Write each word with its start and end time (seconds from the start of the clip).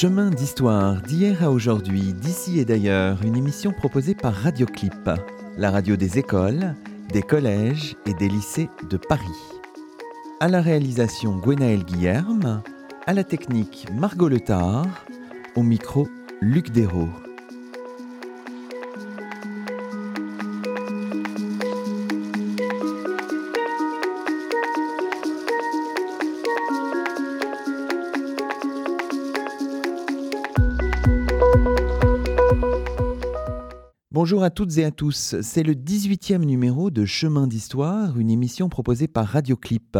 Chemin 0.00 0.30
d'histoire 0.30 1.02
d'hier 1.02 1.42
à 1.42 1.50
aujourd'hui, 1.50 2.12
d'ici 2.12 2.60
et 2.60 2.64
d'ailleurs, 2.64 3.18
une 3.24 3.34
émission 3.34 3.72
proposée 3.72 4.14
par 4.14 4.32
Radioclip, 4.32 5.10
la 5.56 5.72
radio 5.72 5.96
des 5.96 6.20
écoles, 6.20 6.76
des 7.12 7.22
collèges 7.22 7.96
et 8.06 8.14
des 8.14 8.28
lycées 8.28 8.70
de 8.88 8.96
Paris. 8.96 9.26
À 10.38 10.46
la 10.46 10.60
réalisation 10.60 11.36
Gwenaël 11.38 11.82
Guillerme, 11.82 12.62
à 13.08 13.12
la 13.12 13.24
technique 13.24 13.88
Margot 13.92 14.28
Letard, 14.28 14.86
au 15.56 15.64
micro 15.64 16.06
Luc 16.40 16.70
Dérault. 16.70 17.27
Bonjour 34.28 34.44
à 34.44 34.50
toutes 34.50 34.76
et 34.76 34.84
à 34.84 34.90
tous, 34.90 35.36
c'est 35.40 35.62
le 35.62 35.72
18e 35.72 36.44
numéro 36.44 36.90
de 36.90 37.06
Chemin 37.06 37.46
d'Histoire, 37.46 38.18
une 38.18 38.28
émission 38.28 38.68
proposée 38.68 39.08
par 39.08 39.26
Radioclip. 39.26 39.96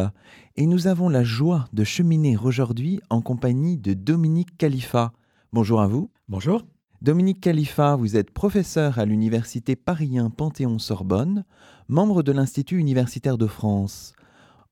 Et 0.54 0.66
nous 0.66 0.86
avons 0.86 1.08
la 1.08 1.24
joie 1.24 1.64
de 1.72 1.82
cheminer 1.82 2.36
aujourd'hui 2.36 3.00
en 3.08 3.22
compagnie 3.22 3.78
de 3.78 3.94
Dominique 3.94 4.58
Khalifa. 4.58 5.12
Bonjour 5.54 5.80
à 5.80 5.86
vous. 5.86 6.10
Bonjour. 6.28 6.60
Dominique 7.00 7.40
Khalifa, 7.40 7.96
vous 7.96 8.18
êtes 8.18 8.30
professeur 8.30 8.98
à 8.98 9.06
l'Université 9.06 9.76
Paris 9.76 10.18
Panthéon-Sorbonne, 10.36 11.46
membre 11.88 12.22
de 12.22 12.32
l'Institut 12.32 12.76
universitaire 12.76 13.38
de 13.38 13.46
France. 13.46 14.12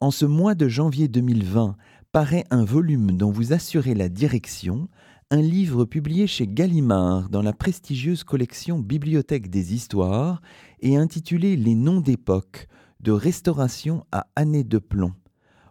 En 0.00 0.10
ce 0.10 0.26
mois 0.26 0.54
de 0.54 0.68
janvier 0.68 1.08
2020, 1.08 1.76
paraît 2.12 2.44
un 2.50 2.66
volume 2.66 3.16
dont 3.16 3.30
vous 3.30 3.54
assurez 3.54 3.94
la 3.94 4.10
direction, 4.10 4.91
un 5.32 5.42
livre 5.42 5.84
publié 5.84 6.28
chez 6.28 6.46
Gallimard 6.46 7.28
dans 7.30 7.42
la 7.42 7.52
prestigieuse 7.52 8.22
collection 8.22 8.78
Bibliothèque 8.78 9.50
des 9.50 9.74
Histoires 9.74 10.41
et 10.80 10.96
intitulé 10.96 11.56
Les 11.56 11.74
noms 11.74 12.00
d'époque, 12.00 12.69
de 13.00 13.10
restauration 13.10 14.06
à 14.12 14.28
années 14.36 14.62
de 14.62 14.78
plomb. 14.78 15.14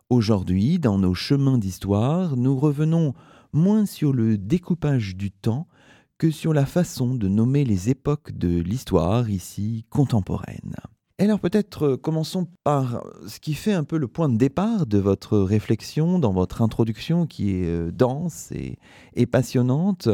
Aujourd'hui, 0.09 0.78
dans 0.78 0.98
nos 0.98 1.14
chemins 1.14 1.58
d'histoire, 1.58 2.36
nous 2.36 2.58
revenons 2.58 3.14
moins 3.53 3.86
sur 3.86 4.11
le 4.11 4.38
découpage 4.38 5.16
du 5.16 5.31
temps 5.31 5.67
que 6.17 6.31
sur 6.31 6.53
la 6.53 6.66
façon 6.66 7.16
de 7.16 7.30
nommer 7.30 7.64
les 7.64 7.89
époques 7.89 8.33
de 8.33 8.59
l'histoire 8.59 9.30
ici 9.30 9.86
contemporaine. 9.89 10.76
Alors 11.17 11.39
peut-être 11.39 11.83
euh, 11.83 11.97
commençons 11.97 12.45
par 12.66 13.02
ce 13.25 13.39
qui 13.39 13.53
fait 13.53 13.71
un 13.71 13.85
peu 13.85 13.97
le 13.97 14.09
point 14.09 14.27
de 14.27 14.38
départ 14.38 14.85
de 14.85 14.97
votre 14.97 15.38
réflexion 15.38 16.19
dans 16.19 16.33
votre 16.33 16.61
introduction 16.61 17.25
qui 17.25 17.52
est 17.52 17.67
euh, 17.67 17.89
dense 17.89 18.52
et, 18.52 19.25
passionnante. 19.25 20.09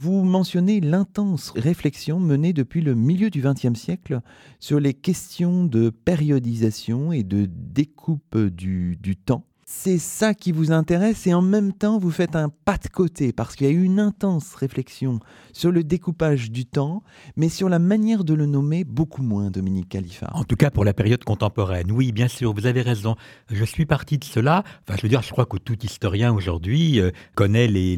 Vous 0.00 0.24
mentionnez 0.24 0.80
l'intense 0.80 1.52
réflexion 1.54 2.18
menée 2.18 2.52
depuis 2.52 2.80
le 2.80 2.96
milieu 2.96 3.30
du 3.30 3.42
XXe 3.42 3.78
siècle 3.78 4.22
sur 4.58 4.80
les 4.80 4.92
questions 4.92 5.64
de 5.64 5.88
périodisation 5.88 7.12
et 7.12 7.22
de 7.22 7.46
découpe 7.48 8.36
du 8.36 9.16
temps 9.24 9.44
c'est 9.72 9.98
ça 9.98 10.34
qui 10.34 10.50
vous 10.50 10.72
intéresse 10.72 11.28
et 11.28 11.32
en 11.32 11.42
même 11.42 11.72
temps 11.72 11.98
vous 11.98 12.10
faites 12.10 12.34
un 12.34 12.48
pas 12.48 12.76
de 12.76 12.88
côté 12.88 13.32
parce 13.32 13.54
qu'il 13.54 13.68
y 13.68 13.70
a 13.70 13.72
eu 13.72 13.84
une 13.84 14.00
intense 14.00 14.56
réflexion 14.56 15.20
sur 15.52 15.70
le 15.70 15.84
découpage 15.84 16.50
du 16.50 16.66
temps, 16.66 17.04
mais 17.36 17.48
sur 17.48 17.68
la 17.68 17.78
manière 17.78 18.24
de 18.24 18.34
le 18.34 18.46
nommer 18.46 18.82
beaucoup 18.82 19.22
moins, 19.22 19.48
Dominique 19.48 19.88
Khalifa. 19.88 20.28
En 20.34 20.42
tout 20.42 20.56
cas 20.56 20.70
pour 20.70 20.84
la 20.84 20.92
période 20.92 21.22
contemporaine, 21.22 21.92
oui, 21.92 22.10
bien 22.10 22.26
sûr, 22.26 22.52
vous 22.52 22.66
avez 22.66 22.82
raison. 22.82 23.14
Je 23.48 23.64
suis 23.64 23.86
parti 23.86 24.18
de 24.18 24.24
cela. 24.24 24.64
Enfin, 24.82 24.96
je 24.96 25.02
veux 25.02 25.08
dire, 25.08 25.22
je 25.22 25.30
crois 25.30 25.46
que 25.46 25.56
tout 25.56 25.78
historien 25.84 26.34
aujourd'hui 26.34 27.00
euh, 27.00 27.12
connaît 27.36 27.68
les, 27.68 27.96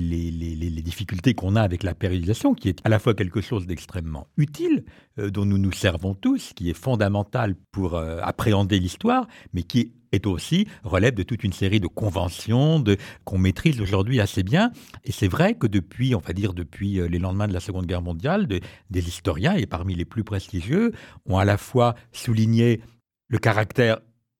difficultés 0.82 1.32
qu'on 1.32 1.56
a 1.56 1.62
avec 1.62 1.84
la 1.84 1.94
périodisation, 1.94 2.52
qui 2.52 2.68
est 2.68 2.80
à 2.84 2.90
la 2.90 2.98
fois 2.98 3.14
quelque 3.14 3.40
chose 3.40 3.66
d'extrêmement 3.66 4.26
utile, 4.36 4.84
euh, 5.18 5.30
dont 5.30 5.46
nous 5.46 5.58
nous 5.58 5.72
servons 5.72 6.14
tous, 6.14 6.52
qui 6.54 6.68
est 6.68 6.78
fondamental 6.78 7.54
pour 7.70 7.94
euh, 7.94 8.18
appréhender 8.22 8.78
l'histoire, 8.78 9.26
mais 9.54 9.62
qui 9.62 9.80
est 9.80 9.92
est 10.12 10.26
aussi 10.26 10.68
relève 10.84 11.14
de 11.14 11.22
toute 11.22 11.42
une 11.44 11.52
série 11.52 11.80
de 11.80 11.86
conventions 11.86 12.84
qu'on 13.24 13.38
maîtrise 13.38 13.80
aujourd'hui 13.80 14.20
assez 14.20 14.42
bien. 14.42 14.70
Et 15.04 15.12
c'est 15.12 15.28
vrai 15.28 15.54
que 15.54 15.66
depuis, 15.66 16.14
on 16.14 16.20
va 16.20 16.32
dire 16.32 16.54
depuis 16.54 17.00
euh, 17.00 17.08
les 17.08 17.18
lendemains 17.18 17.48
de 17.48 17.52
la 17.52 17.60
Seconde 17.60 17.86
Guerre 17.86 18.02
mondiale, 18.02 18.46
des 18.46 19.08
historiens, 19.08 19.54
et 19.54 19.66
parmi 19.66 19.94
les 19.94 20.04
plus 20.04 20.24
prestigieux, 20.24 20.92
ont 21.26 21.38
à 21.38 21.44
la 21.44 21.56
fois 21.56 21.94
souligné 22.12 22.80
le 23.28 23.38
caractère 23.38 23.98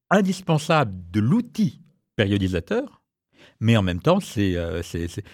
indispensable 0.09 0.93
de 1.11 1.19
l'outil 1.19 1.81
périodisateur, 2.15 3.03
mais 3.59 3.77
en 3.77 3.81
même 3.81 4.01
temps, 4.01 4.19
c'est, 4.19 4.55
euh, 4.55 4.81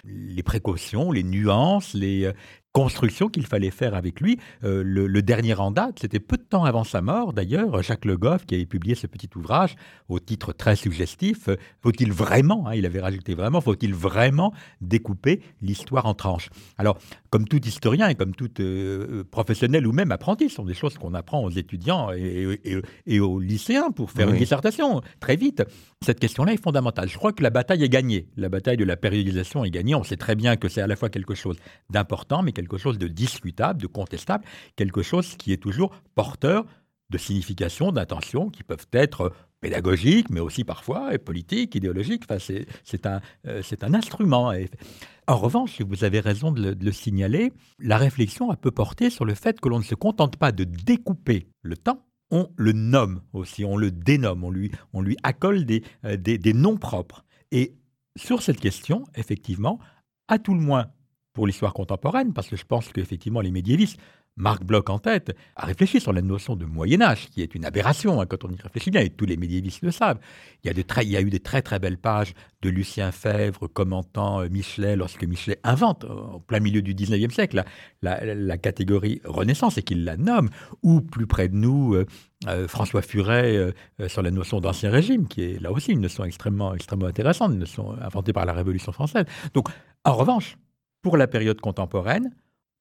les 0.04 0.42
précautions, 0.42 1.10
les 1.10 1.22
nuances, 1.24 1.94
les, 1.94 2.26
euh, 2.26 2.32
construction 2.72 3.28
qu'il 3.28 3.46
fallait 3.46 3.70
faire 3.70 3.94
avec 3.94 4.20
lui. 4.20 4.38
Euh, 4.64 4.82
le, 4.84 5.22
dernier 5.22 5.54
en 5.54 5.70
date, 5.70 5.98
c'était 6.00 6.20
peu 6.20 6.36
de 6.36 6.42
temps 6.42 6.64
avant 6.64 6.84
sa 6.84 7.02
mort, 7.02 7.32
d'ailleurs, 7.32 7.82
Jacques 7.82 8.04
Le 8.04 8.16
Goff, 8.16 8.46
qui 8.46 8.54
avait 8.54 8.66
publié 8.66 8.94
ce 8.94 9.06
petit 9.06 9.28
ouvrage 9.36 9.76
au 10.08 10.18
titre 10.18 10.52
très 10.52 10.76
suggestif, 10.76 11.48
euh, 11.48 11.56
Faut-il 11.82 12.12
vraiment, 12.12 12.66
hein, 12.66 12.74
il 12.74 12.86
avait 12.86 13.00
rajouté 13.00 13.34
vraiment, 13.34 13.60
faut-il 13.60 13.94
vraiment 13.94 14.52
découper 14.80 15.42
l'histoire 15.60 16.06
en 16.06 16.14
tranches? 16.14 16.50
Alors, 16.78 16.98
comme 17.30 17.46
tout 17.46 17.64
historien 17.64 18.08
et 18.08 18.14
comme 18.14 18.34
tout 18.34 18.50
euh, 18.60 19.24
professionnel 19.30 19.86
ou 19.86 19.92
même 19.92 20.12
apprenti, 20.12 20.48
ce 20.48 20.56
sont 20.56 20.64
des 20.64 20.74
choses 20.74 20.96
qu'on 20.96 21.14
apprend 21.14 21.42
aux 21.44 21.50
étudiants 21.50 22.10
et, 22.12 23.20
aux 23.20 23.40
lycéens 23.40 23.90
pour 23.90 24.10
faire 24.10 24.28
une 24.28 24.36
dissertation 24.36 25.00
très 25.20 25.36
vite. 25.36 25.62
Cette 26.04 26.18
question-là 26.18 26.54
est 26.54 26.62
fondamentale. 26.62 27.08
Je 27.08 27.18
crois 27.18 27.32
que 27.32 27.42
la 27.42 27.50
bataille 27.50 27.84
est 27.84 27.88
gagnée. 27.88 28.28
La 28.36 28.48
bataille 28.48 28.76
de 28.76 28.84
la 28.84 28.96
périodisation 28.96 29.64
est 29.64 29.70
gagnée. 29.70 29.94
On 29.94 30.02
sait 30.02 30.16
très 30.16 30.34
bien 30.34 30.56
que 30.56 30.68
c'est 30.68 30.80
à 30.80 30.86
la 30.86 30.96
fois 30.96 31.08
quelque 31.08 31.34
chose 31.34 31.56
d'important, 31.90 32.42
mais 32.42 32.52
quelque 32.60 32.78
chose 32.78 32.98
de 32.98 33.08
discutable, 33.08 33.80
de 33.80 33.86
contestable, 33.86 34.44
quelque 34.76 35.02
chose 35.02 35.36
qui 35.36 35.52
est 35.52 35.62
toujours 35.62 35.90
porteur 36.14 36.64
de 37.10 37.18
signification, 37.18 37.90
d'intentions 37.90 38.50
qui 38.50 38.62
peuvent 38.62 38.86
être 38.92 39.32
pédagogiques, 39.60 40.30
mais 40.30 40.40
aussi 40.40 40.64
parfois 40.64 41.18
politiques, 41.18 41.74
idéologiques. 41.74 42.22
Enfin, 42.28 42.38
c'est 42.84 43.06
un, 43.06 43.20
euh, 43.46 43.62
un, 43.82 43.94
instrument. 43.94 44.52
En 45.26 45.36
revanche, 45.36 45.80
vous 45.82 46.04
avez 46.04 46.20
raison 46.20 46.52
de 46.52 46.76
le, 46.80 46.92
signaler, 46.92 47.52
la 47.78 47.98
réflexion 47.98 48.50
a 48.50 48.56
peu 48.56 48.70
porté 48.70 49.10
sur 49.10 49.24
le 49.24 49.34
fait 49.34 49.60
que 49.60 49.68
l'on 49.68 49.78
ne 49.78 49.84
se 49.84 49.94
contente 49.94 50.36
pas 50.36 50.52
de 50.52 50.64
découper 50.64 51.48
le 51.62 51.76
temps, 51.76 52.06
on 52.30 52.48
le 52.56 52.72
nomme 52.72 53.22
aussi, 53.32 53.64
on 53.64 53.76
le 53.76 53.90
dénomme, 53.90 54.44
on 54.44 54.50
lui, 54.50 54.70
on 54.92 55.02
lui 55.02 55.16
accole 55.22 55.64
des, 55.64 55.82
euh, 56.04 56.16
des 56.16 56.52
noms 56.52 56.76
propres. 56.76 57.24
Et 57.50 57.74
sur 58.16 58.42
cette 58.42 58.60
question, 58.60 59.04
effectivement, 59.16 59.80
à 60.28 60.38
tout 60.38 60.54
le 60.54 60.60
moins 60.60 60.86
pour 61.32 61.46
l'histoire 61.46 61.72
contemporaine, 61.72 62.32
parce 62.32 62.48
que 62.48 62.56
je 62.56 62.64
pense 62.64 62.88
qu'effectivement 62.88 63.40
les 63.40 63.50
médiévistes, 63.50 63.98
Marc 64.36 64.64
Bloch 64.64 64.88
en 64.88 64.98
tête, 64.98 65.36
a 65.56 65.66
réfléchi 65.66 66.00
sur 66.00 66.12
la 66.12 66.22
notion 66.22 66.56
de 66.56 66.64
Moyen 66.64 67.02
Âge, 67.02 67.28
qui 67.28 67.42
est 67.42 67.54
une 67.54 67.64
aberration 67.64 68.20
hein, 68.20 68.26
quand 68.26 68.44
on 68.44 68.50
y 68.50 68.60
réfléchit 68.60 68.90
bien, 68.90 69.02
et 69.02 69.10
tous 69.10 69.26
les 69.26 69.36
médiévistes 69.36 69.82
le 69.82 69.90
savent. 69.90 70.18
Il 70.64 70.68
y, 70.70 71.16
a 71.16 71.20
eu 71.20 71.30
des 71.30 71.40
très 71.40 71.62
très 71.62 71.78
belles 71.78 71.98
pages 71.98 72.32
de 72.62 72.70
Lucien 72.70 73.12
Fèvre 73.12 73.68
commentant 73.68 74.40
euh, 74.40 74.48
Michelet 74.48 74.96
lorsque 74.96 75.24
Michelet 75.24 75.58
invente, 75.62 76.04
en 76.04 76.36
euh, 76.36 76.38
plein 76.46 76.60
milieu 76.60 76.80
du 76.80 76.94
19e 76.94 77.30
siècle, 77.30 77.62
la, 78.02 78.58
catégorie 78.58 79.20
Renaissance 79.24 79.78
et 79.78 79.82
qu'il 79.82 80.04
la 80.04 80.16
nomme, 80.16 80.48
ou 80.82 81.00
plus 81.00 81.26
près 81.26 81.48
de 81.48 81.56
nous, 81.56 81.94
euh, 81.94 82.68
François 82.68 83.02
Furet 83.02 83.74
sur 84.06 84.22
la 84.22 84.30
notion 84.30 84.60
d'Ancien 84.60 84.90
Régime, 84.90 85.28
qui 85.28 85.42
est 85.42 85.60
là 85.60 85.70
aussi 85.70 85.92
une 85.92 86.00
notion 86.00 86.24
extrêmement, 86.24 86.74
extrêmement 86.74 87.06
intéressante, 87.06 87.52
une 87.52 87.58
notion 87.58 87.94
inventée 88.00 88.32
par 88.32 88.46
la 88.46 88.54
Révolution 88.54 88.92
française. 88.92 89.26
Donc, 89.52 89.68
en 90.04 90.14
revanche, 90.14 90.56
pour 91.02 91.16
la 91.16 91.26
période 91.26 91.60
contemporaine, 91.60 92.34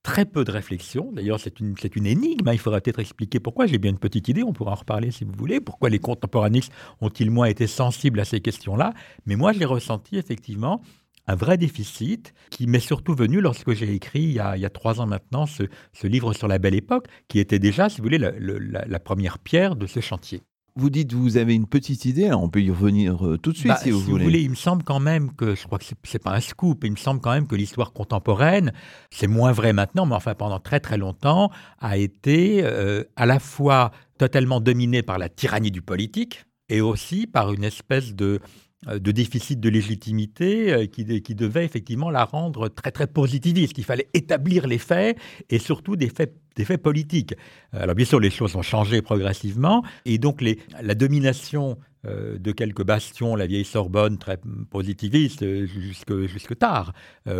très 0.04 0.26
peu 0.26 0.44
de 0.44 0.52
réflexion. 0.52 1.12
D'ailleurs, 1.12 1.40
c'est 1.40 1.60
une, 1.60 1.76
une, 1.96 2.06
énigme. 2.06 2.48
Hein. 2.48 2.54
Il 2.54 2.60
faudra 2.60 2.82
peut-être 2.82 3.00
expliquer 3.00 3.40
pourquoi. 3.40 3.68
J'ai 3.68 3.78
bien 3.78 3.92
une 3.92 4.00
petite 4.00 4.28
idée, 4.28 4.44
on 4.44 4.54
pourra 4.54 4.72
en 4.72 4.76
reparler 4.76 5.12
si 5.12 5.24
vous 5.24 5.34
voulez. 5.38 5.60
Pourquoi 5.60 5.90
les 5.90 6.00
contemporanistes 6.00 6.72
ont-ils 7.02 7.32
moins 7.32 7.48
été 7.48 7.68
sensibles 7.68 8.20
à 8.20 8.26
ces 8.26 8.40
questions-là? 8.40 8.94
Mais 9.26 9.36
moi, 9.36 9.54
j'ai 9.54 9.66
ressenti 9.66 10.18
effectivement 10.18 10.82
un 11.28 11.36
vrai 11.36 11.58
déficit 11.58 12.34
qui 12.50 12.66
m'est 12.66 12.80
surtout 12.80 13.14
venu 13.14 13.40
lorsque 13.40 13.74
j'ai 13.74 13.94
écrit, 13.94 14.24
il 14.24 14.32
y, 14.32 14.40
a, 14.40 14.70
trois 14.70 15.00
ans 15.00 15.06
maintenant, 15.06 15.46
ce, 15.46 16.08
livre 16.08 16.34
sur 16.34 16.48
la 16.48 16.58
belle 16.58 16.74
époque, 16.74 17.06
qui 17.28 17.38
était 17.38 17.60
déjà, 17.60 17.88
si 17.88 17.98
vous 17.98 18.04
voulez, 18.04 18.18
la 18.18 19.00
première 19.00 19.38
pierre 19.38 19.76
de 19.76 19.86
ce 19.86 20.00
chantier. 20.00 20.42
Vous 20.76 20.90
dites 20.90 21.14
vous 21.14 21.38
avez 21.38 21.56
une 21.56 21.68
petite 21.68 22.06
idée, 22.06 22.32
on 22.32 22.50
peut 22.50 22.62
y 22.62 22.70
revenir 22.70 23.26
euh, 23.26 23.38
tout 23.38 23.52
de 23.52 23.58
suite 23.58 23.70
bah, 23.70 23.78
si, 23.82 23.92
vous 23.92 24.00
voulez. 24.00 24.24
voulez. 24.24 24.42
Il 24.42 24.52
me 24.52 24.56
semble 24.56 24.84
quand 24.84 25.00
même 25.00 25.34
que, 25.34 25.56
je 25.56 25.66
crois 25.66 25.80
que 25.80 25.86
c'est 26.04 26.24
pas 26.24 26.34
un 26.34 26.40
scoop, 26.40 26.84
il 26.84 26.92
me 26.92 26.98
semble 26.98 27.22
quand 27.22 27.32
même 27.32 27.48
que 27.48 27.56
l'histoire 27.56 27.94
contemporaine, 27.94 28.72
c'est 29.12 29.28
moins 29.28 29.52
vrai 29.52 29.74
maintenant, 29.74 30.06
mais 30.06 30.16
enfin 30.16 30.36
pendant 30.36 30.60
très 30.60 30.80
très 30.80 30.98
longtemps, 30.98 31.52
a 31.80 31.98
été 31.98 32.62
euh, 32.64 33.04
à 33.16 33.26
la 33.26 33.40
fois 33.40 33.92
totalement 34.18 34.60
dominée 34.62 35.02
par 35.02 35.18
la 35.18 35.30
tyrannie 35.30 35.72
du 35.72 35.82
politique 35.82 36.46
et 36.70 36.82
aussi 36.82 37.28
par 37.28 37.52
une 37.52 37.64
espèce 37.64 38.14
de 38.16 38.40
de 38.88 39.12
déficit 39.12 39.60
de 39.60 39.70
légitimité 39.70 40.72
euh, 40.72 40.86
qui, 40.86 41.04
devait 41.36 41.66
effectivement 41.66 42.10
la 42.10 42.24
rendre 42.24 42.70
très 42.70 42.92
très 42.92 43.08
positiviste. 43.08 43.78
Il 43.78 43.84
fallait 43.84 44.10
établir 44.14 44.68
les 44.68 44.78
faits 44.78 45.18
et 45.50 45.60
surtout 45.60 45.96
des 45.96 46.10
faits, 46.10 46.34
politiques. 46.82 47.36
Alors 47.72 47.96
bien 47.96 48.06
sûr, 48.06 48.20
les 48.20 48.30
choses 48.30 48.56
ont 48.56 48.62
changé 48.62 49.02
progressivement 49.02 49.84
et 50.06 50.18
donc 50.18 50.42
la 50.42 50.94
domination 50.96 51.78
de 52.04 52.52
quelques 52.52 52.84
bastions, 52.84 53.36
la 53.36 53.48
vieille 53.48 53.64
Sorbonne 53.64 54.18
très 54.18 54.38
positiviste 54.70 55.46
jusque, 55.66 56.26
jusque 56.26 56.58
tard, 56.58 56.92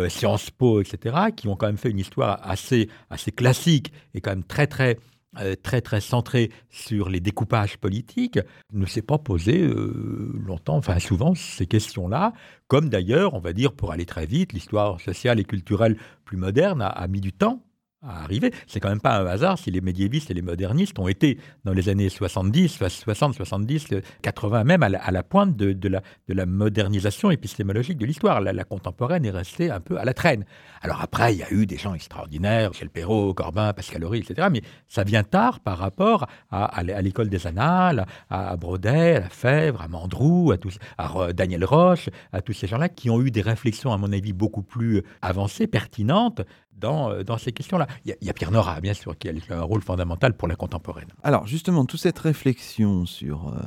Sciences 0.08 0.50
Po, 0.50 0.80
etc., 0.80 1.16
qui 1.36 1.48
ont 1.48 1.56
quand 1.56 1.66
même 1.66 1.76
fait 1.76 1.90
une 1.90 1.98
histoire 1.98 2.40
assez, 2.42 2.88
assez 3.10 3.30
classique 3.30 3.92
et 4.14 4.22
quand 4.22 4.30
même 4.30 4.44
très 4.44 4.66
très 4.66 4.96
euh, 5.38 5.54
très 5.62 5.80
très 5.80 6.00
centré 6.00 6.50
sur 6.70 7.08
les 7.08 7.20
découpages 7.20 7.78
politiques, 7.78 8.40
ne 8.72 8.84
s'est 8.84 9.02
pas 9.02 9.18
posé 9.18 9.62
euh, 9.62 10.32
longtemps, 10.44 10.76
enfin 10.76 10.98
souvent, 10.98 11.34
ces 11.34 11.66
questions-là, 11.66 12.32
comme 12.66 12.88
d'ailleurs, 12.88 13.34
on 13.34 13.40
va 13.40 13.52
dire, 13.52 13.72
pour 13.72 13.92
aller 13.92 14.06
très 14.06 14.26
vite, 14.26 14.52
l'histoire 14.52 15.00
sociale 15.00 15.38
et 15.38 15.44
culturelle 15.44 15.96
plus 16.24 16.36
moderne 16.36 16.82
a 16.82 17.06
mis 17.06 17.20
du 17.20 17.32
temps 17.32 17.62
à. 18.02 18.26
C'est 18.66 18.80
quand 18.80 18.88
même 18.88 19.00
pas 19.00 19.18
un 19.18 19.26
hasard 19.26 19.58
si 19.58 19.70
les 19.70 19.80
médiévistes 19.80 20.30
et 20.30 20.34
les 20.34 20.42
modernistes 20.42 20.98
ont 20.98 21.08
été 21.08 21.38
dans 21.64 21.72
les 21.72 21.88
années 21.88 22.08
70, 22.08 22.78
60, 22.88 23.34
70, 23.34 23.88
80 24.22 24.64
même 24.64 24.82
à 24.82 24.88
la, 24.88 25.22
pointe 25.22 25.56
de, 25.56 25.88
la, 25.88 26.02
de, 26.28 26.34
la, 26.34 26.46
modernisation 26.46 27.30
épistémologique 27.30 27.98
de 27.98 28.06
l'histoire. 28.06 28.40
La, 28.40 28.64
contemporaine 28.64 29.24
est 29.24 29.30
restée 29.30 29.70
un 29.70 29.80
peu 29.80 29.98
à 29.98 30.04
la 30.04 30.14
traîne. 30.14 30.44
Alors 30.80 31.02
après, 31.02 31.34
il 31.34 31.38
y 31.38 31.42
a 31.42 31.52
eu 31.52 31.66
des 31.66 31.76
gens 31.76 31.94
extraordinaires, 31.94 32.70
Michel 32.70 32.88
Perrault, 32.88 33.34
Corbin, 33.34 33.72
Pascal 33.72 34.04
Horry, 34.04 34.20
etc. 34.20 34.48
Mais 34.50 34.62
ça 34.88 35.04
vient 35.04 35.24
tard 35.24 35.60
par 35.60 35.78
rapport 35.78 36.26
à, 36.50 36.82
l'école 36.82 37.28
des 37.28 37.46
Annales, 37.46 38.06
à, 38.30 38.56
Brodet, 38.56 39.16
à 39.16 39.28
Fèvre, 39.28 39.82
à 39.82 39.88
Mandrou, 39.88 40.52
à, 40.52 40.56
tous, 40.56 40.78
à 40.96 41.32
Daniel 41.32 41.64
Roche, 41.64 42.08
à 42.32 42.40
tous 42.40 42.52
ces 42.54 42.66
gens-là 42.66 42.88
qui 42.88 43.10
ont 43.10 43.20
eu 43.20 43.30
des 43.30 43.42
réflexions, 43.42 43.92
à 43.92 43.98
mon 43.98 44.12
avis, 44.12 44.32
beaucoup 44.32 44.62
plus 44.62 45.02
avancées, 45.20 45.66
pertinentes 45.66 46.42
dans, 46.72 47.10
euh, 47.10 47.22
dans 47.22 47.38
ces 47.38 47.52
questions-là. 47.52 47.86
Il, 48.04 48.16
y, 48.20 48.30
a 48.30 48.32
Pierre 48.32 48.50
Nora, 48.50 48.80
bien 48.80 48.94
sûr, 48.94 49.16
qui 49.18 49.28
a 49.28 49.32
un 49.50 49.62
rôle 49.62 49.82
fondamental 49.82 50.34
pour 50.34 50.48
la 50.48 50.56
contemporaine. 50.56 51.08
Alors 51.22 51.46
justement, 51.46 51.84
toute 51.84 52.00
cette 52.00 52.18
réflexion 52.18 53.06
sur, 53.06 53.48
euh, 53.48 53.60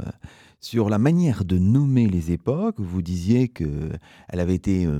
sur 0.59 0.89
la 0.89 0.97
manière 0.97 1.45
de 1.45 1.57
nommer 1.57 2.07
les 2.07 2.31
époques, 2.31 2.79
vous 2.79 3.01
disiez 3.01 3.47
qu'elle 3.50 4.00
avait 4.29 4.55
été... 4.55 4.85
Euh, 4.85 5.00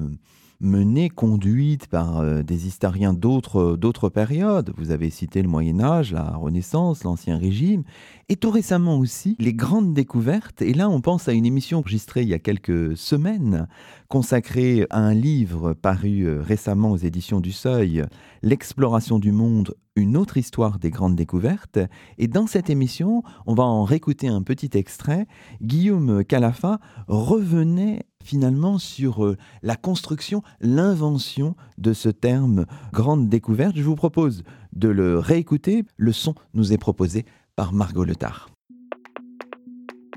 menée, 0.64 1.10
conduite 1.10 1.88
par 1.88 2.20
euh, 2.20 2.42
des 2.42 2.68
historiens 2.68 3.14
d'autres, 3.14 3.76
d'autres 3.76 4.10
périodes. 4.10 4.74
Vous 4.78 4.92
avez 4.92 5.10
cité 5.10 5.42
le 5.42 5.50
Moyen 5.50 5.80
Âge, 5.80 6.14
la 6.14 6.36
Renaissance, 6.36 7.04
l'Ancien 7.04 7.38
Régime, 7.38 7.84
et 8.30 8.36
tout 8.36 8.50
récemment 8.50 8.98
aussi 8.98 9.36
les 9.40 9.54
grandes 9.54 9.94
découvertes. 9.94 10.62
Et 10.62 10.74
là, 10.74 10.90
on 10.90 11.02
pense 11.02 11.28
à 11.28 11.34
une 11.34 11.46
émission 11.46 11.80
enregistrée 11.80 12.24
il 12.24 12.30
y 12.30 12.34
a 12.34 12.40
quelques 12.40 12.98
semaines, 12.98 13.68
consacrée 14.08 14.88
à 14.90 15.00
un 15.00 15.14
livre 15.14 15.74
paru 15.74 16.22
euh, 16.22 16.42
récemment 16.42 16.92
aux 16.92 16.98
éditions 16.98 17.42
du 17.42 17.52
Seuil, 17.52 18.06
L'exploration 18.42 19.20
du 19.20 19.32
monde, 19.32 19.74
une 19.96 20.18
autre 20.18 20.38
histoire 20.38 20.80
des 20.80 20.90
grandes 20.90 21.16
découvertes. 21.16 21.80
Et 22.18 22.28
dans 22.28 22.48
cette 22.48 22.70
émission, 22.70 23.24
on 23.46 23.54
va 23.54 23.64
en 23.64 23.84
réécouter 23.84 24.28
un 24.28 24.42
petit 24.42 24.72
extrait. 24.74 25.28
Guillaume 25.62 26.24
Calafa 26.24 26.80
revenait 27.08 28.06
finalement 28.24 28.78
sur 28.78 29.26
euh, 29.26 29.38
la 29.62 29.76
construction, 29.76 30.42
l'invention 30.62 31.56
de 31.78 31.94
ce 31.94 32.10
terme 32.10 32.66
grande 32.92 33.30
découverte. 33.30 33.76
Je 33.76 33.84
vous 33.84 33.96
propose 33.96 34.44
de 34.74 34.88
le 34.88 35.20
réécouter. 35.20 35.84
Le 35.98 36.12
son 36.12 36.34
nous 36.54 36.74
est 36.74 36.78
proposé 36.78 37.26
par 37.56 37.74
Margot 37.74 38.04
Letard. 38.04 38.53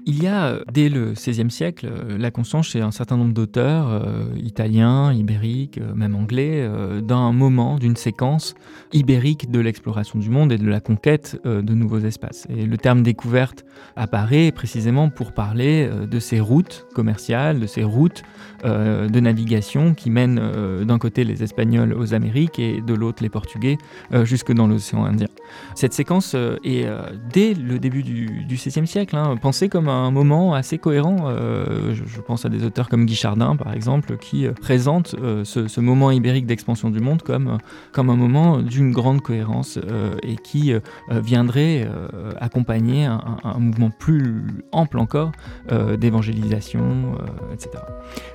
Il 0.08 0.22
y 0.22 0.28
a, 0.28 0.46
euh, 0.46 0.62
dès 0.72 0.88
le 0.88 1.14
XVIe 1.14 1.50
siècle, 1.50 1.88
euh, 1.90 2.16
la 2.16 2.30
conscience 2.30 2.68
chez 2.68 2.80
un 2.80 2.92
certain 2.92 3.16
nombre 3.16 3.34
d'auteurs, 3.34 3.88
euh, 3.90 4.26
italiens, 4.36 5.12
ibériques, 5.12 5.80
même 5.96 6.14
anglais, 6.14 6.68
d'un 7.02 7.32
moment, 7.32 7.76
d'une 7.76 7.96
séquence 7.96 8.54
ibérique 8.92 9.50
de 9.50 9.58
l'exploration 9.58 10.20
du 10.20 10.30
monde 10.30 10.52
et 10.52 10.58
de 10.58 10.68
la 10.68 10.80
conquête 10.80 11.40
de 11.44 11.74
nouveaux 11.74 11.98
espaces. 11.98 12.46
Et 12.48 12.66
le 12.66 12.78
terme 12.78 13.02
découverte 13.02 13.64
apparaît 13.96 14.52
précisément 14.52 15.10
pour 15.10 15.32
parler 15.32 15.88
de 16.08 16.18
ces 16.20 16.38
routes 16.38 16.86
commerciales, 16.94 17.58
de 17.58 17.66
ces 17.66 17.82
routes 17.82 18.22
de 18.64 19.20
navigation 19.20 19.94
qui 19.94 20.10
mènent 20.10 20.40
d'un 20.84 20.98
côté 20.98 21.24
les 21.24 21.42
Espagnols 21.42 21.94
aux 21.94 22.14
Amériques 22.14 22.58
et 22.58 22.80
de 22.80 22.94
l'autre 22.94 23.22
les 23.22 23.30
Portugais 23.30 23.78
jusque 24.24 24.52
dans 24.52 24.66
l'océan 24.66 25.04
Indien. 25.04 25.28
Cette 25.74 25.92
séquence 25.92 26.34
est, 26.34 26.86
dès 27.32 27.54
le 27.54 27.78
début 27.78 28.02
du 28.02 28.46
XVIe 28.48 28.86
siècle, 28.86 29.16
hein, 29.16 29.36
pensée 29.36 29.68
comme 29.68 29.88
un 29.88 29.95
un 29.96 30.10
moment 30.10 30.54
assez 30.54 30.78
cohérent. 30.78 31.16
Euh, 31.26 31.94
je, 31.94 32.20
pense 32.20 32.44
à 32.44 32.48
des 32.48 32.64
auteurs 32.64 32.88
comme 32.88 33.06
Guy 33.06 33.14
Chardin, 33.14 33.56
par 33.56 33.72
exemple, 33.72 34.16
qui 34.16 34.46
euh, 34.46 34.52
présentent 34.52 35.14
euh, 35.20 35.44
ce, 35.44 35.80
moment 35.80 36.10
ibérique 36.10 36.46
d'expansion 36.46 36.90
du 36.90 37.00
monde 37.00 37.22
comme, 37.22 37.58
comme 37.92 38.10
un 38.10 38.16
moment 38.16 38.58
d'une 38.58 38.92
grande 38.92 39.20
cohérence 39.20 39.78
et 40.22 40.36
qui 40.36 40.72
viendrait 41.10 41.88
accompagner 42.40 43.04
un, 43.04 43.58
mouvement 43.58 43.90
plus 43.90 44.46
ample 44.72 44.98
encore 44.98 45.32
d'évangélisation, 45.98 47.14
etc. 47.52 47.70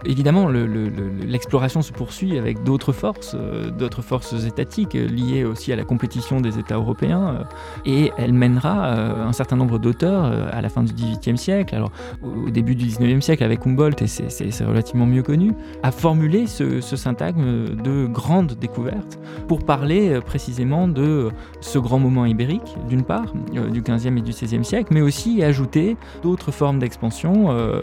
Évidemment, 0.05 0.47
l'exploration 0.47 1.81
se 1.81 1.91
poursuit 1.91 2.37
avec 2.37 2.63
d'autres 2.63 2.93
forces, 2.93 3.35
d'autres 3.77 4.01
forces 4.01 4.45
étatiques 4.45 4.93
liées 4.93 5.43
aussi 5.43 5.73
à 5.73 5.75
la 5.75 5.83
compétition 5.83 6.39
des 6.39 6.57
États 6.57 6.75
européens, 6.75 7.43
et 7.85 8.11
elle 8.17 8.33
mènera 8.33 8.93
un 8.93 9.33
certain 9.33 9.57
nombre 9.57 9.77
d'auteurs 9.77 10.25
à 10.25 10.61
la 10.61 10.69
fin 10.69 10.83
du 10.83 10.93
XVIIIe 10.93 11.37
siècle 11.37 11.50
alors 11.71 11.91
au 12.23 12.49
début 12.49 12.75
du 12.75 12.85
19e 12.85 13.21
siècle 13.21 13.43
avec 13.43 13.65
Humboldt, 13.65 14.03
et 14.03 14.07
c'est 14.07 14.65
relativement 14.65 15.05
mieux 15.05 15.23
connu, 15.23 15.53
a 15.83 15.91
formulé 15.91 16.47
ce, 16.47 16.81
syntagme 16.81 17.75
de 17.75 18.05
grande 18.05 18.53
découverte 18.53 19.19
pour 19.47 19.63
parler 19.63 20.09
euh, 20.09 20.21
précisément 20.21 20.87
de 20.87 21.29
ce 21.61 21.79
grand 21.79 21.99
moment 21.99 22.25
ibérique, 22.25 22.75
d'une 22.87 23.03
part, 23.03 23.33
euh, 23.55 23.69
du 23.69 23.81
15e 23.81 24.17
et 24.17 24.21
du 24.21 24.31
16e 24.31 24.63
siècle, 24.63 24.93
mais 24.93 25.01
aussi 25.01 25.43
ajouter 25.43 25.97
d'autres 26.21 26.51
formes 26.51 26.79
d'expansion 26.79 27.51
euh, 27.51 27.81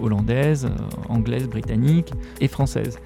hollandaises, 0.00 0.68
anglaises, 1.08 1.48
britanniques 1.48 2.12
et 2.40 2.48
françaises. 2.48 2.98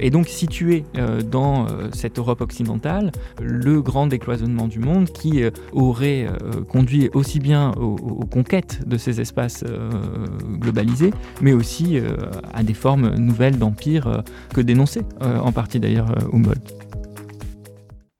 et 0.00 0.10
donc 0.10 0.26
situé 0.28 0.84
dans 1.30 1.66
cette 1.92 2.18
Europe 2.18 2.40
occidentale, 2.40 3.12
le 3.40 3.80
grand 3.80 4.06
décloisonnement 4.06 4.66
du 4.66 4.78
monde 4.78 5.10
qui 5.10 5.42
aurait 5.72 6.26
conduit 6.68 7.10
aussi 7.14 7.40
bien 7.40 7.72
aux 7.72 8.26
conquêtes 8.26 8.86
de 8.86 8.96
ces 8.96 9.20
espaces 9.20 9.45
euh, 9.62 10.26
globalisé, 10.58 11.12
mais 11.40 11.52
aussi 11.52 11.98
euh, 11.98 12.16
à 12.52 12.62
des 12.62 12.74
formes 12.74 13.14
nouvelles 13.14 13.58
d'empire 13.58 14.06
euh, 14.06 14.20
que 14.54 14.60
dénonçait 14.60 15.04
en 15.20 15.52
partie 15.52 15.80
d'ailleurs 15.80 16.12
Humboldt. 16.32 16.74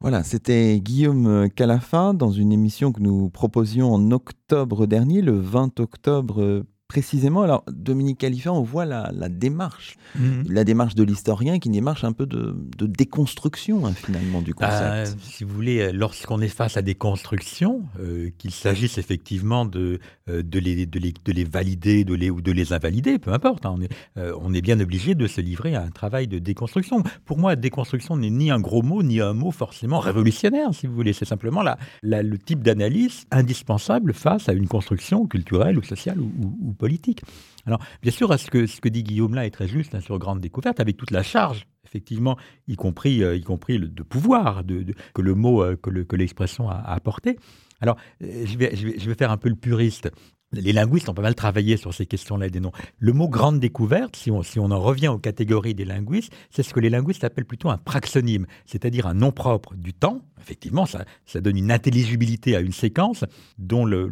Voilà, 0.00 0.22
c'était 0.22 0.78
Guillaume 0.80 1.48
Calafa 1.54 2.12
dans 2.12 2.30
une 2.30 2.52
émission 2.52 2.92
que 2.92 3.00
nous 3.00 3.28
proposions 3.30 3.92
en 3.92 4.10
octobre 4.10 4.86
dernier, 4.86 5.22
le 5.22 5.38
20 5.38 5.80
octobre 5.80 6.64
Précisément, 6.88 7.42
alors 7.42 7.64
Dominique 7.68 8.18
Khalifa, 8.18 8.52
on 8.52 8.62
voit 8.62 8.84
la, 8.84 9.10
démarche, 9.28 9.96
mhm. 10.14 10.44
la 10.48 10.62
démarche 10.62 10.94
de 10.94 11.02
l'historien 11.02 11.58
qui 11.58 11.68
est 11.68 11.70
une 11.70 11.72
démarche 11.72 12.04
un 12.04 12.12
peu 12.12 12.26
de, 12.26 12.54
déconstruction 12.78 13.84
hein, 13.86 13.92
finalement 13.92 14.40
du 14.40 14.54
concept. 14.54 14.80
Bah, 14.80 15.04
si 15.20 15.42
vous 15.42 15.52
voulez, 15.52 15.90
lorsqu'on 15.90 16.40
est 16.40 16.48
face 16.48 16.76
à 16.76 16.82
des 16.82 16.94
constructions, 16.94 17.82
euh, 17.98 18.30
qu'il 18.38 18.52
s'agisse 18.52 18.98
effectivement 18.98 19.64
de, 19.64 19.80
euh, 19.80 19.98
de, 20.28 20.58
les, 20.58 20.86
de, 20.86 20.98
les, 20.98 21.12
de, 21.12 21.32
les, 21.32 21.44
valider 21.44 22.04
ou 22.08 22.40
de 22.40 22.52
les 22.52 22.72
invalider, 22.72 23.18
peu 23.18 23.32
importe, 23.32 23.66
hein, 23.66 23.74
on, 23.76 23.80
est, 23.80 23.92
euh, 24.16 24.36
on 24.40 24.52
est 24.54 24.60
bien 24.60 24.78
obligé 24.80 25.14
de 25.14 25.26
se 25.26 25.40
livrer 25.40 25.74
à 25.74 25.82
un 25.82 25.90
travail 25.90 26.26
de 26.26 26.38
déconstruction. 26.38 27.02
Pour 27.24 27.38
moi, 27.38 27.56
déconstruction 27.56 28.16
n'est 28.16 28.30
ni 28.30 28.50
un 28.50 28.60
gros 28.60 28.82
mot, 28.82 29.02
ni 29.02 29.20
un 29.20 29.34
mot 29.34 29.50
forcément 29.50 30.00
révolutionnaire, 30.00 30.74
si 30.74 30.86
vous 30.86 30.94
voulez. 30.94 31.12
C'est 31.12 31.24
simplement 31.24 31.62
la, 31.62 31.78
le 32.02 32.38
type 32.38 32.62
d'analyse 32.62 33.26
indispensable 33.30 34.12
face 34.12 34.48
à 34.48 34.52
une 34.52 34.68
construction 34.68 35.26
culturelle 35.26 35.78
ou 35.78 35.82
sociale 35.82 36.20
ou, 36.20 36.72
politique. 36.72 37.22
Alors, 37.66 37.80
bien 38.02 38.12
sûr, 38.12 38.38
ce 38.38 38.50
que, 38.50 38.66
ce 38.66 38.80
que 38.80 38.88
dit 38.88 39.02
Guillaume 39.02 39.34
là 39.34 39.46
est 39.46 39.50
très 39.50 39.68
juste 39.68 39.94
hein, 39.94 40.00
sur 40.00 40.18
Grande 40.18 40.40
Découverte, 40.40 40.80
avec 40.80 40.96
toute 40.96 41.10
la 41.10 41.22
charge, 41.22 41.66
effectivement, 41.84 42.36
y 42.68 42.76
compris, 42.76 43.22
euh, 43.22 43.36
y 43.36 43.42
compris 43.42 43.78
le, 43.78 43.88
pouvoir 43.88 44.64
de, 44.64 44.84
que 45.14 45.22
le 45.22 45.34
mot, 45.34 45.62
euh, 45.62 45.76
que 45.76 46.16
l'expression 46.16 46.68
a, 46.68 46.76
apporté. 46.76 47.38
Alors, 47.80 47.96
euh, 48.22 48.44
je, 48.46 48.56
vais, 48.58 48.74
je, 48.74 48.86
vais, 48.86 48.98
je 48.98 49.08
vais 49.08 49.14
faire 49.14 49.30
un 49.30 49.36
peu 49.36 49.48
le 49.48 49.56
puriste. 49.56 50.10
Les 50.52 50.72
linguistes 50.72 51.08
ont 51.08 51.14
pas 51.14 51.22
mal 51.22 51.34
travaillé 51.34 51.76
sur 51.76 51.92
ces 51.92 52.06
questions-là 52.06 52.48
des 52.48 52.60
noms. 52.60 52.72
Le 52.98 53.12
mot 53.12 53.28
grande 53.28 53.58
découverte, 53.58 54.16
si 54.16 54.30
on, 54.30 54.42
si 54.42 54.60
on 54.60 54.70
en 54.70 54.80
revient 54.80 55.08
aux 55.08 55.18
catégories 55.18 55.74
des 55.74 55.84
linguistes, 55.84 56.32
c'est 56.50 56.62
ce 56.62 56.72
que 56.72 56.80
les 56.80 56.88
linguistes 56.88 57.24
appellent 57.24 57.44
plutôt 57.44 57.68
un 57.68 57.78
praxonyme, 57.78 58.46
c'est-à-dire 58.64 59.06
un 59.06 59.14
nom 59.14 59.32
propre 59.32 59.74
du 59.74 59.92
temps, 59.92 60.22
effectivement, 60.40 60.86
ça, 60.86 61.04
donne 61.40 61.56
une 61.56 61.70
intelligibilité 61.70 62.56
à 62.56 62.60
une 62.60 62.72
séquence 62.72 63.24
dont 63.58 63.84
le, 63.84 64.10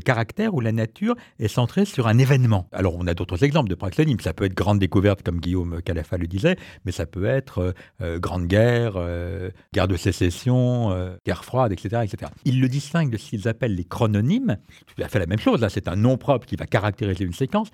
caractère 0.00 0.54
ou 0.54 0.60
la 0.60 0.72
nature 0.72 1.14
est 1.38 1.48
centré 1.48 1.84
sur 1.84 2.06
un 2.06 2.18
événement. 2.18 2.68
Alors, 2.72 2.96
on 2.96 3.06
a 3.06 3.14
d'autres 3.14 3.44
exemples 3.44 3.70
de 3.70 3.74
praxonymes. 3.74 4.20
Ça 4.20 4.32
peut 4.32 4.44
être 4.44 4.54
grande 4.54 4.78
découverte, 4.78 5.22
comme 5.22 5.40
Guillaume 5.40 5.80
Calafa 5.82 6.16
le 6.16 6.26
disait, 6.26 6.56
mais 6.84 6.92
ça 6.92 7.06
peut 7.06 7.24
être 7.24 7.58
euh, 7.58 7.72
euh, 8.02 8.18
grande 8.18 8.46
guerre, 8.46 8.94
euh, 8.96 9.50
guerre 9.72 9.88
de 9.88 9.96
sécession, 9.96 11.14
guerre 11.26 11.44
froide, 11.44 11.72
etc., 11.72 12.02
etc. 12.04 12.30
Ils 12.44 12.60
le 12.60 12.68
distinguent 12.68 13.10
de 13.10 13.16
ce 13.16 13.30
qu'ils 13.30 13.48
appellent 13.48 13.74
les 13.74 13.84
chrononymes. 13.84 14.58
Tout 14.86 15.02
à 15.02 15.08
fait 15.08 15.18
la 15.18 15.26
même 15.26 15.38
chose. 15.38 15.60
Là, 15.60 15.68
c'est 15.68 15.88
un 15.88 15.96
nom 15.96 16.16
propre 16.16 16.46
qui 16.46 16.56
va 16.56 16.66
caractériser 16.66 17.24
une 17.24 17.32
séquence. 17.32 17.68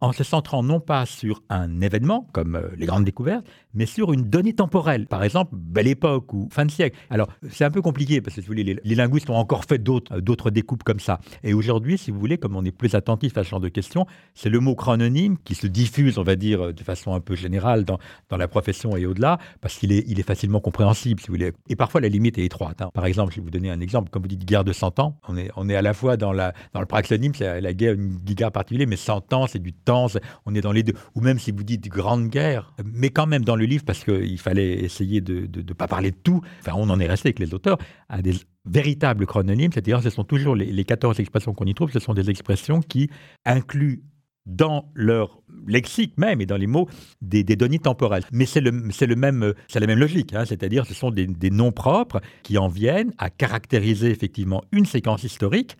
En 0.00 0.12
se 0.12 0.24
centrant 0.24 0.62
non 0.62 0.80
pas 0.80 1.06
sur 1.06 1.42
un 1.48 1.80
événement, 1.80 2.28
comme 2.32 2.56
euh, 2.56 2.68
les 2.76 2.86
grandes 2.86 3.04
découvertes, 3.04 3.44
mais 3.74 3.86
sur 3.86 4.12
une 4.12 4.22
donnée 4.22 4.52
temporelle. 4.52 5.06
Par 5.06 5.24
exemple, 5.24 5.54
belle 5.54 5.88
époque 5.88 6.32
ou 6.32 6.48
fin 6.50 6.64
de 6.64 6.70
siècle. 6.70 6.96
Alors, 7.10 7.28
c'est 7.50 7.64
un 7.64 7.70
peu 7.70 7.82
compliqué 7.82 8.20
parce 8.20 8.36
que 8.36 8.40
si 8.40 8.46
vous 8.46 8.52
voulez, 8.52 8.80
les, 8.82 8.94
linguistes 8.94 9.30
ont 9.30 9.36
encore 9.36 9.64
fait 9.64 9.78
d'autres, 9.78 10.16
euh, 10.16 10.20
d'autres 10.20 10.50
découpes 10.50 10.82
comme 10.82 11.00
ça. 11.00 11.20
Et 11.42 11.54
aujourd'hui, 11.54 11.98
si 11.98 12.10
vous 12.10 12.18
voulez, 12.18 12.38
comme 12.38 12.56
on 12.56 12.64
est 12.64 12.72
plus 12.72 12.94
attentif 12.94 13.36
à 13.38 13.44
ce 13.44 13.50
genre 13.50 13.60
de 13.60 13.68
questions, 13.68 14.06
c'est 14.34 14.50
le 14.50 14.60
mot 14.60 14.74
chrononyme 14.74 15.36
qui 15.44 15.54
se 15.54 15.66
diffuse, 15.66 16.18
on 16.18 16.22
va 16.22 16.36
dire, 16.36 16.66
euh, 16.66 16.72
de 16.72 16.82
façon 16.82 17.14
un 17.14 17.20
peu 17.20 17.34
générale 17.34 17.84
dans, 17.84 17.98
la 18.30 18.46
profession 18.46 18.96
et 18.96 19.04
au-delà, 19.04 19.38
parce 19.60 19.78
qu'il 19.78 19.90
est, 19.90 20.04
il 20.06 20.20
est 20.20 20.24
facilement 20.24 20.60
compréhensible, 20.60 21.20
si 21.20 21.26
vous 21.26 21.34
voulez. 21.34 21.52
Et 21.68 21.74
parfois, 21.74 22.00
la 22.00 22.08
limite 22.08 22.38
est 22.38 22.44
étroite. 22.44 22.80
Hein. 22.82 22.90
Par 22.94 23.04
exemple, 23.04 23.32
je 23.32 23.40
vais 23.40 23.44
vous 23.44 23.50
donner 23.50 23.70
un 23.70 23.80
exemple. 23.80 24.10
Comme 24.10 24.22
vous 24.22 24.28
dites, 24.28 24.44
guerre 24.44 24.62
de 24.62 24.72
100 24.72 25.00
ans, 25.00 25.18
on 25.26 25.68
est, 25.68 25.74
à 25.74 25.82
la 25.82 25.92
fois 25.92 26.16
dans, 26.16 26.32
dans 26.32 26.80
le 26.80 26.86
praxonyme, 26.86 27.34
c'est 27.34 27.60
la 27.60 27.72
guerre, 27.74 27.94
une 27.94 28.16
guerre 28.18 28.52
particulière, 28.52 28.86
mais 28.88 28.96
100 28.96 29.32
ans, 29.32 29.46
c'est 29.48 29.58
du 29.58 29.72
temps, 29.72 29.87
on 29.88 30.54
est 30.54 30.60
dans 30.60 30.72
les 30.72 30.82
deux. 30.82 30.94
Ou 31.14 31.20
même 31.20 31.38
si 31.38 31.50
vous 31.50 31.64
dites 31.64 31.88
grande 31.88 32.28
guerre, 32.28 32.74
mais 32.84 33.10
quand 33.10 33.26
même 33.26 33.44
dans 33.44 33.56
le 33.56 33.64
livre, 33.64 33.84
parce 33.84 34.04
qu'il 34.04 34.38
fallait 34.38 34.84
essayer 34.84 35.20
de 35.20 35.48
ne 35.62 35.72
pas 35.72 35.88
parler 35.88 36.10
de 36.10 36.16
tout, 36.16 36.40
enfin 36.60 36.72
on 36.76 36.88
en 36.90 37.00
est 37.00 37.06
resté 37.06 37.28
avec 37.28 37.38
les 37.38 37.54
auteurs, 37.54 37.78
à 38.08 38.22
des 38.22 38.34
véritables 38.64 39.26
chrononymes, 39.26 39.72
c'est-à-dire 39.72 40.02
ce 40.02 40.10
sont 40.10 40.24
toujours 40.24 40.54
les, 40.54 40.66
les 40.66 40.84
14 40.84 41.18
expressions 41.20 41.54
qu'on 41.54 41.64
y 41.64 41.74
trouve, 41.74 41.90
ce 41.90 42.00
sont 42.00 42.14
des 42.14 42.30
expressions 42.30 42.80
qui 42.80 43.08
incluent 43.44 44.02
dans 44.48 44.90
leur 44.94 45.42
lexique 45.66 46.14
même 46.16 46.40
et 46.40 46.46
dans 46.46 46.56
les 46.56 46.66
mots 46.66 46.88
des, 47.20 47.44
données 47.44 47.78
temporelles. 47.78 48.24
Mais 48.32 48.46
c'est 48.46 48.60
le, 48.60 48.72
même, 48.72 49.54
c'est 49.68 49.80
la 49.80 49.86
même 49.86 49.98
logique, 49.98 50.32
hein. 50.34 50.44
c'est-à-dire 50.46 50.86
ce 50.86 50.94
sont 50.94 51.10
des 51.10 51.50
noms 51.50 51.72
propres 51.72 52.20
qui 52.42 52.58
en 52.58 52.68
viennent 52.68 53.12
à 53.18 53.30
caractériser 53.30 54.10
effectivement 54.10 54.64
une 54.72 54.86
séquence 54.86 55.22
historique 55.22 55.76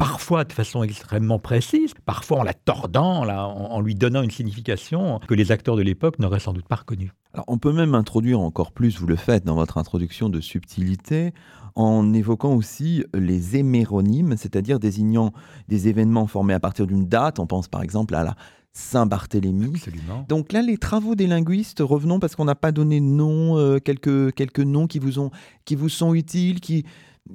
parfois 0.00 0.44
de 0.44 0.52
façon 0.54 0.82
extrêmement 0.82 1.38
précise, 1.38 1.92
parfois 2.06 2.38
en 2.38 2.42
la 2.42 2.54
tordant, 2.54 3.28
en, 3.28 3.80
lui 3.82 3.94
donnant 3.94 4.22
une 4.22 4.30
signification 4.30 5.20
que 5.28 5.34
les 5.34 5.52
acteurs 5.52 5.76
de 5.76 5.82
l'époque 5.82 6.18
n'auraient 6.18 6.40
sans 6.40 6.54
doute 6.54 6.66
pas 6.66 6.76
reconnue. 6.76 7.12
Alors 7.34 7.44
on 7.48 7.58
peut 7.58 7.72
même 7.72 7.94
introduire 7.94 8.40
encore 8.40 8.72
plus, 8.72 8.98
vous 8.98 9.06
le 9.06 9.16
faites 9.16 9.44
dans 9.44 9.56
votre 9.56 9.76
introduction 9.76 10.30
de 10.30 10.40
subtilité, 10.40 11.34
en 11.74 12.14
évoquant 12.14 12.54
aussi 12.54 13.04
les 13.12 13.58
héméronymes, 13.58 14.38
c'est-à-dire 14.38 14.80
désignant 14.80 15.32
des 15.68 15.88
événements 15.88 16.26
formés 16.26 16.54
à 16.54 16.60
partir 16.60 16.86
d'une 16.86 17.06
date. 17.06 17.38
On 17.38 17.46
pense 17.46 17.68
par 17.68 17.82
exemple 17.82 18.14
à 18.14 18.24
la 18.24 18.36
Saint-Barthélemy. 18.72 19.82
Donc 20.28 20.52
là, 20.52 20.62
les 20.62 20.78
travaux 20.78 21.14
des 21.14 21.26
linguistes, 21.26 21.80
revenons 21.80 22.20
parce 22.20 22.36
qu'on 22.36 22.46
n'a 22.46 22.54
pas 22.54 22.72
donné 22.72 23.00
de 23.00 23.04
nom, 23.04 23.58
euh, 23.58 23.78
quelques, 23.78 24.32
quelques 24.34 24.60
noms 24.60 24.86
qui 24.86 24.98
vous, 24.98 25.18
ont, 25.18 25.30
qui 25.66 25.74
vous 25.74 25.88
sont 25.88 26.14
utiles, 26.14 26.60
qui, 26.60 26.86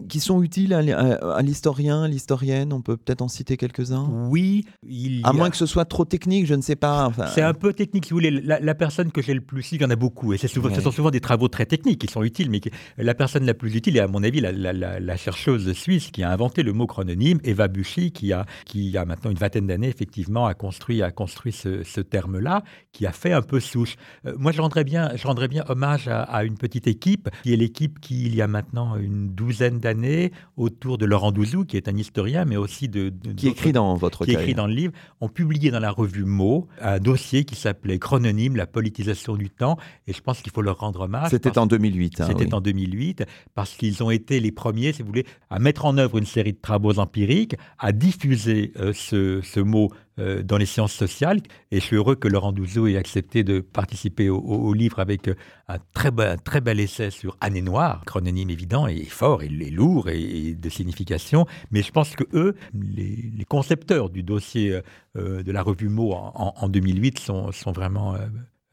qui 0.10 0.20
sont 0.20 0.44
utiles 0.44 0.74
à, 0.74 1.42
l'historien, 1.42 2.04
à 2.04 2.08
l'historienne 2.08 2.74
On 2.74 2.82
peut 2.82 2.98
peut-être 2.98 3.22
en 3.22 3.28
citer 3.28 3.58
quelques-uns? 3.58 4.08
Oui. 4.30 4.66
Il 4.88 5.22
à 5.24 5.34
moins 5.34 5.50
que 5.50 5.58
ce 5.58 5.66
soit 5.66 5.86
trop 5.86 6.06
technique, 6.06 6.46
je 6.46 6.54
ne 6.54 6.62
sais 6.62 6.76
pas. 6.76 7.12
c'est 7.34 7.42
un 7.42 7.54
peu 7.54 7.74
technique, 7.74 8.06
si 8.06 8.12
vous 8.12 8.18
voulez. 8.18 8.32
La, 8.32 8.76
personne 8.76 9.12
que 9.12 9.22
j'ai 9.22 9.34
le 9.34 9.42
plus 9.42 9.72
il 9.72 9.82
y 9.82 9.86
en 9.86 9.90
a 9.90 9.96
beaucoup. 9.96 10.34
Et 10.34 10.38
souvent, 10.38 10.74
ce 10.74 10.82
sont 10.82 10.92
souvent 10.92 11.12
des 11.12 11.22
travaux 11.22 11.48
très 11.48 11.66
techniques 11.66 12.02
qui 12.02 12.08
sont 12.08 12.24
utiles. 12.24 12.50
Mais 12.50 12.62
la 12.98 13.14
personne 13.14 13.46
la 13.46 13.54
plus 13.54 13.76
utile 13.76 13.98
est, 13.98 14.02
à 14.02 14.08
mon 14.08 14.24
avis, 14.24 14.42
la, 14.42 15.18
chercheuse 15.18 15.72
suisse 15.74 16.12
qui 16.12 16.24
a 16.24 16.32
inventé 16.32 16.62
le 16.62 16.74
mot 16.74 16.88
chrononyme, 16.88 17.40
Eva 17.44 17.68
Buchy, 17.68 18.12
qui 18.12 18.34
a, 18.34 18.46
qui 18.66 18.98
a 18.98 19.06
maintenant 19.06 19.32
une 19.32 19.38
vingtaine 19.38 19.68
d'années, 19.68 19.88
effectivement, 19.88 20.46
a 20.46 20.54
construit, 20.54 21.02
a 21.02 21.12
construit 21.12 21.54
ce, 21.54 22.02
terme-là, 22.02 22.64
qui 22.92 23.06
a 23.06 23.12
fait 23.12 23.32
un 23.32 23.42
peu 23.42 23.60
souche. 23.60 23.96
Euh, 24.26 24.36
moi, 24.38 24.52
je 24.52 24.62
rendrais 24.62 24.84
bien, 24.84 25.12
je 25.16 25.26
rendrais 25.26 25.48
bien 25.48 25.64
hommage 25.70 26.08
à, 26.08 26.22
à 26.24 26.44
une 26.44 26.58
petite 26.58 26.88
équipe, 26.88 27.30
qui 27.44 27.54
est 27.54 27.58
l'équipe 27.58 28.00
qui, 28.00 28.26
il 28.26 28.36
y 28.36 28.42
a 28.42 28.48
maintenant 28.48 28.98
une 28.98 29.30
douzaine 29.30 29.80
d'années 29.86 30.32
autour 30.58 30.98
de 30.98 31.06
Laurent 31.06 31.32
Douzou, 31.32 31.64
qui 31.64 31.78
est 31.78 31.88
un 31.88 31.96
historien, 31.96 32.44
mais 32.44 32.58
aussi 32.58 32.90
de... 32.90 33.14
qui 33.38 33.50
écrit 33.50 33.72
dans 33.72 33.96
votre 33.96 34.26
Qui 34.26 34.32
écrit 34.32 34.56
dans 34.56 34.66
le 34.66 34.74
livre, 34.74 34.94
ont 35.22 35.30
publié 35.30 35.70
dans 35.70 35.80
la 35.80 35.92
revue 35.92 36.26
Mots 36.26 36.68
un 36.82 36.98
dossier 36.98 37.46
qui 37.46 37.56
s'appelait 37.56 38.00
Chrononyme, 38.00 38.56
la 38.56 38.66
politisation 38.66 39.36
du 39.36 39.52
temps, 39.52 39.78
et 40.08 40.14
je 40.14 40.22
pense 40.22 40.42
qu'il 40.42 40.52
faut 40.52 40.64
leur 40.64 40.80
rendre 40.80 41.02
hommage. 41.02 41.30
C'était 41.30 41.60
en 41.60 41.68
2008. 41.68 42.22
Hein, 42.22 42.28
C'était 42.28 42.54
en 42.54 42.62
2008, 42.62 43.26
parce 43.54 43.76
qu'ils 43.76 44.02
ont 44.04 44.10
été 44.10 44.40
les 44.40 44.52
premiers, 44.52 44.92
si 44.92 45.04
vous 45.04 45.08
voulez, 45.10 45.26
à 45.52 45.60
mettre 45.60 45.86
en 45.86 45.98
œuvre 46.00 46.18
une 46.18 46.26
série 46.26 46.54
de 46.54 46.60
travaux 46.60 46.98
empiriques, 46.98 47.56
à 47.78 47.92
diffuser 47.92 48.72
euh, 48.80 48.92
ce, 48.94 49.42
ce 49.44 49.60
mot 49.60 49.92
euh, 50.18 50.44
dans 50.44 50.58
les 50.58 50.66
sciences 50.66 50.94
sociales. 50.94 51.42
Et 51.72 51.82
je 51.82 51.86
suis 51.86 51.98
heureux 51.98 52.16
que 52.16 52.30
Laurent 52.30 52.54
Douzou 52.54 52.88
ait 52.88 52.96
accepté 52.96 53.44
de 53.44 53.60
participer 53.60 54.30
au, 54.30 54.74
livre 54.74 55.00
avec 55.00 55.28
euh, 55.28 55.36
un 55.68 55.78
très, 55.94 56.10
très 56.38 56.62
bel 56.62 56.80
essai 56.80 57.10
sur 57.10 57.36
Année 57.42 57.62
Noire, 57.62 58.06
chrononyme 58.06 58.50
évident 58.50 58.88
et 58.88 59.04
fort 59.04 59.44
et, 59.44 59.50
lourd 59.50 60.08
et, 60.08 60.56
de 60.56 60.70
signification. 60.70 61.46
Mais 61.72 61.82
je 61.82 61.92
pense 61.92 62.16
que 62.16 62.24
eux, 62.34 62.56
les, 62.74 63.44
concepteurs 63.50 64.10
du 64.10 64.24
dossier 64.24 64.80
euh, 65.18 65.44
de 65.44 65.52
la 65.52 65.62
revue 65.62 65.90
Mots 65.90 66.14
en, 66.14 66.70
2008 66.70 67.20
sont, 67.20 67.52
sont 67.52 67.74
vraiment 67.74 68.16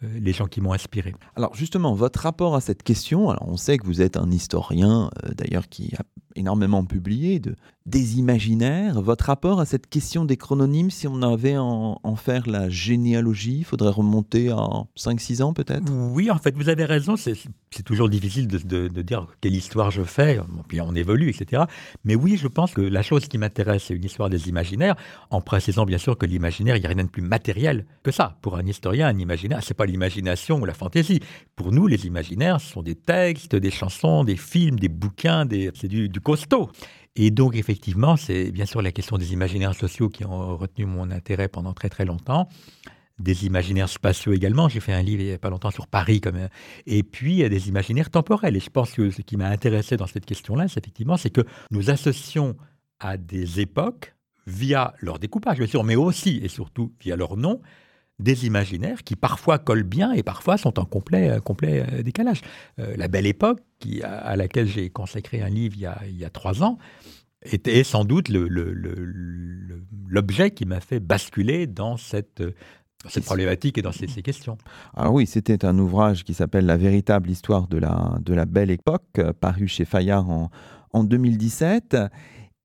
les 0.00 0.32
gens 0.32 0.46
qui 0.46 0.60
m'ont 0.60 0.72
inspiré. 0.72 1.12
Alors 1.34 1.56
justement, 1.56 1.94
votre 1.94 2.20
rapport 2.20 2.54
à 2.54 2.60
cette 2.60 2.84
question, 2.84 3.30
alors 3.30 3.48
on 3.48 3.56
sait 3.56 3.78
que 3.78 3.86
vous 3.86 4.00
êtes 4.00 4.16
un 4.16 4.30
historien 4.30 5.10
d'ailleurs 5.36 5.68
qui 5.68 5.92
a 5.96 6.02
énormément 6.36 6.84
publié 6.84 7.40
de, 7.40 7.54
des 7.86 8.18
imaginaires. 8.18 9.00
Votre 9.00 9.26
rapport 9.26 9.60
à 9.60 9.64
cette 9.64 9.88
question 9.88 10.24
des 10.24 10.36
chrononymes, 10.36 10.90
si 10.90 11.08
on 11.08 11.22
avait 11.22 11.56
en, 11.56 11.98
faire 12.16 12.48
la 12.48 12.68
généalogie, 12.68 13.58
il 13.58 13.64
faudrait 13.64 13.90
remonter 13.90 14.50
à 14.50 14.84
5-6 14.96 15.42
ans 15.42 15.52
peut-être? 15.52 15.90
Oui, 15.90 16.30
en 16.30 16.38
fait, 16.38 16.54
vous 16.54 16.68
avez 16.68 16.84
raison. 16.84 17.16
C'est 17.16 17.82
toujours 17.84 18.08
difficile 18.08 18.46
de, 18.46 19.02
dire 19.02 19.26
quelle 19.40 19.54
histoire 19.54 19.90
je 19.90 20.02
fais. 20.02 20.38
puis 20.68 20.80
on 20.80 20.94
évolue, 20.94 21.30
etc. 21.30 21.64
Mais 22.04 22.14
oui, 22.14 22.36
je 22.36 22.46
pense 22.46 22.72
que 22.72 22.82
la 22.82 23.02
chose 23.02 23.26
qui 23.26 23.38
m'intéresse, 23.38 23.84
c'est 23.84 23.94
une 23.94 24.04
histoire 24.04 24.30
des 24.30 24.48
imaginaires, 24.48 24.94
en 25.30 25.40
précisant 25.40 25.84
bien 25.84 25.98
sûr 25.98 26.16
que 26.16 26.26
l'imaginaire, 26.26 26.76
il 26.76 26.80
n'y 26.80 26.86
a 26.86 26.90
rien 26.90 27.04
de 27.04 27.08
plus 27.08 27.22
matériel 27.22 27.86
que 28.02 28.10
ça. 28.10 28.38
Pour 28.42 28.56
un 28.56 28.66
historien, 28.66 29.08
un 29.08 29.18
imaginaire, 29.18 29.60
c'est 29.62 29.74
pas 29.74 29.86
l'imagination 29.86 30.60
ou 30.60 30.64
la 30.64 30.74
fantaisie. 30.74 31.20
Pour 31.56 31.72
nous, 31.72 31.86
les 31.86 32.06
imaginaires, 32.06 32.60
ce 32.60 32.72
sont 32.72 32.82
des 32.82 32.94
textes, 32.94 33.56
des 33.56 33.70
chansons, 33.70 34.22
des 34.22 34.36
films, 34.36 34.78
des 34.78 34.88
bouquins, 34.88 35.48
c'est 35.74 35.88
du, 35.88 36.08
du 36.08 36.20
costaud. 36.22 36.70
Et 37.14 37.30
donc, 37.30 37.56
effectivement, 37.56 38.16
c'est 38.16 38.50
bien 38.50 38.64
sûr 38.64 38.80
la 38.80 38.92
question 38.92 39.18
des 39.18 39.32
imaginaires 39.32 39.74
sociaux 39.74 40.08
qui 40.08 40.24
ont 40.24 40.56
retenu 40.56 40.86
mon 40.86 41.10
intérêt 41.10 41.48
pendant 41.48 41.74
très 41.74 41.88
très 41.88 42.04
longtemps. 42.04 42.48
Des 43.18 43.44
imaginaires 43.44 43.90
spatiaux 43.90 44.32
également. 44.32 44.68
J'ai 44.68 44.80
fait 44.80 44.94
un 44.94 45.02
livre 45.02 45.22
il 45.22 45.26
n'y 45.26 45.32
a 45.32 45.38
pas 45.38 45.50
longtemps 45.50 45.70
sur 45.70 45.86
Paris. 45.86 46.20
Comme... 46.20 46.48
Et 46.86 47.02
puis, 47.02 47.48
des 47.48 47.68
imaginaires 47.68 48.10
temporels. 48.10 48.56
Et 48.56 48.60
je 48.60 48.70
pense 48.70 48.92
que 48.92 49.10
ce 49.10 49.20
qui 49.20 49.36
m'a 49.36 49.48
intéressé 49.48 49.98
dans 49.98 50.06
cette 50.06 50.24
question-là, 50.24 50.68
c'est 50.68 50.80
effectivement, 50.80 51.18
c'est 51.18 51.30
que 51.30 51.42
nous 51.70 51.90
associons 51.90 52.56
à 52.98 53.18
des 53.18 53.60
époques, 53.60 54.14
via 54.46 54.94
leur 54.98 55.18
découpage, 55.18 55.58
bien 55.58 55.66
sûr, 55.66 55.84
mais 55.84 55.96
aussi 55.96 56.40
et 56.42 56.48
surtout 56.48 56.92
via 57.00 57.16
leur 57.16 57.36
nom, 57.36 57.60
des 58.22 58.46
imaginaires 58.46 59.02
qui 59.04 59.16
parfois 59.16 59.58
collent 59.58 59.82
bien 59.82 60.12
et 60.12 60.22
parfois 60.22 60.56
sont 60.56 60.78
en 60.78 60.84
complet, 60.84 61.30
euh, 61.30 61.40
euh, 61.64 62.02
décalage. 62.02 62.40
Euh, 62.78 62.94
la 62.96 63.08
belle 63.08 63.26
époque, 63.26 63.60
à, 64.02 64.36
laquelle 64.36 64.66
j'ai 64.66 64.90
consacré 64.90 65.42
un 65.42 65.48
livre 65.48 65.74
il 65.76 66.16
y 66.16 66.24
a, 66.24 66.30
trois 66.30 66.62
ans, 66.62 66.78
était 67.42 67.82
sans 67.82 68.04
doute 68.04 68.28
l'objet 70.08 70.52
qui 70.52 70.64
m'a 70.64 70.78
fait 70.80 71.00
basculer 71.00 71.66
dans 71.66 71.96
cette, 71.96 72.42
problématique 73.24 73.78
et 73.78 73.82
dans 73.82 73.90
ces, 73.90 74.06
questions. 74.22 74.56
Alors 74.94 75.14
oui, 75.14 75.26
c'était 75.26 75.64
un 75.64 75.76
ouvrage 75.78 76.22
qui 76.22 76.34
s'appelle 76.34 76.66
La 76.66 76.76
véritable 76.76 77.28
histoire 77.28 77.66
de 77.66 77.78
la, 77.78 78.18
de 78.20 78.34
la 78.34 78.44
belle 78.44 78.70
époque, 78.70 79.20
paru 79.40 79.66
chez 79.66 79.84
Fayard 79.84 80.30
en, 80.30 80.50
en 80.92 81.04
2017. 81.04 81.96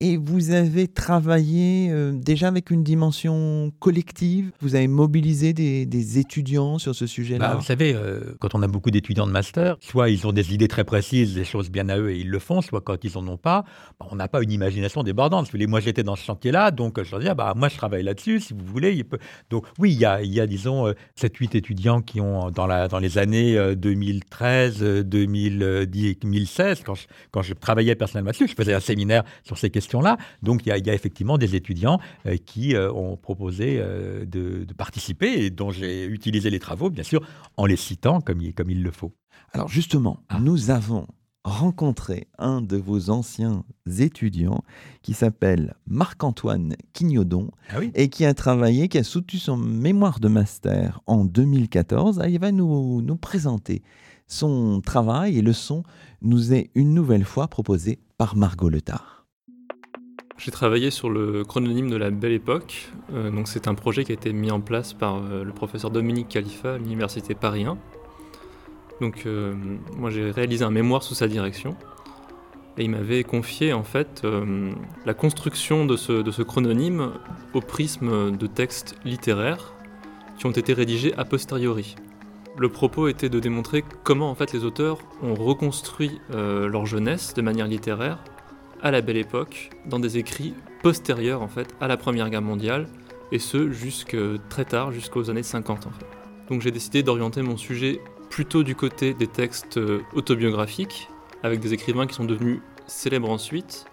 Et 0.00 0.16
vous 0.16 0.52
avez 0.52 0.86
travaillé 0.86 1.90
euh, 1.90 2.12
déjà 2.12 2.46
avec 2.46 2.70
une 2.70 2.84
dimension 2.84 3.72
collective 3.80 4.52
Vous 4.60 4.76
avez 4.76 4.86
mobilisé 4.86 5.52
des, 5.52 6.18
étudiants 6.20 6.78
sur 6.78 6.94
ce 6.94 7.08
sujet-là 7.08 7.48
bah, 7.48 7.54
Vous 7.56 7.64
savez, 7.64 7.94
euh, 7.94 8.36
quand 8.38 8.54
on 8.54 8.62
a 8.62 8.68
beaucoup 8.68 8.92
d'étudiants 8.92 9.26
de 9.26 9.32
master, 9.32 9.76
soit 9.80 10.08
ils 10.08 10.24
ont 10.24 10.32
des 10.32 10.54
idées 10.54 10.68
très 10.68 10.84
précises, 10.84 11.34
des 11.34 11.44
choses 11.44 11.68
bien 11.68 11.88
à 11.88 11.98
eux 11.98 12.12
et 12.12 12.18
ils 12.18 12.30
le 12.30 12.38
font, 12.38 12.62
soit 12.62 12.80
quand 12.80 13.02
ils 13.02 13.10
n'en 13.16 13.26
ont 13.26 13.36
pas, 13.36 13.64
bah, 13.98 14.06
on 14.12 14.14
n'a 14.14 14.28
pas 14.28 14.40
une 14.40 14.52
imagination 14.52 15.02
débordante. 15.02 15.52
Moi, 15.52 15.80
j'étais 15.80 16.04
dans 16.04 16.14
ce 16.14 16.22
chantier-là, 16.22 16.70
donc 16.70 17.02
je 17.02 17.10
leur 17.10 17.18
dis, 17.18 17.26
bah, 17.36 17.54
moi, 17.56 17.68
je 17.68 17.76
travaille 17.76 18.04
là-dessus, 18.04 18.38
si 18.38 18.54
vous 18.54 18.64
voulez. 18.64 18.94
Il 18.94 19.04
peut... 19.04 19.18
Donc 19.50 19.66
oui, 19.80 19.90
il 19.92 19.98
y 19.98 20.40
a, 20.40 20.46
disons, 20.46 20.86
7-8 20.86 20.92
euh, 20.92 21.58
étudiants 21.58 22.02
qui 22.02 22.20
ont, 22.20 22.52
dans, 22.52 22.98
les 23.00 23.18
années 23.18 23.74
2013, 23.74 25.02
2016, 25.04 26.82
quand 26.84 26.94
je, 26.94 27.08
quand 27.32 27.42
je 27.42 27.54
travaillais 27.54 27.96
personnellement 27.96 28.28
là-dessus, 28.28 28.46
je 28.46 28.54
faisais 28.54 28.74
un 28.74 28.80
séminaire 28.80 29.24
sur 29.42 29.58
ces 29.58 29.70
questions 29.70 29.87
Donc 30.42 30.66
il 30.66 30.86
y, 30.86 30.90
a 30.90 30.94
effectivement 30.94 31.38
des 31.38 31.54
étudiants 31.56 32.00
euh, 32.26 32.36
qui 32.36 32.74
euh, 32.74 32.92
ont 32.92 33.16
proposé 33.16 33.78
euh, 33.78 34.24
de, 34.24 34.66
participer 34.76 35.44
et 35.44 35.50
dont 35.50 35.70
j'ai 35.70 36.04
utilisé 36.06 36.50
les 36.50 36.58
travaux, 36.58 36.90
bien 36.90 37.02
sûr, 37.02 37.26
en 37.56 37.66
les 37.66 37.76
citant 37.76 38.20
comme 38.20 38.40
il, 38.40 38.54
comme 38.54 38.70
il 38.70 38.82
le 38.82 38.90
faut. 38.90 39.12
Alors 39.52 39.68
justement, 39.68 40.18
ah. 40.28 40.38
nous 40.40 40.70
avons 40.70 41.06
rencontré 41.44 42.28
un 42.38 42.60
de 42.60 42.76
vos 42.76 43.10
anciens 43.10 43.64
étudiants 43.98 44.62
qui 45.02 45.14
s'appelle 45.14 45.74
Marc-Antoine 45.86 46.74
Quignodon 46.92 47.50
ah 47.70 47.78
et 47.94 48.08
qui 48.08 48.24
a 48.26 48.34
travaillé, 48.34 48.88
qui 48.88 48.98
a 48.98 49.04
soutenu 49.04 49.38
son 49.38 49.56
mémoire 49.56 50.20
de 50.20 50.28
master 50.28 51.00
en 51.06 51.24
2014. 51.24 52.20
Ah, 52.20 52.28
il 52.28 52.38
va 52.38 52.52
nous, 52.52 53.00
nous 53.00 53.16
présenter 53.16 53.82
son 54.26 54.82
travail 54.82 55.38
et 55.38 55.42
le 55.42 55.54
son 55.54 55.82
nous 56.20 56.52
est 56.52 56.70
une 56.74 56.92
nouvelle 56.92 57.24
fois 57.24 57.48
proposé 57.48 57.98
par 58.18 58.36
Margot 58.36 58.68
Letard. 58.68 59.17
J'ai 60.38 60.52
travaillé 60.52 60.92
sur 60.92 61.10
le 61.10 61.42
chrononyme 61.42 61.90
de 61.90 61.96
la 61.96 62.10
Belle 62.10 62.30
Époque. 62.30 62.90
Euh, 63.12 63.28
donc 63.32 63.48
c'est 63.48 63.66
un 63.66 63.74
projet 63.74 64.04
qui 64.04 64.12
a 64.12 64.14
été 64.14 64.32
mis 64.32 64.52
en 64.52 64.60
place 64.60 64.94
par 64.94 65.16
euh, 65.16 65.42
le 65.42 65.52
professeur 65.52 65.90
Dominique 65.90 66.28
Khalifa 66.28 66.74
à 66.74 66.78
l'université 66.78 67.34
Paris 67.34 67.64
1. 67.64 67.76
Donc 69.00 69.24
euh, 69.26 69.52
moi 69.96 70.10
j'ai 70.10 70.30
réalisé 70.30 70.64
un 70.64 70.70
mémoire 70.70 71.02
sous 71.02 71.14
sa 71.14 71.26
direction 71.26 71.76
et 72.76 72.84
il 72.84 72.90
m'avait 72.90 73.24
confié 73.24 73.72
en 73.72 73.82
fait 73.82 74.24
la 75.04 75.12
construction 75.12 75.84
de 75.84 75.96
ce, 75.96 76.12
de 76.12 76.30
ce 76.30 76.42
chrononyme 76.42 77.10
au 77.52 77.60
prisme 77.60 78.36
de 78.36 78.46
textes 78.46 78.94
littéraires 79.04 79.74
qui 80.38 80.46
ont 80.46 80.52
été 80.52 80.72
rédigés 80.72 81.12
a 81.16 81.24
posteriori. 81.24 81.96
Le 82.56 82.68
propos 82.68 83.08
était 83.08 83.28
de 83.28 83.40
démontrer 83.40 83.84
comment 84.04 84.30
en 84.30 84.36
fait 84.36 84.52
les 84.52 84.62
auteurs 84.62 84.98
ont 85.24 85.34
reconstruit 85.34 86.20
leur 86.30 86.86
jeunesse 86.86 87.34
de 87.34 87.42
manière 87.42 87.66
littéraire 87.66 88.18
à 88.82 88.90
la 88.90 89.00
Belle 89.00 89.16
Époque 89.16 89.70
dans 89.86 89.98
des 89.98 90.18
écrits 90.18 90.54
postérieurs 90.82 91.42
en 91.42 91.48
fait 91.48 91.74
à 91.80 91.88
la 91.88 91.96
Première 91.96 92.30
Guerre 92.30 92.42
mondiale 92.42 92.88
et 93.32 93.38
ce 93.38 93.70
jusque 93.70 94.16
très 94.48 94.64
tard, 94.64 94.92
jusqu'aux 94.92 95.30
années 95.30 95.42
50 95.42 95.86
en 95.86 95.90
fait. 95.90 96.06
Donc 96.48 96.62
j'ai 96.62 96.70
décidé 96.70 97.02
d'orienter 97.02 97.42
mon 97.42 97.56
sujet 97.56 98.00
plutôt 98.30 98.62
du 98.62 98.74
côté 98.74 99.14
des 99.14 99.26
textes 99.26 99.78
euh, 99.78 100.00
autobiographiques 100.14 101.08
avec 101.42 101.60
des 101.60 101.72
écrivains 101.72 102.06
qui 102.06 102.14
sont 102.14 102.24
devenus 102.24 102.60
célèbres 102.86 103.30
ensuite. 103.30 103.84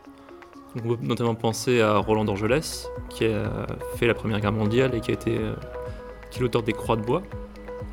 on 0.75 0.79
peut 0.79 0.97
notamment 1.01 1.35
penser 1.35 1.81
à 1.81 1.97
Roland 1.97 2.25
d'Orgelès 2.25 2.87
qui 3.09 3.25
a 3.25 3.67
fait 3.97 4.07
la 4.07 4.13
Première 4.13 4.39
Guerre 4.39 4.53
mondiale 4.53 4.95
et 4.95 5.01
qui 5.01 5.11
a 5.11 5.13
été 5.13 5.37
euh, 5.37 5.53
l'auteur 6.39 6.63
des 6.63 6.73
Croix 6.73 6.95
de 6.95 7.01
bois, 7.01 7.23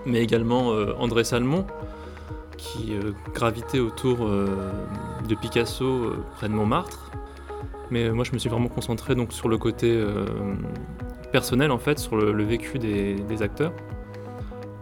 mais 0.06 0.20
également 0.20 0.72
euh, 0.72 0.94
André 0.98 1.24
Salmon 1.24 1.66
qui 2.62 2.94
euh, 2.94 3.12
gravitait 3.34 3.80
autour 3.80 4.18
euh, 4.22 4.46
de 5.28 5.34
Picasso 5.34 5.84
euh, 5.84 6.24
près 6.36 6.48
de 6.48 6.54
Montmartre. 6.54 7.10
Mais 7.90 8.10
moi, 8.10 8.24
je 8.24 8.32
me 8.32 8.38
suis 8.38 8.48
vraiment 8.48 8.68
concentré 8.68 9.14
donc 9.14 9.32
sur 9.32 9.48
le 9.48 9.58
côté 9.58 10.02
personnel, 11.30 11.70
en 11.70 11.78
fait, 11.78 11.98
sur 11.98 12.16
le, 12.16 12.42
vécu 12.42 12.78
des, 12.78 13.42
acteurs. 13.42 13.74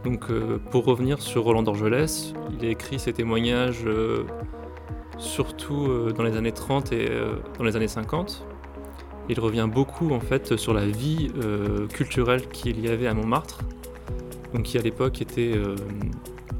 Donc, 0.04 0.26
pour 0.70 0.84
revenir 0.84 1.20
sur 1.20 1.42
Roland 1.42 1.64
d'Orgelès, 1.64 2.34
il 2.56 2.64
a 2.64 2.68
écrit 2.68 3.00
ses 3.00 3.12
témoignages 3.12 3.84
surtout 5.18 6.12
dans 6.16 6.22
les 6.22 6.36
années 6.36 6.52
30 6.52 6.92
et 6.92 7.10
dans 7.58 7.64
les 7.64 7.74
années 7.74 7.88
50. 7.88 8.46
Il 9.28 9.40
revient 9.40 9.68
beaucoup 9.68 10.12
en 10.12 10.20
fait 10.20 10.56
sur 10.56 10.72
la 10.72 10.86
vie 10.86 11.32
culturelle 11.92 12.46
qu'il 12.46 12.78
y 12.78 12.88
avait 12.90 13.08
à 13.08 13.14
Montmartre, 13.14 13.58
donc 14.54 14.62
qui 14.62 14.78
à 14.78 14.82
l'époque 14.82 15.20
était 15.20 15.58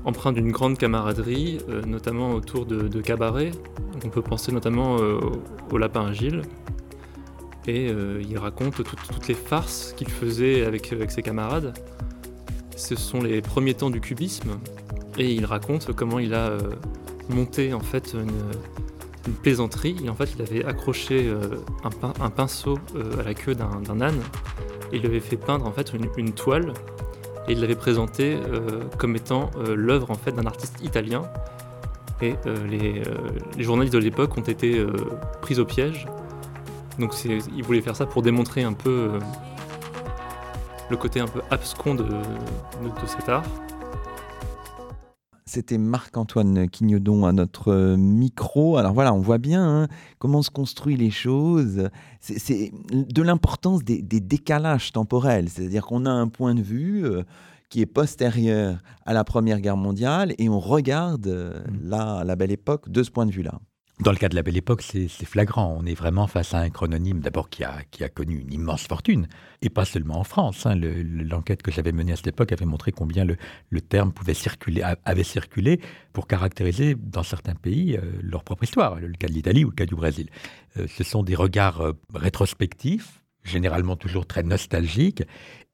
empreint 0.04 0.32
d'une 0.32 0.50
grande 0.50 0.78
camaraderie, 0.78 1.58
euh, 1.68 1.82
notamment 1.82 2.32
autour 2.32 2.66
de, 2.66 3.00
cabarets. 3.00 3.52
On 4.04 4.08
peut 4.08 4.22
penser 4.22 4.52
notamment 4.52 4.96
euh, 4.98 5.20
au 5.70 5.78
Lapin 5.78 6.06
Agile. 6.06 6.42
Et 7.66 7.88
euh, 7.90 8.22
il 8.26 8.38
raconte 8.38 8.76
toutes 8.76 9.28
les 9.28 9.34
farces 9.34 9.92
qu'il 9.96 10.08
faisait 10.08 10.64
avec, 10.64 10.94
ses 11.08 11.22
camarades. 11.22 11.74
Ce 12.76 12.96
sont 12.96 13.22
les 13.22 13.42
premiers 13.42 13.74
temps 13.74 13.90
du 13.90 14.00
cubisme. 14.00 14.58
Et 15.18 15.32
il 15.32 15.44
raconte 15.44 15.92
comment 15.92 16.18
il 16.18 16.34
a 16.34 16.56
monté 17.28 17.74
en 17.74 17.80
fait 17.80 18.14
une, 18.14 19.34
plaisanterie. 19.42 19.96
Et 20.02 20.08
en 20.08 20.14
fait, 20.14 20.30
il 20.34 20.42
avait 20.42 20.64
accroché 20.64 21.30
un, 21.84 22.30
pinceau 22.30 22.78
à 23.18 23.22
la 23.22 23.34
queue 23.34 23.54
d'un 23.54 24.00
âne 24.00 24.20
et 24.92 24.96
il 24.96 25.06
avait 25.06 25.20
fait 25.20 25.36
peindre 25.36 25.66
en 25.66 25.72
fait 25.72 25.92
une 26.16 26.32
toile 26.32 26.72
et 27.50 27.52
il 27.52 27.60
l'avait 27.60 27.74
présenté 27.74 28.36
euh, 28.36 28.84
comme 28.96 29.16
étant 29.16 29.50
euh, 29.56 29.74
l'œuvre 29.74 30.12
en 30.12 30.14
fait 30.14 30.30
d'un 30.30 30.46
artiste 30.46 30.80
italien. 30.84 31.24
Et 32.22 32.36
euh, 32.46 33.02
les, 33.56 33.64
journalistes 33.64 33.92
de 33.94 33.98
l'époque 33.98 34.38
ont 34.38 34.42
été 34.42 34.86
pris 35.42 35.58
au 35.58 35.64
piège. 35.64 36.06
Donc 37.00 37.12
il 37.24 37.62
voulait 37.64 37.80
faire 37.80 37.96
ça 37.96 38.06
pour 38.06 38.22
démontrer 38.22 38.62
un 38.62 38.74
peu 38.74 39.12
le 40.90 40.96
côté 40.96 41.18
un 41.18 41.26
peu 41.26 41.40
abscon 41.50 41.94
de 41.94 42.06
cet 43.06 43.28
art. 43.28 43.44
C'était 45.50 45.78
Marc-Antoine 45.78 46.68
Quignodon 46.68 47.24
à 47.24 47.32
notre 47.32 47.96
micro. 47.96 48.76
Alors 48.76 48.92
voilà, 48.92 49.12
on 49.12 49.18
voit 49.18 49.38
bien 49.38 49.82
hein, 49.82 49.88
comment 50.20 50.42
se 50.42 50.50
construisent 50.50 51.00
les 51.00 51.10
choses. 51.10 51.88
C'est 52.20 52.70
de 52.92 53.20
l'importance 53.20 53.82
des, 53.82 54.00
décalages 54.00 54.92
temporels. 54.92 55.48
C'est-à-dire 55.48 55.86
qu'on 55.86 56.06
a 56.06 56.10
un 56.10 56.28
point 56.28 56.54
de 56.54 56.62
vue 56.62 57.04
euh, 57.04 57.24
qui 57.68 57.80
est 57.80 57.86
postérieur 57.86 58.78
à 59.04 59.12
la 59.12 59.24
Première 59.24 59.60
Guerre 59.60 59.76
mondiale 59.76 60.36
et 60.38 60.48
on 60.48 60.60
regarde 60.60 61.26
euh, 61.26 61.58
mmh. 61.68 62.24
la 62.24 62.36
belle 62.36 62.52
époque 62.52 62.88
de 62.88 63.02
ce 63.02 63.10
point 63.10 63.26
de 63.26 63.32
vue-là. 63.32 63.58
Dans 64.00 64.12
le 64.12 64.16
cas 64.16 64.30
de 64.30 64.34
la 64.34 64.42
Belle 64.42 64.56
Époque, 64.56 64.80
c'est 64.80 65.08
flagrant. 65.26 65.76
On 65.78 65.84
est 65.84 65.94
vraiment 65.94 66.26
face 66.26 66.54
à 66.54 66.60
un 66.60 66.70
chrononyme 66.70 67.20
d'abord 67.20 67.50
qui 67.50 67.64
a, 67.64 68.08
connu 68.08 68.38
une 68.38 68.50
immense 68.50 68.86
fortune, 68.86 69.28
et 69.60 69.68
pas 69.68 69.84
seulement 69.84 70.18
en 70.18 70.24
France. 70.24 70.64
Hein. 70.64 70.74
L'enquête 70.74 71.60
que 71.60 71.70
j'avais 71.70 71.92
menée 71.92 72.12
à 72.12 72.16
cette 72.16 72.28
époque 72.28 72.50
avait 72.50 72.64
montré 72.64 72.92
combien 72.92 73.26
le, 73.26 73.36
le, 73.68 73.80
terme 73.82 74.10
pouvait 74.10 74.32
circuler, 74.32 74.82
avait 75.04 75.22
circulé 75.22 75.82
pour 76.14 76.26
caractériser 76.26 76.96
dans 76.98 77.22
certains 77.22 77.54
pays 77.54 77.98
euh, 77.98 78.00
leur 78.22 78.42
propre 78.42 78.64
histoire, 78.64 78.98
le 78.98 79.12
cas 79.12 79.28
de 79.28 79.34
l'Italie 79.34 79.66
ou 79.66 79.68
le 79.68 79.76
cas 79.76 79.86
du 79.86 79.96
Brésil. 79.96 80.30
Euh, 80.78 80.86
ce 80.88 81.04
sont 81.04 81.22
des 81.22 81.34
regards 81.34 81.82
euh, 81.82 81.92
rétrospectifs, 82.14 83.22
généralement 83.44 83.96
toujours 83.96 84.26
très 84.26 84.42
nostalgiques, 84.42 85.24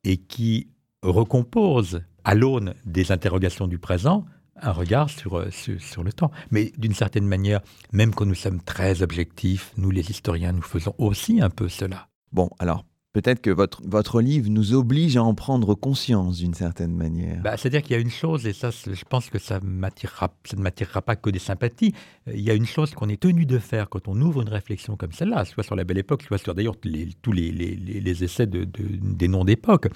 et 0.03 0.17
qui 0.17 0.69
recomposent 1.03 2.03
à 2.25 2.35
l'aune 2.35 2.75
des 2.87 3.13
interrogations 3.13 3.69
du 3.69 3.79
présent 3.79 4.27
un 4.61 4.73
regard 4.73 5.09
euh, 5.27 5.51
sur, 5.51 5.81
sur, 5.81 6.05
le 6.05 6.13
temps. 6.13 6.31
Mais 6.51 6.73
d'une 6.79 6.95
certaine 6.95 7.27
manière, 7.27 7.61
même 7.93 8.15
quand 8.15 8.27
nous 8.27 8.35
sommes 8.35 8.61
très 8.61 9.03
objectifs, 9.03 9.73
nous 9.77 9.91
les 9.91 10.11
historiens, 10.11 10.53
nous 10.53 10.63
faisons 10.63 10.95
aussi 10.99 11.41
un 11.41 11.51
peu 11.51 11.69
cela. 11.69 12.09
Bon, 12.33 12.51
alors 12.59 12.85
peut-être 13.13 13.41
que 13.41 13.51
votre, 13.51 13.81
votre 13.87 14.21
livre 14.21 14.51
nous 14.51 14.75
oblige 14.75 15.17
à 15.17 15.23
en 15.23 15.35
prendre 15.35 15.75
conscience 15.75 16.37
d'une 16.37 16.53
certaine 16.53 16.95
manière. 16.95 17.41
Bah, 17.43 17.57
C'est-à-dire 17.57 17.83
qu'il 17.83 17.93
y 17.93 17.99
a 17.99 18.03
une 18.03 18.11
chose, 18.11 18.47
et 18.47 18.53
ça 18.53 18.71
je 18.71 19.05
pense 19.09 19.31
que 19.31 19.39
ça, 19.39 19.59
ça 19.59 20.57
ne 20.57 20.63
m'attirera 20.63 21.03
pas 21.03 21.17
que 21.17 21.31
des 21.31 21.39
sympathies, 21.39 21.95
il 22.27 22.43
y 22.43 22.51
a 22.51 22.55
une 22.55 22.67
chose 22.67 22.93
qu'on 22.95 23.09
est 23.09 23.21
tenu 23.21 23.47
de 23.47 23.59
faire 23.59 23.89
quand 23.89 24.07
on 24.07 24.21
ouvre 24.21 24.43
une 24.43 24.51
réflexion 24.51 24.97
comme 24.97 25.13
celle-là, 25.13 25.47
soit 25.47 25.63
sur 25.63 25.77
la 25.77 25.85
belle 25.85 25.97
époque, 25.97 26.25
soit 26.25 26.37
sur 26.37 26.55
d'ailleurs 26.55 26.77
tous 26.77 27.33
les, 27.33 27.53
les, 27.53 27.75
les, 27.75 28.25
essais 28.25 28.47
de, 28.47 28.65
des 28.65 29.29
noms 29.29 29.45
d'époque, 29.45 29.89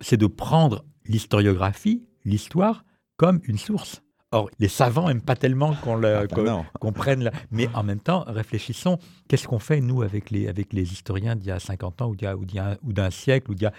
c'est 0.00 0.16
de 0.16 0.26
prendre 0.26 0.84
l'historiographie, 1.06 2.04
l'histoire, 2.24 2.84
comme 3.22 3.40
une 3.44 3.56
source. 3.56 4.02
Or, 4.32 4.50
les 4.58 4.66
savants 4.66 5.06
n'aiment 5.06 5.22
pas 5.22 5.36
tellement 5.36 5.74
qu'on 5.76 6.02
ah, 6.02 6.24
bah 6.26 6.92
prenne 6.92 7.22
la... 7.22 7.30
Mais 7.52 7.68
en 7.72 7.84
même 7.84 8.00
temps, 8.00 8.24
réfléchissons, 8.26 8.98
qu'est-ce 9.28 9.46
qu'on 9.46 9.60
fait, 9.60 9.80
nous, 9.80 10.02
avec 10.02 10.30
les, 10.30 10.48
avec 10.48 10.72
les 10.72 10.92
historiens 10.92 11.36
d'il 11.36 11.46
y 11.46 11.50
a 11.52 11.60
50 11.60 12.02
ans, 12.02 12.10
ou 12.10 12.92
d'un 12.92 13.10
siècle, 13.10 13.52
ou 13.52 13.54
d'il 13.54 13.70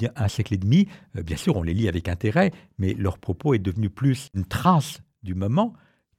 y, 0.00 0.06
a 0.06 0.12
un 0.16 0.28
siècle 0.28 0.54
et 0.54 0.56
demi? 0.56 0.88
Euh, 1.14 1.22
Bien 1.22 1.36
sûr, 1.36 1.58
on 1.58 1.62
les 1.62 1.74
lit 1.74 1.88
avec 1.88 2.08
intérêt, 2.08 2.52
mais 2.78 2.94
leur 2.94 3.18
propos 3.18 3.52
est 3.52 3.58
devenu 3.58 3.90
plus 3.90 4.30
une 4.32 4.46
trace 4.46 5.02
du 5.22 5.34
moment 5.34 5.74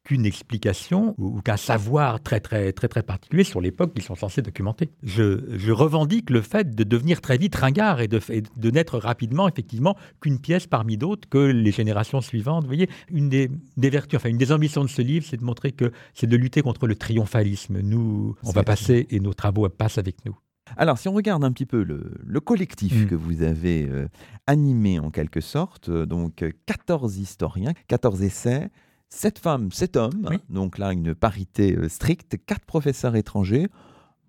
qu'une 0.08 0.26
explication 0.26 1.16
ou, 1.18 1.42
qu'un 1.42 1.58
savoir 1.58 2.22
très 2.24 2.40
très 2.40 2.72
très 2.72 2.88
très 2.88 3.04
particulier 3.04 3.44
sur 3.44 3.60
l'époque 3.60 3.94
qu'ils 3.94 4.06
sont 4.06 4.16
censés 4.16 4.42
documenter. 4.42 4.90
Je, 5.04 5.70
revendique 5.70 6.30
le 6.30 6.42
fait 6.42 6.74
de 6.74 6.84
devenir 6.86 7.20
très 7.20 7.38
vite 7.38 7.54
ringard 7.56 8.00
et 8.00 8.08
de, 8.08 8.22
de 8.56 8.72
n'être 8.72 9.00
rapidement 9.00 9.50
effectivement 9.50 9.98
qu'une 10.22 10.40
pièce 10.40 10.66
parmi 10.66 10.96
d'autres 10.96 11.28
que 11.28 11.38
les 11.38 11.72
générations 11.74 12.22
suivantes. 12.22 12.64
Vous 12.64 12.70
voyez, 12.70 12.90
une 13.12 13.28
des, 13.28 13.50
vertus, 13.76 14.18
enfin 14.18 14.30
une 14.30 14.38
des 14.38 14.54
ambitions 14.54 14.86
de 14.86 14.90
ce 14.90 15.02
livre, 15.02 15.26
c'est 15.30 15.36
de 15.36 15.44
montrer 15.44 15.74
que 15.74 15.92
c'est 16.14 16.28
de 16.28 16.38
lutter 16.38 16.62
contre 16.62 16.88
le 16.88 16.96
triomphalisme. 16.96 17.82
Nous, 17.82 18.34
on 18.46 18.52
va 18.52 18.64
passer 18.64 19.08
et 19.10 19.20
nos 19.20 19.34
travaux 19.34 19.68
passent 19.68 19.98
avec 19.98 20.24
nous. 20.26 20.38
Alors, 20.78 20.98
si 20.98 21.10
on 21.10 21.14
regarde 21.14 21.44
un 21.44 21.52
petit 21.52 21.66
peu 21.66 21.84
le, 21.84 22.40
collectif 22.40 22.94
mm. 22.94 23.08
que 23.08 23.16
vous 23.16 23.44
avez 23.44 23.90
euh, 23.90 24.08
animé 24.48 25.00
en 25.00 25.12
quelque 25.12 25.42
sorte, 25.42 25.90
euh, 25.90 26.06
donc 26.06 26.46
14 26.66 27.18
historiens, 27.18 27.74
14 27.90 28.24
essais, 28.24 28.70
Sept 29.10 29.40
femmes, 29.40 29.72
sept 29.72 29.96
hommes, 29.96 30.30
donc 30.50 30.78
là 30.78 30.92
une 30.92 31.16
parité 31.16 31.76
euh, 31.76 31.88
stricte, 31.88 32.38
quatre 32.46 32.66
professeurs 32.66 33.16
étrangers, 33.16 33.68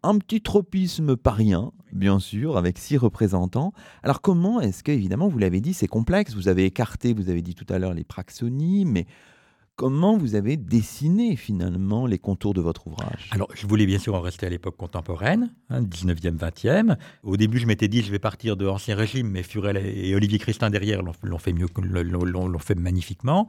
un 0.05 0.19
petit 0.19 0.41
tropisme 0.41 1.17
parien, 1.17 1.73
bien 1.93 2.21
sûr, 2.21 2.57
avec 2.57 2.79
six 2.79 2.97
représentants. 2.97 3.73
Alors 4.05 4.21
comment 4.21 4.61
est-ce 4.61 4.85
que, 4.85 4.93
évidemment, 4.93 5.29
vous 5.29 5.39
l'avez 5.39 5.61
dit, 5.61 5.75
c'est 5.75 5.89
complexe, 5.89 6.35
vous 6.35 6.47
avez 6.47 6.65
écarté, 6.65 7.13
vous 7.13 7.29
avez 7.29 7.43
dit 7.43 7.57
tout 7.57 7.67
à 7.69 7.81
l'heure 7.81 7.93
les 7.93 8.05
praxonies, 8.05 8.85
mais 8.85 9.07
comment 9.75 10.17
vous 10.17 10.37
avez 10.37 10.57
dessiné 10.57 11.35
finalement 11.35 12.07
les 12.07 12.19
contours 12.19 12.55
de 12.55 12.61
votre 12.61 12.87
ouvrage? 12.87 13.29
Alors, 13.33 13.49
je 13.55 13.67
voulais 13.67 13.87
bien 13.87 13.99
sûr 13.99 14.15
en 14.15 14.21
rester 14.21 14.47
à 14.47 14.51
l'époque 14.51 14.77
contemporaine, 14.77 15.53
19e, 15.71 16.29
hein, 16.29 16.51
20e. 16.51 16.97
Au 17.25 17.37
début, 17.37 17.59
je 17.59 17.67
m'étais 17.67 17.89
dit, 17.89 18.03
je 18.03 18.13
vais 18.13 18.21
partir 18.21 18.57
de 18.57 18.65
l'Ancien 18.65 18.95
Régime, 18.95 19.29
mais 19.29 19.43
Furel 19.43 19.77
et 19.77 20.15
Olivier 20.15 20.39
Christin 20.39 20.71
derrière 20.71 21.03
l'ont 21.03 21.39
fait 21.39 21.53
mieux, 21.53 21.67
l'ont 21.83 22.59
fait 22.59 22.77
magnifiquement. 22.77 23.49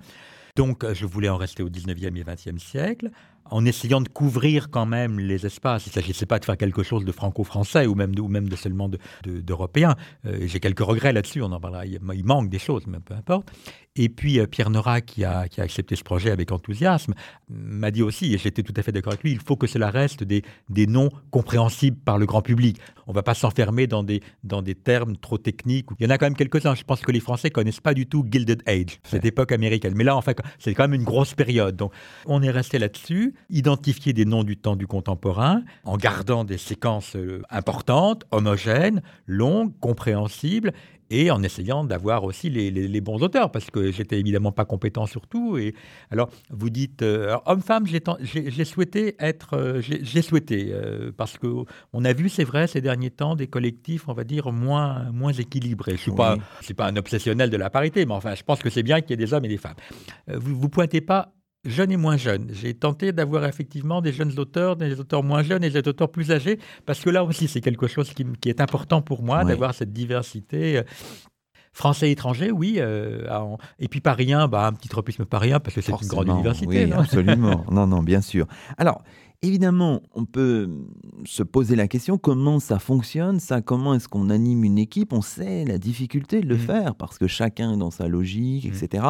Donc, 0.56 0.86
je 0.94 1.06
voulais 1.06 1.30
en 1.30 1.38
rester 1.38 1.64
au 1.64 1.70
19e 1.70 2.16
et 2.18 2.24
20e 2.24 2.60
siècle. 2.60 3.12
En 3.52 3.66
essayant 3.66 4.02
de 4.02 4.10
couvrir 4.10 4.70
quand 4.70 4.86
même 4.86 5.20
les 5.20 5.46
espaces. 5.46 5.86
Il 5.86 5.90
ne 5.90 5.94
s'agissait 5.94 6.26
pas 6.26 6.40
de 6.40 6.46
faire 6.46 6.58
quelque 6.58 6.84
chose 6.84 7.06
de 7.06 7.12
franco-français 7.12 7.86
ou 7.86 7.96
même 7.96 8.16
de, 8.16 8.22
ou 8.22 8.28
même 8.28 8.50
de 8.50 8.56
seulement 8.56 8.90
d'européen. 9.24 9.96
Euh, 10.26 10.40
j'ai 10.46 10.60
quelques 10.60 10.80
regrets 10.80 11.14
là-dessus, 11.14 11.42
on 11.42 11.52
en 11.52 11.60
parlera. 11.60 11.86
Il, 11.86 12.00
manque 12.24 12.50
des 12.50 12.60
choses, 12.60 12.86
mais 12.88 13.00
peu 13.00 13.14
importe. 13.14 13.52
Et 13.96 14.08
puis 14.08 14.40
euh, 14.40 14.46
Pierre 14.46 14.70
Nora, 14.70 15.02
qui 15.02 15.24
a, 15.24 15.48
qui 15.48 15.62
a, 15.62 15.64
accepté 15.64 15.96
ce 15.96 16.04
projet 16.04 16.32
avec 16.32 16.52
enthousiasme, 16.52 17.14
m'a 17.50 17.92
dit 17.92 18.02
aussi, 18.02 18.34
et 18.34 18.38
j'étais 18.38 18.64
tout 18.64 18.74
à 18.78 18.84
fait 18.84 18.92
d'accord 18.92 19.14
avec 19.14 19.24
lui, 19.24 19.32
il 19.32 19.40
faut 19.40 19.56
que 19.56 19.68
cela 19.68 19.90
reste 19.90 20.24
des, 20.24 20.44
des 20.70 20.88
noms 20.88 21.10
compréhensibles 21.32 21.98
par 21.98 22.18
le 22.18 22.26
grand 22.26 22.42
public. 22.42 22.78
On 23.08 23.12
ne 23.12 23.16
va 23.16 23.24
pas 23.24 23.34
s'enfermer 23.34 23.88
dans 23.88 24.04
des, 24.04 24.22
dans 24.44 24.62
des 24.62 24.76
termes 24.76 25.18
trop 25.18 25.38
techniques. 25.38 25.88
Il 26.00 26.04
y 26.04 26.08
en 26.08 26.12
a 26.12 26.18
quand 26.18 26.28
même 26.28 26.36
quelques-uns. 26.36 26.76
Je 26.76 26.84
pense 26.84 27.02
que 27.02 27.12
les 27.12 27.20
Français 27.20 27.50
connaissent 27.50 27.80
pas 27.80 27.94
du 27.94 28.06
tout 28.06 28.24
Gilded 28.30 28.62
Age, 28.68 29.00
cette 29.04 29.26
époque 29.26 29.52
américaine. 29.52 29.94
Mais 29.96 30.04
là, 30.04 30.16
en 30.16 30.22
fait, 30.22 30.40
c'est 30.60 30.74
quand 30.74 30.84
même 30.84 30.94
une 30.94 31.06
grosse 31.06 31.34
période. 31.34 31.76
Donc, 31.76 31.92
on 32.26 32.44
est 32.44 32.52
resté 32.52 32.78
là-dessus, 32.78 33.34
identifier 33.50 34.14
des 34.14 34.26
noms 34.26 34.44
du 34.44 34.58
temps 34.58 34.76
du 34.76 34.88
contemporain, 34.88 35.64
en 35.84 35.98
gardant 35.98 36.44
des 36.44 36.58
séquences 36.58 37.16
euh, 37.16 37.42
importantes, 37.50 38.24
homogènes, 38.32 39.02
longues, 39.28 39.72
compréhensibles, 39.80 40.74
et 41.10 41.32
en 41.32 41.42
essayant 41.44 41.84
d'avoir 41.84 42.24
aussi 42.24 42.50
les, 42.50 43.02
bons 43.02 43.22
auteurs, 43.24 43.52
parce 43.52 43.70
que 43.72 43.92
j'étais 43.92 44.20
évidemment 44.20 44.52
pas 44.52 44.66
compétent 44.66 45.06
sur 45.06 45.28
tout. 45.28 45.58
Et 45.58 45.74
alors, 46.12 46.30
vous 46.50 46.70
dites, 46.70 47.02
euh, 47.02 47.38
homme-femme, 47.46 47.86
j'ai 47.88 48.66
souhaité 48.66 49.16
être, 49.20 49.56
euh, 49.56 49.82
j'ai 49.82 50.22
souhaité, 50.22 50.70
euh, 50.72 51.12
parce 51.16 51.38
que 51.38 51.48
on 51.94 52.06
a 52.06 52.14
vu, 52.14 52.30
c'est 52.30 52.44
vrai, 52.44 52.68
ces 52.68 52.82
derniers 52.82 53.10
temps, 53.10 53.36
des 53.36 53.48
collectifs, 53.48 54.08
on 54.08 54.14
va 54.14 54.24
dire, 54.24 54.52
moins, 54.52 55.12
moins 55.12 55.32
équilibrés. 55.32 55.94
Je 55.94 56.02
suis 56.02 56.12
pas, 56.12 56.38
suis 56.62 56.74
pas 56.74 56.88
un 56.88 56.96
obsessionnel 56.96 57.50
de 57.50 57.58
la 57.58 57.70
parité, 57.70 58.06
mais 58.06 58.14
enfin, 58.14 58.36
je 58.36 58.44
pense 58.44 58.60
que 58.60 58.70
c'est 58.70 58.84
bien 58.84 59.02
qu'il 59.02 59.12
y 59.12 59.14
ait 59.14 59.26
des 59.26 59.34
hommes 59.34 59.46
et 59.46 59.50
des 59.50 59.58
femmes. 59.58 59.76
vous, 60.28 60.60
vous 60.60 60.70
pointez 60.70 61.02
pas 61.02 61.32
jeunes 61.66 61.92
et 61.92 61.98
moins 61.98 62.18
jeunes. 62.18 62.50
J'ai 62.52 62.74
tenté 62.74 63.12
d'avoir 63.12 63.46
effectivement 63.46 64.02
des 64.02 64.14
jeunes 64.14 64.38
auteurs, 64.40 64.76
des 64.76 65.00
auteurs 65.00 65.24
moins 65.24 65.44
jeunes 65.44 65.64
et 65.64 65.70
des 65.70 65.88
auteurs 65.88 66.12
plus 66.12 66.32
âgés, 66.32 66.60
parce 66.86 67.00
que 67.00 67.10
là 67.10 67.24
aussi, 67.24 67.48
c'est 67.48 67.62
quelque 67.62 67.88
chose 67.88 68.14
qui, 68.14 68.50
est 68.50 68.62
important 68.62 69.02
pour 69.02 69.24
moi, 69.24 69.44
d'avoir 69.44 69.74
cette 69.74 69.94
diversité. 69.94 70.78
Euh, 70.78 70.84
français 71.72 72.12
étranger, 72.12 72.52
oui. 72.52 72.76
Euh, 72.78 73.28
et 73.78 73.88
puis 73.88 74.02
parien, 74.02 74.48
bah, 74.48 74.66
un 74.66 74.74
petit 74.74 74.90
tropisme 74.90 75.26
parien, 75.26 75.60
parce 75.60 75.76
que 75.76 75.82
c'est 75.82 75.92
une 75.92 76.08
grande 76.08 76.28
université. 76.28 76.86
Oui, 76.86 76.92
absolument. 76.92 77.64
non, 77.72 77.88
non, 77.88 78.02
bien 78.04 78.22
sûr. 78.22 78.48
Alors, 78.78 79.04
Évidemment, 79.42 80.02
on 80.16 80.26
peut 80.26 80.70
se 81.24 81.44
poser 81.44 81.78
la 81.78 81.88
question 81.88 82.18
comment 82.18 82.60
ça 82.60 82.78
fonctionne, 82.78 83.40
ça, 83.40 83.62
comment 83.62 83.94
est-ce 83.94 84.10
qu'on 84.10 84.30
anime 84.30 84.66
une 84.66 84.78
équipe? 84.78 85.14
On 85.14 85.22
sait 85.22 85.64
la 85.64 85.78
difficulté 85.78 86.42
de 86.42 86.48
le 86.48 86.56
mmh. 86.56 86.60
faire 86.60 86.96
parce 86.96 87.18
que 87.18 87.26
chacun 87.26 87.74
est 87.74 87.78
dans 87.78 87.90
sa 87.90 88.10
logique, 88.10 88.66
mmh. 88.66 88.76
etc. 88.76 89.04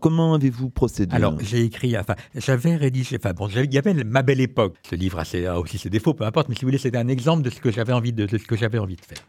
Comment 0.00 0.32
avez-vous 0.32 0.70
procédé? 0.70 1.14
Alors, 1.14 1.38
j'ai 1.38 1.64
écrit, 1.64 1.98
enfin, 1.98 2.14
j'avais 2.34 2.76
rédigé, 2.76 3.18
enfin, 3.20 3.34
bon, 3.34 3.46
il 3.48 3.74
y 3.74 3.76
avait 3.76 3.92
ma 3.92 4.22
belle 4.22 4.40
époque. 4.40 4.76
Ce 4.88 4.94
livre 4.96 5.18
a 5.20 5.60
aussi 5.60 5.76
ses 5.76 5.90
défauts, 5.90 6.14
peu 6.14 6.24
importe, 6.24 6.48
mais 6.48 6.54
si 6.54 6.62
vous 6.62 6.68
voulez, 6.68 6.78
c'était 6.78 6.96
un 6.96 7.08
exemple 7.08 7.42
de 7.42 7.50
ce 7.50 7.60
que 7.60 7.70
j'avais 7.70 7.92
envie 7.92 8.14
de, 8.14 8.24
de 8.24 8.38
ce 8.38 8.46
que 8.46 8.56
j'avais 8.56 8.78
envie 8.78 8.96
de 8.96 9.04
faire. 9.04 9.22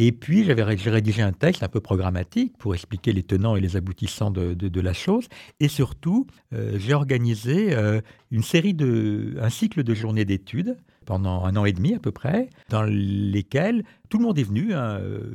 Et 0.00 0.12
puis, 0.12 0.44
j'avais 0.44 0.62
rédigé 0.62 1.22
un 1.22 1.32
texte 1.32 1.64
un 1.64 1.68
peu 1.68 1.80
programmatique 1.80 2.56
pour 2.56 2.72
expliquer 2.72 3.12
les 3.12 3.24
tenants 3.24 3.56
et 3.56 3.60
les 3.60 3.74
aboutissants 3.76 4.30
de, 4.30 4.80
la 4.80 4.92
chose. 4.92 5.26
Et 5.58 5.66
surtout, 5.66 6.28
euh, 6.52 6.78
j'ai 6.78 6.94
organisé 6.94 7.74
euh, 7.74 8.00
une 8.30 8.44
série 8.44 8.74
de, 8.74 9.34
un 9.40 9.50
cycle 9.50 9.82
de 9.82 9.94
journées 9.94 10.24
d'études 10.24 10.76
pendant 11.04 11.44
un 11.44 11.56
an 11.56 11.64
et 11.64 11.72
demi 11.72 11.94
à 11.94 11.98
peu 11.98 12.12
près, 12.12 12.48
dans 12.68 12.84
lesquels 12.84 13.82
tout 14.08 14.18
le 14.18 14.24
monde 14.24 14.38
est 14.38 14.44
venu 14.44 14.72
hein, 14.72 15.00
euh, 15.00 15.32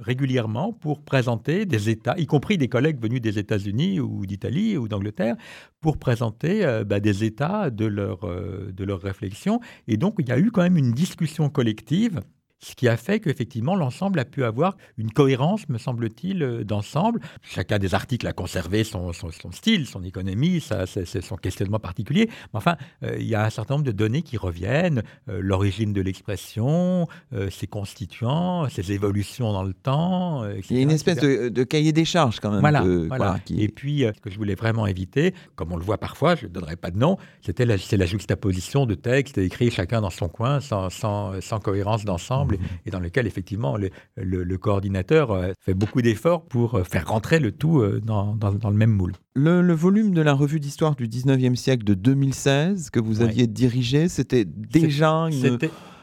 régulièrement 0.00 0.72
pour 0.72 1.02
présenter 1.02 1.66
des 1.66 1.90
États, 1.90 2.16
y 2.16 2.24
compris 2.24 2.56
des 2.56 2.68
collègues 2.68 2.98
venus 2.98 3.20
des 3.20 3.38
États-Unis 3.38 4.00
ou 4.00 4.24
d'Italie 4.24 4.78
ou 4.78 4.88
d'Angleterre, 4.88 5.36
pour 5.82 5.98
présenter 5.98 6.64
bah, 6.86 6.98
des 7.00 7.24
États 7.24 7.68
de 7.68 7.84
leur, 7.84 8.20
de 8.20 8.84
leur 8.84 9.02
réflexion. 9.02 9.60
Et 9.86 9.98
donc, 9.98 10.14
il 10.18 10.28
y 10.30 10.32
a 10.32 10.38
eu 10.38 10.50
quand 10.50 10.62
même 10.62 10.78
une 10.78 10.92
discussion 10.92 11.50
collective 11.50 12.22
ce 12.58 12.74
qui 12.74 12.88
a 12.88 12.96
fait 12.96 13.20
qu'effectivement 13.20 13.74
l'ensemble 13.74 14.18
a 14.18 14.24
pu 14.24 14.44
avoir 14.44 14.76
une 14.96 15.10
cohérence, 15.10 15.68
me 15.68 15.78
semble-t-il, 15.78 16.42
euh, 16.42 16.64
d'ensemble. 16.64 17.20
Chacun 17.42 17.78
des 17.78 17.94
articles 17.94 18.26
a 18.26 18.32
conservé 18.32 18.82
son, 18.84 19.12
style, 19.52 19.86
son 19.86 20.02
économie, 20.04 20.60
son 20.60 21.36
questionnement 21.36 21.78
particulier. 21.78 22.26
Mais 22.28 22.58
enfin, 22.58 22.76
euh, 23.02 23.16
il 23.18 23.26
y 23.26 23.34
a 23.34 23.44
un 23.44 23.50
certain 23.50 23.74
nombre 23.74 23.84
de 23.84 23.92
données 23.92 24.22
qui 24.22 24.36
reviennent, 24.36 25.02
euh, 25.28 25.40
l'origine 25.40 25.92
de 25.92 26.00
l'expression, 26.00 27.06
ses 27.50 27.66
constituants, 27.66 28.68
ses 28.68 28.92
évolutions 28.92 29.52
dans 29.52 29.62
le 29.62 29.74
temps. 29.74 30.44
il 30.70 30.76
y 30.76 30.78
a 30.78 30.82
une 30.82 30.90
espèce 30.90 31.18
de, 31.18 31.64
cahier 31.64 31.92
des 31.92 32.04
charges 32.04 32.40
quand 32.40 32.50
même. 32.50 32.60
Voilà. 33.08 33.38
Et 33.50 33.68
puis, 33.68 34.00
ce 34.00 34.20
que 34.20 34.30
je 34.30 34.36
voulais 34.36 34.54
vraiment 34.54 34.86
éviter, 34.86 35.34
comme 35.54 35.72
on 35.72 35.76
le 35.76 35.84
voit 35.84 35.98
parfois, 35.98 36.34
je 36.34 36.46
ne 36.46 36.50
donnerai 36.50 36.76
pas 36.76 36.90
de 36.90 36.98
nom, 36.98 37.18
c'était 37.40 37.66
la, 37.66 37.76
la 37.92 38.06
juxtaposition 38.06 38.86
de 38.86 38.94
textes 38.94 39.38
écrits 39.38 39.70
chacun 39.70 40.00
dans 40.00 40.10
son 40.10 40.28
coin, 40.28 40.60
sans, 40.60 40.90
sans 40.90 41.60
cohérence 41.62 42.04
d'ensemble 42.04 42.55
et 42.84 42.90
dans 42.90 43.00
lequel 43.00 43.26
effectivement 43.26 43.76
le, 43.76 44.56
coordinateur 44.58 45.30
euh, 45.30 45.52
fait 45.60 45.74
beaucoup 45.74 46.02
d'efforts 46.02 46.44
pour 46.44 46.74
euh, 46.76 46.84
faire 46.84 47.08
rentrer 47.08 47.38
le 47.38 47.52
tout 47.52 47.80
euh, 47.80 48.00
dans, 48.00 48.36
le 48.42 48.76
même 48.76 48.90
moule. 48.90 49.12
Le, 49.34 49.72
volume 49.72 50.12
de 50.12 50.22
la 50.22 50.32
revue 50.32 50.60
d'histoire 50.60 50.96
du 50.96 51.08
19e 51.08 51.54
siècle 51.54 51.84
de 51.84 51.94
2016 51.94 52.90
que 52.90 53.00
vous 53.00 53.22
aviez 53.22 53.46
dirigé, 53.46 54.08
c'était 54.08 54.44
déjà 54.44 55.10
une 55.10 55.58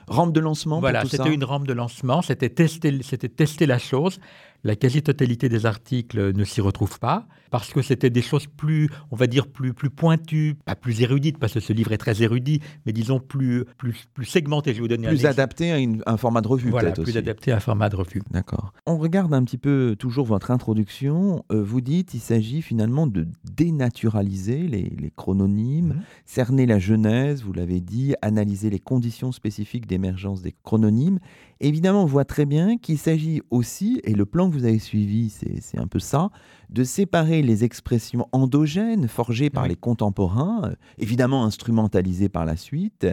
rampe 0.07 0.33
de 0.33 0.39
lancement 0.39 0.79
Voilà, 0.79 1.05
c'était 1.05 1.33
une 1.33 1.43
rampe 1.43 1.67
de 1.67 1.73
lancement, 1.73 2.21
c'était 2.21 2.49
tester, 2.49 2.99
tester 3.35 3.65
la 3.65 3.79
chose. 3.79 4.19
La 4.63 4.75
quasi-totalité 4.75 5.49
des 5.49 5.65
articles 5.65 6.33
ne 6.33 6.43
s'y 6.43 6.61
retrouve 6.61 6.99
pas 6.99 7.27
parce 7.53 7.71
que 7.71 7.83
c'était 7.83 8.09
des 8.09 8.23
choses 8.23 8.47
plus, 8.47 8.89
on 9.11 9.15
va 9.15 9.27
dire, 9.27 9.45
plus, 9.45 9.75
plus 9.75 9.91
pointues, 9.91 10.55
pas 10.65 10.75
plus 10.75 11.03
érudites, 11.03 11.37
parce 11.37 11.53
que 11.53 11.59
ce 11.59 11.71
livre 11.71 11.91
est 11.91 11.99
très 11.99 12.23
érudit, 12.23 12.61
mais 12.87 12.93
disons 12.93 13.19
plus, 13.19 13.65
plus, 13.77 14.05
plus 14.11 14.25
segmenté. 14.25 14.71
Je 14.71 14.77
vais 14.77 14.81
vous 14.81 14.87
donner 14.87 15.07
plus 15.07 15.27
adapté 15.27 15.71
à 15.71 15.77
un 16.11 16.17
format 16.17 16.41
de 16.41 16.47
revue, 16.47 16.71
voilà, 16.71 16.93
plus 16.93 17.15
adapté 17.15 17.51
à 17.51 17.57
un 17.57 17.59
format 17.59 17.89
de 17.89 17.95
revue. 17.95 18.23
D'accord. 18.31 18.73
On 18.87 18.97
regarde 18.97 19.35
un 19.35 19.43
petit 19.43 19.59
peu 19.59 19.95
toujours 19.99 20.25
votre 20.25 20.49
introduction. 20.49 21.45
Euh, 21.51 21.61
vous 21.63 21.81
dites 21.81 22.15
il 22.15 22.21
s'agit 22.21 22.63
finalement 22.63 23.05
de 23.05 23.27
dénaturaliser 23.43 24.63
les, 24.63 24.89
les 24.89 25.11
chrononymes, 25.11 25.89
mhm. 25.89 26.01
cerner 26.25 26.65
la 26.65 26.79
genèse, 26.79 27.43
vous 27.43 27.53
l'avez 27.53 27.81
dit, 27.81 28.15
analyser 28.23 28.71
les 28.71 28.79
conditions 28.79 29.31
spécifiques 29.31 29.85
d'émergence 29.85 30.41
des 30.41 30.55
chrononymes. 30.63 31.19
Évidemment, 31.63 32.03
on 32.03 32.07
voit 32.07 32.25
très 32.25 32.45
bien 32.45 32.77
qu'il 32.77 32.97
s'agit 32.97 33.41
aussi, 33.49 34.01
et 34.03 34.13
le 34.13 34.25
plan 34.25 34.49
que 34.49 34.53
vous 34.53 34.65
avez 34.65 34.79
suivi, 34.79 35.29
c'est 35.29 35.79
un 35.79 35.87
peu 35.87 35.99
ça, 35.99 36.29
de 36.69 36.83
séparer 36.83 37.41
les 37.41 37.63
expressions 37.63 38.27
endogènes 38.33 39.07
forgées 39.07 39.49
par 39.49 39.65
les 39.69 39.77
contemporains, 39.77 40.63
euh, 40.65 40.75
évidemment 40.97 41.45
instrumentalisées 41.45 42.27
par 42.27 42.43
la 42.43 42.57
suite, 42.57 43.07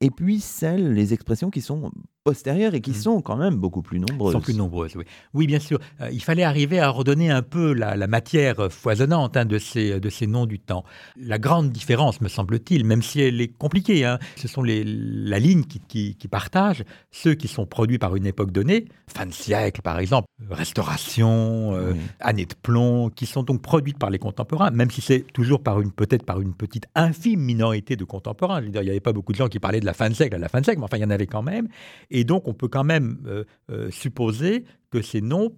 et 0.00 0.10
puis 0.10 0.40
celles, 0.40 0.94
les 0.94 1.14
expressions 1.14 1.50
qui 1.50 1.60
sont 1.60 1.92
postérieures 2.24 2.74
et 2.74 2.80
qui 2.80 2.92
mmh. 2.92 2.94
sont 2.94 3.20
quand 3.20 3.36
même 3.36 3.56
beaucoup 3.56 3.82
plus 3.82 3.98
nombreuses. 3.98 4.32
Sont 4.32 4.40
plus 4.40 4.54
nombreuses, 4.54 4.94
oui. 4.96 5.04
Oui, 5.34 5.46
bien 5.46 5.58
sûr. 5.58 5.78
Euh, 6.00 6.08
il 6.12 6.22
fallait 6.22 6.44
arriver 6.44 6.78
à 6.78 6.88
redonner 6.88 7.30
un 7.30 7.42
peu 7.42 7.72
la, 7.72 8.06
matière 8.06 8.70
foisonnante 8.70 9.36
hein, 9.36 9.44
de, 9.44 9.58
ces, 9.58 9.98
de 9.98 10.10
ces 10.10 10.26
noms 10.26 10.46
du 10.46 10.58
temps. 10.58 10.84
La 11.16 11.38
grande 11.38 11.70
différence, 11.70 12.20
me 12.20 12.28
semble-t-il, 12.28 12.84
même 12.84 13.02
si 13.02 13.20
elle 13.20 13.40
est 13.40 13.48
compliquée, 13.48 14.04
hein, 14.04 14.18
ce 14.36 14.48
sont 14.48 14.62
les, 14.62 14.84
la 14.84 15.38
ligne 15.38 15.64
qui, 15.64 16.14
qui, 16.14 16.28
partagent 16.28 16.84
ceux 17.10 17.34
qui 17.34 17.48
sont 17.48 17.66
produits 17.66 17.98
par 17.98 18.16
une 18.16 18.26
époque 18.26 18.52
donnée, 18.52 18.86
fin 19.06 19.26
de 19.26 19.32
siècle 19.32 19.82
par 19.82 19.98
exemple, 19.98 20.26
restauration, 20.50 21.74
euh, 21.74 21.94
année 22.20 22.46
de 22.46 22.54
plomb, 22.54 23.10
qui 23.10 23.26
sont 23.26 23.42
donc 23.42 23.62
produites 23.62 23.98
par 23.98 24.10
les 24.10 24.18
contemporains, 24.18 24.70
même 24.70 24.90
si 24.90 25.00
c'est 25.00 25.24
toujours 25.32 25.62
par 25.62 25.80
une 25.80 25.92
peut-être 25.92 26.24
par 26.24 26.40
une 26.40 26.54
petite 26.54 26.86
infime 26.94 27.40
minorité 27.40 27.96
de 27.96 28.04
contemporains. 28.04 28.62
il 28.62 28.70
n'y 28.70 28.78
avait 28.78 29.00
pas 29.00 29.12
beaucoup 29.12 29.32
de 29.32 29.36
gens 29.36 29.48
qui 29.48 29.58
parlaient 29.58 29.80
de 29.80 29.86
la 29.86 29.94
fin 29.94 30.08
de 30.08 30.14
siècle 30.14 30.36
à 30.36 30.38
la 30.38 30.48
fin 30.48 30.60
de 30.60 30.64
siècle, 30.64 30.80
mais 30.80 30.84
enfin 30.84 30.96
il 30.96 31.02
y 31.02 31.04
en 31.04 31.10
avait 31.10 31.26
quand 31.26 31.42
même. 31.42 31.68
Et 32.12 32.24
donc, 32.24 32.46
on 32.46 32.54
peut 32.54 32.68
quand 32.68 32.84
même 32.84 33.18
euh, 33.26 33.44
euh, 33.70 33.90
supposer 33.90 34.64
que 34.90 35.02
ces 35.02 35.22
noms 35.22 35.56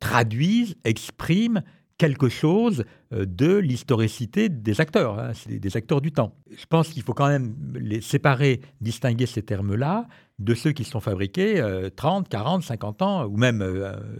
traduisent, 0.00 0.74
expriment 0.84 1.62
quelque 1.96 2.28
chose 2.28 2.84
euh, 3.12 3.24
de 3.24 3.56
l'historicité 3.56 4.48
des 4.48 4.80
acteurs, 4.80 5.20
hein, 5.20 5.32
des 5.46 5.76
acteurs 5.76 6.00
du 6.00 6.10
temps. 6.10 6.34
Je 6.50 6.66
pense 6.66 6.88
qu'il 6.88 7.02
faut 7.04 7.14
quand 7.14 7.28
même 7.28 7.54
les 7.74 8.00
séparer, 8.00 8.60
distinguer 8.80 9.26
ces 9.26 9.42
termes-là 9.42 10.08
de 10.42 10.54
ceux 10.54 10.72
qui 10.72 10.84
sont 10.84 11.00
fabriqués 11.00 11.62
30, 11.96 12.28
40, 12.28 12.62
50 12.62 13.02
ans, 13.02 13.26
ou 13.26 13.36
même 13.36 13.64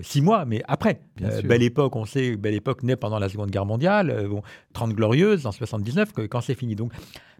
6 0.00 0.22
mois, 0.22 0.44
mais 0.44 0.62
après. 0.68 1.00
belle 1.44 1.62
époque, 1.62 1.96
on 1.96 2.04
sait, 2.04 2.36
belle 2.36 2.54
époque 2.54 2.82
née 2.82 2.96
pendant 2.96 3.18
la 3.18 3.28
Seconde 3.28 3.50
Guerre 3.50 3.66
mondiale, 3.66 4.26
bon, 4.28 4.42
30 4.72 4.92
glorieuses 4.92 5.46
en 5.46 5.52
79, 5.52 6.12
quand 6.28 6.40
c'est 6.40 6.54
fini. 6.54 6.76
Donc 6.76 6.92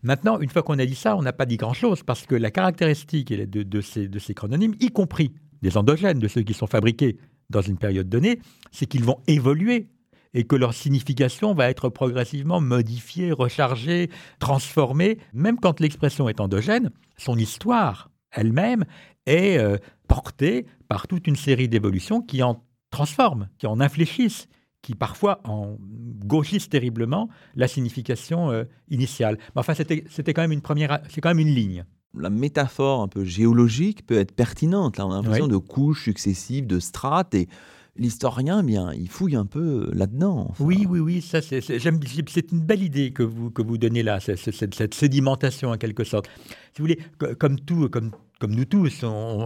Maintenant, 0.03 0.41
une 0.41 0.49
fois 0.49 0.63
qu'on 0.63 0.79
a 0.79 0.87
dit 0.87 0.97
ça, 0.97 1.17
on 1.17 1.23
n'a 1.23 1.33
pas 1.33 1.47
dit 1.47 1.57
grand-chose, 1.57 2.03
parce 2.03 2.27
que 2.27 2.35
la 2.35 2.51
caractéristique 2.51 3.33
de, 3.33 3.63
de, 3.63 3.81
ces, 3.81 4.09
de 4.09 4.19
ces 4.19 4.35
chrononymes, 4.35 4.75
y 4.81 4.89
compris 4.89 5.33
des 5.63 5.77
endogènes, 5.77 6.19
de 6.19 6.27
ceux 6.27 6.43
qui 6.43 6.55
sont 6.55 6.67
fabriqués 6.67 7.19
dans 7.51 7.63
une 7.63 7.79
période 7.79 8.09
donnée, 8.09 8.41
c'est 8.73 8.87
qu'ils 8.87 9.05
vont 9.05 9.21
évoluer 9.29 9.89
et 10.35 10.45
que 10.45 10.57
leur 10.57 10.75
signification 10.75 11.55
va 11.55 11.71
être 11.71 11.89
progressivement 11.89 12.61
modifiée, 12.61 13.33
rechargée, 13.33 14.11
transformée. 14.41 15.19
Même 15.35 15.61
quand 15.61 15.79
l'expression 15.79 16.29
est 16.29 16.41
endogène, 16.41 16.91
son 17.17 17.37
histoire 17.37 18.11
elle-même 18.33 18.85
est 19.27 19.59
euh, 19.59 19.77
portée 20.09 20.67
par 20.89 21.07
toute 21.07 21.27
une 21.27 21.37
série 21.37 21.69
d'évolutions 21.69 22.21
qui 22.21 22.43
en 22.43 22.65
transforment, 22.91 23.49
qui 23.59 23.67
en 23.67 23.81
infléchissent, 23.81 24.49
qui 24.83 24.95
parfois 24.95 25.41
en 25.45 25.77
gauchissent 25.81 26.69
terriblement 26.69 27.29
la 27.55 27.69
signification 27.69 28.51
euh, 28.51 28.65
initiale. 28.89 29.39
Mais 29.55 29.61
enfin, 29.61 29.75
c'était 29.75 30.35
quand 30.35 30.43
même 30.43 30.53
une 30.53 30.61
première, 30.61 31.01
c'est 31.09 31.21
quand 31.21 31.31
même 31.31 31.39
une 31.39 31.55
ligne. 31.55 31.85
La 32.15 32.29
métaphore 32.29 33.01
un 33.01 33.09
peu 33.09 33.25
géologique 33.25 34.05
peut 34.07 34.19
être 34.19 34.33
pertinente. 34.33 34.99
Là, 34.99 35.07
on 35.07 35.13
a 35.13 35.17
l'impression 35.17 35.49
de 35.49 35.57
couches 35.57 36.05
successives, 36.05 36.67
de 36.67 36.79
strates, 36.79 37.35
et 37.35 37.49
l'historien, 37.97 38.63
bien, 38.63 38.93
il 38.93 39.09
fouille 39.09 39.37
un 39.37 39.47
peu 39.47 39.91
là-dedans. 39.93 40.55
Oui, 40.59 40.87
oui, 40.89 41.01
oui, 41.01 41.21
ça, 41.21 41.41
c'est, 41.43 41.61
une 41.85 42.61
belle 42.61 42.83
idée 42.83 43.13
que 43.13 43.23
vous, 43.23 43.51
que 43.51 43.63
vous 43.63 43.79
donnez 43.79 44.03
là, 44.03 44.21
cette, 44.21 44.39
cette, 44.39 44.95
sédimentation 44.95 45.71
en 45.71 45.77
quelque 45.77 46.05
sorte. 46.05 46.29
Si 46.75 46.81
vous 46.81 46.85
voulez, 46.85 46.99
comme 47.39 47.61
tout, 47.61 47.89
comme 47.89 48.13
comme 48.43 48.57
nous 48.57 48.65
tous, 48.65 49.05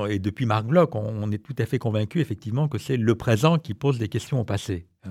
et 0.09 0.19
depuis 0.19 0.47
Marc 0.47 0.65
Bloch, 0.65 0.95
on, 0.95 1.31
est 1.31 1.37
tout 1.37 1.55
à 1.59 1.67
fait 1.67 1.79
convaincu 1.79 2.19
effectivement 2.21 2.67
que 2.67 2.79
c'est 2.79 2.97
le 2.97 3.15
présent 3.15 3.59
qui 3.59 3.75
pose 3.75 3.99
des 3.99 4.09
questions 4.09 4.41
au 4.41 4.45
passé. 4.45 4.87
Euh, 5.07 5.11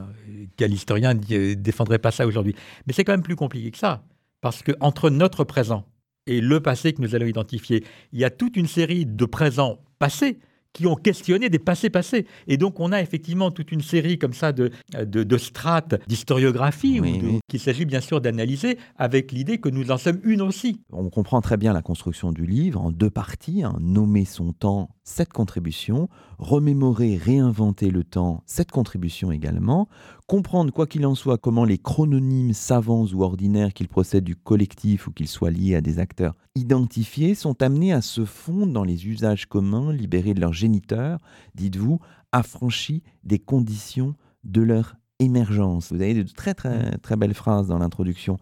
quel 0.58 0.74
historien 0.74 1.14
ne 1.14 1.22
euh, 1.32 1.56
défendrait 1.56 2.00
pas 2.00 2.10
ça 2.10 2.26
aujourd'hui? 2.26 2.56
Mais 2.88 2.94
c'est 2.94 3.04
quand 3.04 3.14
même 3.14 3.22
plus 3.22 3.36
compliqué 3.36 3.70
que 3.70 3.78
ça, 3.78 4.04
parce 4.42 4.64
que 4.64 4.72
entre 4.80 5.12
notre 5.12 5.44
présent 5.44 5.86
et 6.26 6.42
le 6.42 6.62
passé 6.62 6.94
que 6.94 7.02
nous 7.04 7.14
allons 7.14 7.28
identifier, 7.28 7.84
il 8.12 8.20
y 8.20 8.26
a 8.26 8.32
toute 8.32 8.58
une 8.58 8.66
série 8.66 9.06
de 9.06 9.26
présents 9.26 9.78
passés 10.00 10.40
qui 10.76 10.86
ont 10.88 10.96
questionné 10.96 11.50
des 11.50 11.58
passés 11.58 11.90
passés. 11.90 12.28
Et 12.48 12.58
donc, 12.58 12.82
on 12.82 12.92
a 12.92 13.02
effectivement 13.02 13.50
toute 13.50 13.72
une 13.72 13.82
série 13.82 14.20
comme 14.20 14.34
ça 14.34 14.52
de, 14.52 14.72
de, 14.94 15.38
strates 15.38 15.96
d'historiographie 16.06 17.02
qu'il 17.48 17.62
s'agit 17.62 17.86
bien 17.86 18.02
sûr 18.02 18.20
d'analyser 18.20 18.78
avec 18.98 19.32
l'idée 19.32 19.58
que 19.58 19.70
nous 19.70 19.90
en 19.90 19.98
sommes 19.98 20.20
une 20.24 20.42
aussi. 20.42 20.82
On 20.92 21.10
comprend 21.10 21.40
très 21.40 21.56
bien 21.56 21.72
la 21.72 21.82
construction 21.82 22.34
du 22.34 22.46
livre 22.46 22.82
en 22.82 22.92
deux 22.92 23.10
parties. 23.10 23.64
Hein. 23.64 23.78
nommer 23.80 24.26
son 24.26 24.52
temps, 24.52 24.90
cette 25.04 25.32
contribution. 25.32 26.10
Remémorer, 26.40 27.16
réinventer 27.16 27.90
le 27.90 28.04
temps, 28.04 28.44
cette 28.46 28.72
contribution 28.72 29.32
également. 29.32 29.88
Comprendre, 30.28 30.74
quoi 30.74 30.88
qu'il 30.88 31.06
en 31.06 31.14
soit, 31.14 31.38
comment 31.38 31.66
les 31.66 31.78
chrononymes 31.78 32.54
savants 32.54 33.06
ou 33.14 33.22
ordinaires, 33.22 33.74
qu'ils 33.74 33.88
procèdent 33.88 34.24
du 34.24 34.36
collectif 34.36 35.08
ou 35.08 35.12
qu'ils 35.12 35.28
soient 35.28 35.52
liés 35.52 35.76
à 35.76 35.82
des 35.82 36.00
acteurs 36.00 36.36
identifiés, 36.56 37.36
sont 37.36 37.62
amenés 37.62 37.94
à 37.94 38.02
se 38.02 38.26
fondre 38.26 38.74
dans 38.74 38.84
les 38.84 39.06
usages 39.06 39.46
communs 39.46 39.94
libérés 39.94 40.34
de 40.34 40.42
leur 40.42 40.52
géniteur, 40.52 41.20
dites-vous, 41.54 42.00
affranchis 42.32 43.04
des 43.24 43.38
conditions 43.38 44.16
de 44.44 44.62
leur 44.62 44.96
émergence. 45.20 45.94
Vous 45.94 46.02
avez 46.02 46.16
de 46.16 46.24
très 46.24 46.56
très 46.56 46.98
très 46.98 47.16
belles 47.16 47.36
phrases 47.36 47.68
dans 47.68 47.78
l'introduction. 47.78 48.38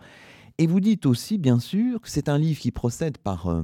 Et 0.60 0.68
vous 0.68 0.80
dites 0.80 1.06
aussi, 1.06 1.38
bien 1.38 1.60
sûr, 1.60 2.00
que 2.00 2.10
c'est 2.10 2.30
un 2.30 2.38
livre 2.38 2.62
qui 2.62 2.72
procède 2.72 3.18
par, 3.18 3.48
euh, 3.48 3.64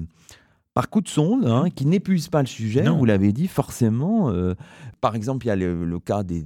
par 0.73 0.89
coup 0.89 1.01
de 1.01 1.09
sonde, 1.09 1.45
hein, 1.45 1.69
qui 1.73 1.85
n'épuise 1.85 2.29
pas 2.29 2.41
le 2.41 2.47
sujet, 2.47 2.87
vous 2.87 3.05
l'avez 3.05 3.33
dit, 3.33 3.47
forcément. 3.47 4.29
Euh, 4.29 4.53
par 5.01 5.15
exemple, 5.15 5.45
il 5.45 5.49
y 5.49 5.51
a 5.51 5.55
le, 5.55 5.99
cas 5.99 6.23
des, 6.23 6.43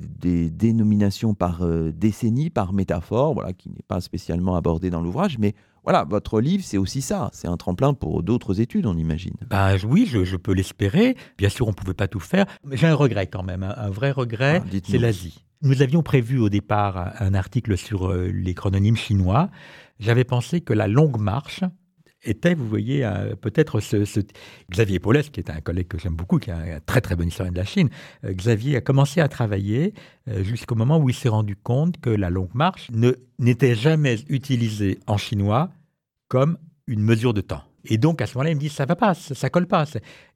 dénominations 0.49 1.33
par 1.33 1.63
euh, 1.63 1.91
décennie, 1.91 2.49
par 2.49 2.73
métaphore, 2.73 3.33
voilà, 3.33 3.53
qui 3.53 3.69
n'est 3.69 3.83
pas 3.87 4.01
spécialement 4.01 4.55
abordé 4.55 4.89
dans 4.89 5.01
l'ouvrage, 5.01 5.37
mais 5.39 5.53
voilà, 5.83 6.05
votre 6.05 6.39
livre, 6.39 6.63
c'est 6.65 6.77
aussi 6.77 7.01
ça. 7.01 7.29
C'est 7.33 7.49
un 7.49 7.57
tremplin 7.57 7.93
pour 7.93 8.23
d'autres 8.23 8.61
études, 8.61 8.85
on 8.85 8.97
imagine. 8.97 9.33
Bah, 9.49 9.75
oui, 9.85 10.05
je, 10.09 10.35
peux 10.37 10.53
l'espérer. 10.53 11.17
Bien 11.37 11.49
sûr, 11.49 11.67
on 11.67 11.71
ne 11.71 11.75
pouvait 11.75 11.93
pas 11.93 12.07
tout 12.07 12.21
faire. 12.21 12.45
Mais 12.63 12.77
j'ai 12.77 12.87
un 12.87 12.95
regret 12.95 13.27
quand 13.27 13.43
même. 13.43 13.63
Un, 13.63 13.89
vrai 13.89 14.11
regret, 14.11 14.61
ah, 14.63 14.77
c'est 14.85 14.97
l'Asie. 14.97 15.43
Nous 15.61 15.81
avions 15.81 16.01
prévu 16.01 16.39
au 16.39 16.49
départ 16.49 17.13
un 17.19 17.33
article 17.33 17.77
sur 17.77 18.09
euh, 18.09 18.27
les 18.27 18.53
chrononymes 18.53 18.95
chinois. 18.95 19.49
J'avais 19.99 20.23
pensé 20.23 20.61
que 20.61 20.73
la 20.73 20.87
longue 20.87 21.19
marche 21.19 21.63
était, 22.23 22.53
vous 22.53 22.67
voyez, 22.67 23.09
peut-être 23.41 23.79
ce, 23.79 24.03
Xavier 24.71 24.99
Paulès, 24.99 25.29
qui 25.29 25.39
est 25.39 25.49
un 25.49 25.61
collègue 25.61 25.87
que 25.87 25.97
j'aime 25.97 26.15
beaucoup, 26.15 26.39
qui 26.39 26.49
est 26.49 26.53
un, 26.53 26.79
très 26.85 27.01
très 27.01 27.15
bon 27.15 27.27
historien 27.27 27.51
de 27.51 27.57
la 27.57 27.65
Chine. 27.65 27.89
Euh, 28.23 28.33
Xavier 28.33 28.77
a 28.77 28.81
commencé 28.81 29.21
à 29.21 29.27
travailler 29.27 29.93
euh, 30.27 30.43
jusqu'au 30.43 30.75
moment 30.75 30.97
où 30.97 31.09
il 31.09 31.15
s'est 31.15 31.29
rendu 31.29 31.55
compte 31.55 31.99
que 31.99 32.09
la 32.09 32.29
longue 32.29 32.53
marche 32.53 32.89
n'était 33.39 33.75
jamais 33.75 34.17
utilisée 34.29 34.99
en 35.07 35.17
chinois 35.17 35.71
comme 36.27 36.57
une 36.87 37.01
mesure 37.01 37.33
de 37.33 37.41
temps. 37.41 37.63
Et 37.85 37.97
donc 37.97 38.21
à 38.21 38.27
ce 38.27 38.35
moment-là, 38.35 38.51
il 38.51 38.55
me 38.55 38.59
dit 38.59 38.69
ça 38.69 38.85
va 38.85 38.95
pas, 38.95 39.13
ça, 39.13 39.49
colle 39.49 39.67
pas. 39.67 39.85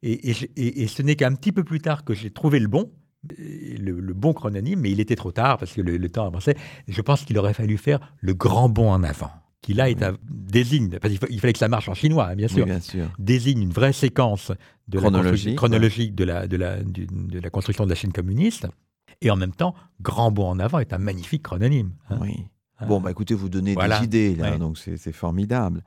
Et, 0.02 0.30
et, 0.30 0.86
ce 0.86 1.02
n'est 1.02 1.16
qu'un 1.16 1.34
petit 1.34 1.52
peu 1.52 1.64
plus 1.64 1.80
tard 1.80 2.04
que 2.04 2.12
j'ai 2.12 2.30
trouvé 2.30 2.58
le 2.58 2.68
bon, 2.68 2.92
le, 3.38 4.12
bon 4.12 4.34
chrononyme, 4.34 4.80
mais 4.80 4.90
il 4.90 5.00
était 5.00 5.16
trop 5.16 5.32
tard 5.32 5.56
parce 5.56 5.72
que 5.72 5.80
le, 5.80 5.96
le 5.96 6.08
temps 6.10 6.26
avançait. 6.26 6.56
Je 6.86 7.00
pense 7.00 7.24
qu'il 7.24 7.38
aurait 7.38 7.54
fallu 7.54 7.78
faire 7.78 8.00
le 8.20 8.34
grand 8.34 8.68
bond 8.68 8.90
en 8.90 9.02
avant 9.02 9.30
qui 9.60 9.74
là 9.74 9.90
est 9.90 10.04
désigne, 10.30 10.98
parce 11.00 11.14
il 11.30 11.40
fallait 11.40 11.52
que 11.52 11.58
ça 11.58 11.68
marche 11.68 11.88
en 11.88 11.94
chinois, 11.94 12.28
hein, 12.28 12.36
bien, 12.36 12.48
sûr, 12.48 12.66
désigne 13.18 13.62
une 13.62 13.72
vraie 13.72 13.92
séquence 13.92 14.52
de 14.86 14.98
chronologique, 14.98 15.50
la 15.50 15.56
chronologique 15.56 16.14
de, 16.14 16.24
la, 16.24 16.46
de, 16.46 16.56
la, 16.56 16.82
de, 16.82 17.40
la 17.40 17.50
construction 17.50 17.84
de 17.84 17.90
la 17.90 17.96
Chine 17.96 18.12
communiste, 18.12 18.66
et 19.20 19.30
en 19.30 19.36
même 19.36 19.52
temps, 19.52 19.74
Grand 20.00 20.30
Bond 20.30 20.50
en 20.50 20.58
avant 20.58 20.78
est 20.78 20.92
un 20.92 20.98
magnifique 20.98 21.42
chrononyme. 21.42 21.92
Hein. 22.08 22.18
Oui. 22.20 22.46
Hein. 22.78 22.86
Bon, 22.86 23.00
bah 23.00 23.10
écoutez, 23.10 23.34
vous 23.34 23.48
donnez 23.48 23.74
des 23.74 24.04
idées, 24.04 24.36
là, 24.36 24.56
donc 24.58 24.78
c'est 24.78 25.12
formidable. 25.12 25.82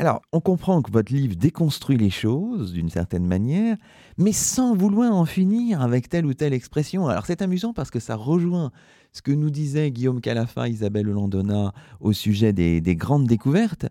Alors, 0.00 0.22
on 0.32 0.40
comprend 0.40 0.82
que 0.82 0.90
votre 0.90 1.12
livre 1.12 1.36
déconstruit 1.36 1.96
les 1.96 2.10
choses 2.10 2.72
d'une 2.72 2.90
certaine 2.90 3.26
manière, 3.26 3.76
mais 4.18 4.32
sans 4.32 4.74
vouloir 4.74 5.14
en 5.14 5.24
finir 5.24 5.80
avec 5.80 6.08
telle 6.08 6.26
ou 6.26 6.34
telle 6.34 6.52
expression. 6.52 7.06
Alors, 7.06 7.26
c'est 7.26 7.42
amusant 7.42 7.72
parce 7.72 7.92
que 7.92 8.00
ça 8.00 8.16
rejoint 8.16 8.72
ce 9.14 9.22
que 9.22 9.32
nous 9.32 9.50
disait 9.50 9.90
Guillaume 9.90 10.20
Calafa, 10.20 10.68
Isabelle 10.68 11.06
Landona 11.06 11.72
au 12.00 12.12
sujet 12.12 12.52
des, 12.52 12.96
grandes 12.96 13.26
découvertes. 13.26 13.86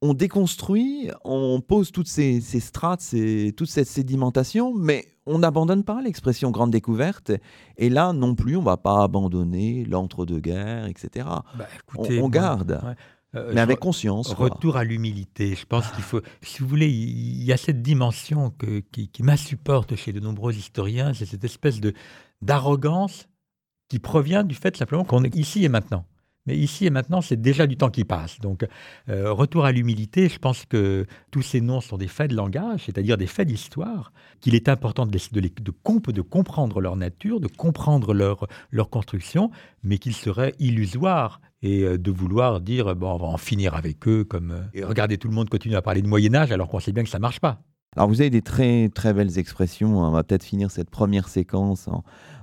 On 0.00 0.14
déconstruit, 0.14 1.10
on 1.24 1.60
pose 1.60 1.92
toutes 1.92 2.08
ces, 2.08 2.40
strates, 2.40 3.14
toute 3.56 3.68
cette 3.68 3.86
sédimentation, 3.86 4.74
mais 4.74 5.06
on 5.26 5.38
n'abandonne 5.38 5.84
pas 5.84 6.00
l'expression 6.02 6.50
grande 6.50 6.72
découverte. 6.72 7.30
Et 7.76 7.88
là 7.88 8.12
non 8.12 8.34
plus, 8.34 8.56
on 8.56 8.60
ne 8.60 8.66
va 8.66 8.78
pas 8.78 9.04
abandonner 9.04 9.84
l'entre-deux-guerres, 9.84 10.86
etc. 10.86 11.26
Bah, 11.56 11.68
on, 11.96 12.28
garde. 12.28 12.80
Euh, 13.36 13.52
mais 13.54 13.60
avec 13.60 13.78
conscience. 13.78 14.32
Retour 14.32 14.76
à 14.76 14.84
l'humilité. 14.84 15.54
Je 15.54 15.66
pense 15.66 15.88
qu'il 15.92 16.02
faut, 16.02 16.20
si 16.40 16.60
vous 16.60 16.66
voulez, 16.66 16.88
il 16.88 17.44
y 17.44 17.52
a 17.52 17.56
cette 17.56 17.82
dimension 17.82 18.52
qui, 18.90 19.08
qui 19.08 19.22
m'insupporte 19.22 19.94
chez 19.94 20.12
de 20.12 20.18
nombreux 20.18 20.54
historiens, 20.54 21.14
c'est 21.14 21.26
cette 21.26 21.44
espèce 21.44 21.78
de 21.78 21.92
d'arrogance 22.40 23.28
qui 23.92 23.98
provient 23.98 24.42
du 24.42 24.54
fait 24.54 24.74
simplement 24.74 25.04
qu'on 25.04 25.22
est 25.22 25.36
ici 25.36 25.66
et 25.66 25.68
maintenant. 25.68 26.06
Mais 26.46 26.56
ici 26.56 26.86
et 26.86 26.90
maintenant, 26.90 27.20
c'est 27.20 27.38
déjà 27.38 27.66
du 27.66 27.76
temps 27.76 27.90
qui 27.90 28.04
passe. 28.04 28.40
Donc, 28.40 28.66
euh, 29.10 29.30
retour 29.30 29.66
à 29.66 29.70
l'humilité, 29.70 30.30
je 30.30 30.38
pense 30.38 30.64
que 30.64 31.04
tous 31.30 31.42
ces 31.42 31.60
noms 31.60 31.82
sont 31.82 31.98
des 31.98 32.08
faits 32.08 32.30
de 32.30 32.34
langage, 32.34 32.84
c'est-à-dire 32.86 33.18
des 33.18 33.26
faits 33.26 33.48
d'histoire, 33.48 34.14
qu'il 34.40 34.54
est 34.54 34.70
important 34.70 35.04
de, 35.04 36.20
comprendre 36.22 36.80
leur 36.80 36.96
nature, 36.96 37.38
de 37.38 37.48
comprendre 37.48 38.14
leur, 38.14 38.88
construction, 38.88 39.50
mais 39.82 39.98
qu'il 39.98 40.14
serait 40.14 40.54
illusoire 40.58 41.42
et 41.60 41.82
euh, 41.82 41.98
de 41.98 42.10
vouloir 42.10 42.62
dire, 42.62 42.96
bon, 42.96 43.12
on 43.12 43.18
va 43.18 43.26
en 43.26 43.36
finir 43.36 43.74
avec 43.74 44.08
eux, 44.08 44.24
comme... 44.24 44.52
Euh, 44.52 44.62
et 44.72 44.84
regardez, 44.84 45.18
tout 45.18 45.28
le 45.28 45.34
monde 45.34 45.50
continue 45.50 45.76
à 45.76 45.82
parler 45.82 46.00
de 46.00 46.08
Moyen-Âge, 46.08 46.50
alors 46.50 46.68
qu'on 46.68 46.80
sait 46.80 46.92
bien 46.92 47.02
que 47.02 47.10
ça 47.10 47.18
ne 47.18 47.22
marche 47.22 47.40
pas. 47.40 47.62
Alors 47.94 48.08
vous 48.08 48.22
avez 48.22 48.30
des 48.30 48.40
très 48.40 48.88
très 48.88 49.12
belles 49.12 49.38
expressions. 49.38 50.02
Hein. 50.02 50.08
On 50.08 50.12
va 50.12 50.24
peut-être 50.24 50.44
finir 50.44 50.70
cette 50.70 50.88
première 50.88 51.28
séquence 51.28 51.88
en, 51.88 52.02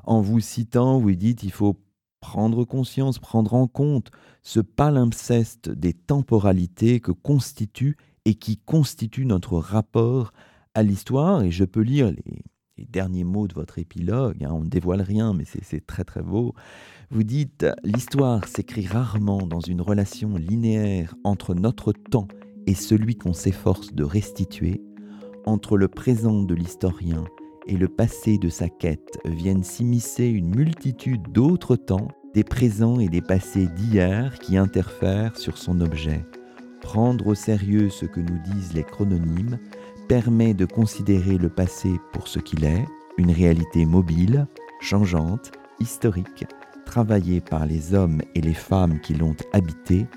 en 0.10 0.22
vous 0.22 0.42
citant. 0.42 1.00
Vous 1.00 1.14
dites 1.14 1.44
il 1.44 1.52
faut 1.52 1.80
prendre 2.20 2.66
conscience, 2.66 3.20
prendre 3.20 3.54
en 3.54 3.68
compte 3.68 4.12
ce 4.42 4.60
palimpseste 4.60 5.70
des 5.70 5.94
temporalités 5.94 7.00
que 7.00 7.12
constitue 7.12 7.96
et 8.26 8.34
qui 8.34 8.58
constitue 8.58 9.26
notre 9.26 9.58
rapport 9.58 10.34
à 10.74 10.84
l'histoire. 10.84 11.44
Et 11.44 11.52
je 11.52 11.64
peux 11.64 11.82
lire 11.82 12.12
les, 12.12 12.44
derniers 12.90 13.26
mots 13.26 13.48
de 13.48 13.54
votre 13.54 13.78
épilogue. 13.78 14.44
Hein. 14.44 14.52
On 14.54 14.64
ne 14.64 14.70
dévoile 14.70 15.02
rien, 15.02 15.34
mais 15.34 15.44
c'est 15.46 15.86
très 15.86 16.06
très 16.06 16.22
beau. 16.24 16.54
Vous 17.12 17.24
dites 17.24 17.66
l'histoire 17.84 18.48
s'écrit 18.48 18.88
rarement 18.88 19.46
dans 19.46 19.60
une 19.60 19.82
relation 19.82 20.38
linéaire 20.38 21.14
entre 21.24 21.54
notre 21.56 21.92
temps 21.92 22.30
et 22.68 22.76
celui 22.76 23.16
qu'on 23.16 23.34
s'efforce 23.34 23.94
de 23.94 24.04
restituer 24.04 24.82
entre 25.46 25.78
le 25.78 25.90
présent 25.90 26.42
de 26.42 26.56
l'historien 26.56 27.26
et 27.70 27.78
le 27.78 27.88
passé 27.88 28.40
de 28.40 28.50
sa 28.50 28.68
quête 28.68 29.20
viennent 29.26 29.64
s'immiscer 29.64 30.26
une 30.26 30.56
multitude 30.56 31.32
d'autres 31.32 31.76
temps, 31.76 32.08
des 32.34 32.44
présents 32.44 33.00
et 33.00 33.10
des 33.10 33.22
passés 33.22 33.68
d'hier 33.68 34.40
qui 34.40 34.58
interfèrent 34.58 35.38
sur 35.38 35.58
son 35.58 35.80
objet. 35.80 36.26
Prendre 36.82 37.28
au 37.28 37.36
sérieux 37.36 37.90
ce 37.90 38.06
que 38.06 38.20
nous 38.20 38.40
disent 38.40 38.74
les 38.74 38.84
chrononymes 38.84 39.60
permet 40.08 40.56
de 40.56 40.66
considérer 40.66 41.38
le 41.38 41.50
passé 41.50 41.92
pour 42.12 42.28
ce 42.28 42.40
qu'il 42.40 42.66
est, 42.66 42.86
une 43.20 43.32
réalité 43.32 43.86
mobile, 43.86 44.48
changeante, 44.82 45.52
historique, 45.80 46.46
travaillée 46.88 47.40
par 47.40 47.68
les 47.68 47.94
hommes 47.94 48.22
et 48.34 48.42
les 48.42 48.56
femmes 48.56 49.00
qui 49.00 49.14
l'ont 49.14 49.36
habité, 49.54 50.08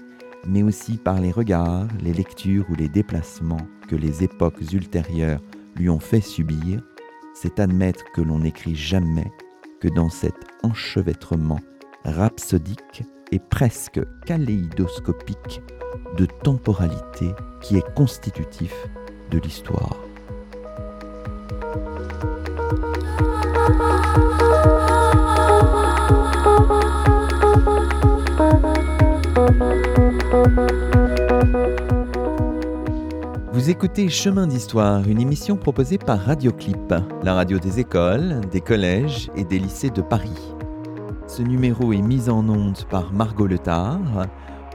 mais 0.49 0.63
aussi 0.63 0.97
par 0.97 1.21
les 1.21 1.31
regards, 1.31 1.89
les 2.03 2.15
lectures 2.15 2.65
ou 2.71 2.75
les 2.75 2.89
déplacements 2.89 3.67
que 3.89 3.97
les 3.97 4.25
époques 4.25 4.73
ultérieures 4.73 5.43
lui 5.77 5.91
ont 5.91 6.01
fait 6.01 6.23
subir, 6.23 6.83
c'est 7.35 7.61
admettre 7.61 8.05
que 8.13 8.21
l'on 8.21 8.41
n'écrit 8.41 8.75
jamais 8.75 9.33
que 9.81 9.89
dans 9.89 10.11
cet 10.11 10.37
enchevêtrement 10.63 11.61
rhapsodique 12.05 13.03
et 13.31 13.39
presque 13.39 14.01
kaléidoscopique 14.27 15.63
de 16.17 16.27
temporalité 16.27 17.31
qui 17.61 17.77
est 17.77 17.95
constitutif 17.95 18.75
de 19.31 19.39
l'histoire. 19.39 20.02
Vous 33.63 33.71
écoutez 33.71 34.09
Chemin 34.09 34.49
d'Histoire, 34.49 35.07
une 35.07 35.21
émission 35.21 35.57
proposée 35.57 35.97
par 35.97 36.19
Radioclip, 36.19 36.93
la 37.23 37.35
radio 37.35 37.61
des 37.61 37.79
écoles, 37.79 38.41
des 38.51 38.61
collèges 38.61 39.31
et 39.37 39.45
des 39.45 39.61
lycées 39.61 39.91
de 39.91 40.03
Paris. 40.03 40.53
Ce 41.29 41.43
numéro 41.43 41.93
est 41.93 42.03
mis 42.03 42.29
en 42.29 42.49
onde 42.49 42.83
par 42.91 43.13
Margot 43.13 43.47
Letard. 43.47 44.27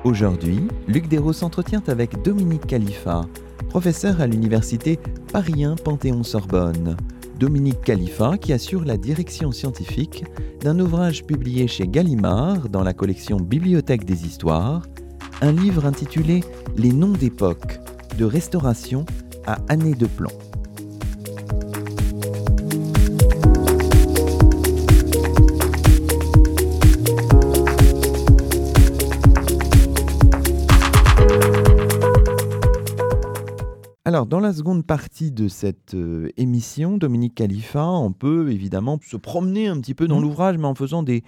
Aujourd'hui, 0.05 0.69
Luc 0.87 1.09
Dérault 1.09 1.33
s'entretient 1.33 1.83
avec 1.87 2.21
Dominique 2.21 2.65
Khalifa, 2.65 3.25
professeur 3.67 4.21
à 4.21 4.25
l'université 4.25 4.99
Paris 5.33 5.65
1 5.65 5.75
Panthéon-Sorbonne. 5.75 6.95
Dominique 7.37 7.81
Khalifa 7.81 8.37
qui 8.37 8.53
assure 8.53 8.85
la 8.85 8.95
direction 8.95 9.51
scientifique 9.51 10.23
d'un 10.61 10.79
ouvrage 10.79 11.25
publié 11.25 11.67
chez 11.67 11.89
Gallimard 11.89 12.69
dans 12.69 12.83
la 12.83 12.93
collection 12.93 13.35
Bibliothèque 13.35 14.05
des 14.05 14.25
Histoires, 14.25 14.83
un 15.41 15.51
livre 15.51 15.85
intitulé 15.85 16.41
Les 16.77 16.93
noms 16.93 17.11
d'époque, 17.11 17.79
de 18.17 18.25
restauration 18.25 19.05
à 19.45 19.57
années 19.69 19.93
de 19.93 20.07
plomb. 20.07 20.31
Alors, 34.03 34.25
dans 34.25 34.39
la 34.39 34.53
seconde 34.53 34.85
partie 34.85 35.31
de 35.31 35.47
cette 35.47 35.93
euh, 35.93 36.29
émission, 36.37 36.97
Dominique 36.97 37.35
Khalifa, 37.35 37.85
on 37.85 38.13
peut 38.13 38.49
évidemment 38.51 38.99
se 39.05 39.17
promener 39.17 39.67
un 39.67 39.79
petit 39.79 39.93
peu 39.93 40.07
dans 40.07 40.19
Mmh. 40.19 40.23
l'ouvrage, 40.23 40.57
mais 40.57 40.65
en 40.65 40.75
faisant 40.75 41.03
des, 41.03 41.23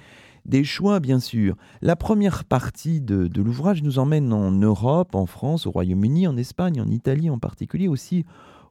des 0.46 0.64
choix, 0.64 1.00
bien 1.00 1.20
sûr. 1.20 1.56
La 1.82 1.96
première 1.96 2.44
partie 2.46 3.02
de, 3.02 3.30
l'ouvrage 3.42 3.84
nous 3.84 4.00
emmène 4.00 4.34
en 4.34 4.52
Europe, 4.52 5.16
en 5.16 5.26
France, 5.26 5.66
au 5.66 5.72
Royaume-Uni, 5.72 6.28
en 6.28 6.38
Espagne, 6.38 6.82
en 6.82 6.90
Italie 6.90 7.30
en 7.30 7.40
particulier, 7.40 7.88
aussi 7.88 8.26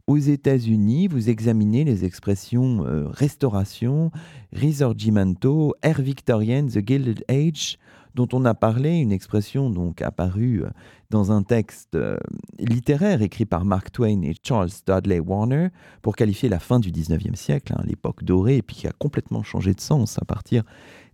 aux 0.06 0.18
États-Unis. 0.18 1.08
Vous 1.08 1.30
examinez 1.30 1.84
les 1.84 2.04
expressions 2.04 2.84
euh, 2.86 3.06
restauration, 3.08 4.10
risorgimento, 4.52 5.74
ère 5.82 6.00
victorienne, 6.00 6.68
the 6.68 6.86
Gilded 6.86 7.24
Age, 7.28 7.78
dont 8.14 8.28
on 8.32 8.44
a 8.44 8.54
parlé, 8.54 8.96
une 8.96 9.12
expression 9.12 9.70
donc 9.70 10.02
apparue 10.02 10.64
euh, 10.64 10.70
dans 11.10 11.30
un 11.30 11.42
texte 11.42 11.94
euh, 11.94 12.18
littéraire 12.58 13.22
écrit 13.22 13.44
par 13.44 13.64
Mark 13.64 13.92
Twain 13.92 14.22
et 14.22 14.34
Charles 14.42 14.70
Dudley 14.86 15.20
Warner 15.20 15.68
pour 16.02 16.16
qualifier 16.16 16.48
la 16.48 16.58
fin 16.58 16.80
du 16.80 16.90
19e 16.90 17.36
siècle, 17.36 17.74
hein, 17.76 17.82
l'époque 17.86 18.24
dorée, 18.24 18.56
et 18.56 18.62
puis 18.62 18.76
qui 18.76 18.86
a 18.88 18.92
complètement 18.92 19.42
changé 19.42 19.72
de 19.72 19.80
sens 19.80 20.18
à 20.20 20.24
partir 20.24 20.64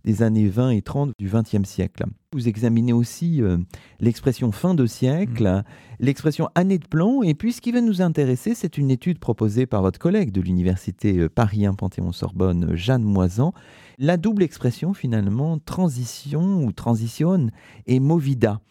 des 0.05 0.21
années 0.21 0.47
20 0.47 0.69
et 0.69 0.81
30 0.81 1.11
du 1.19 1.27
20e 1.27 1.65
siècle. 1.65 2.05
Vous 2.31 2.47
examinez 2.47 2.93
aussi 2.93 3.41
euh, 3.41 3.57
l'expression 3.99 4.51
fin 4.51 4.75
de 4.75 4.85
siècle, 4.85 5.63
l'expression 5.99 6.47
année 6.53 6.77
de 6.77 6.87
plomb, 6.87 7.23
et 7.23 7.33
puis 7.33 7.51
ce 7.51 7.59
qui 7.59 7.71
va 7.71 7.81
nous 7.81 8.01
intéresser, 8.01 8.53
c'est 8.53 8.77
une 8.77 8.91
étude 8.91 9.19
proposée 9.19 9.65
par 9.65 9.81
votre 9.81 9.99
collègue 9.99 10.31
de 10.31 10.41
l'université 10.41 11.17
euh, 11.17 11.29
Paris 11.29 11.65
1 11.65 11.73
Panthéon-Sorbonne, 11.73 12.71
euh, 12.71 12.75
Jeanne 12.75 13.03
Moisan, 13.03 13.53
la 13.97 14.17
double 14.17 14.43
expression 14.43 14.93
finalement 14.93 15.57
transition 15.57 16.63
ou 16.63 16.71
transition 16.71 17.47
et 17.87 17.99
movida. 17.99 18.61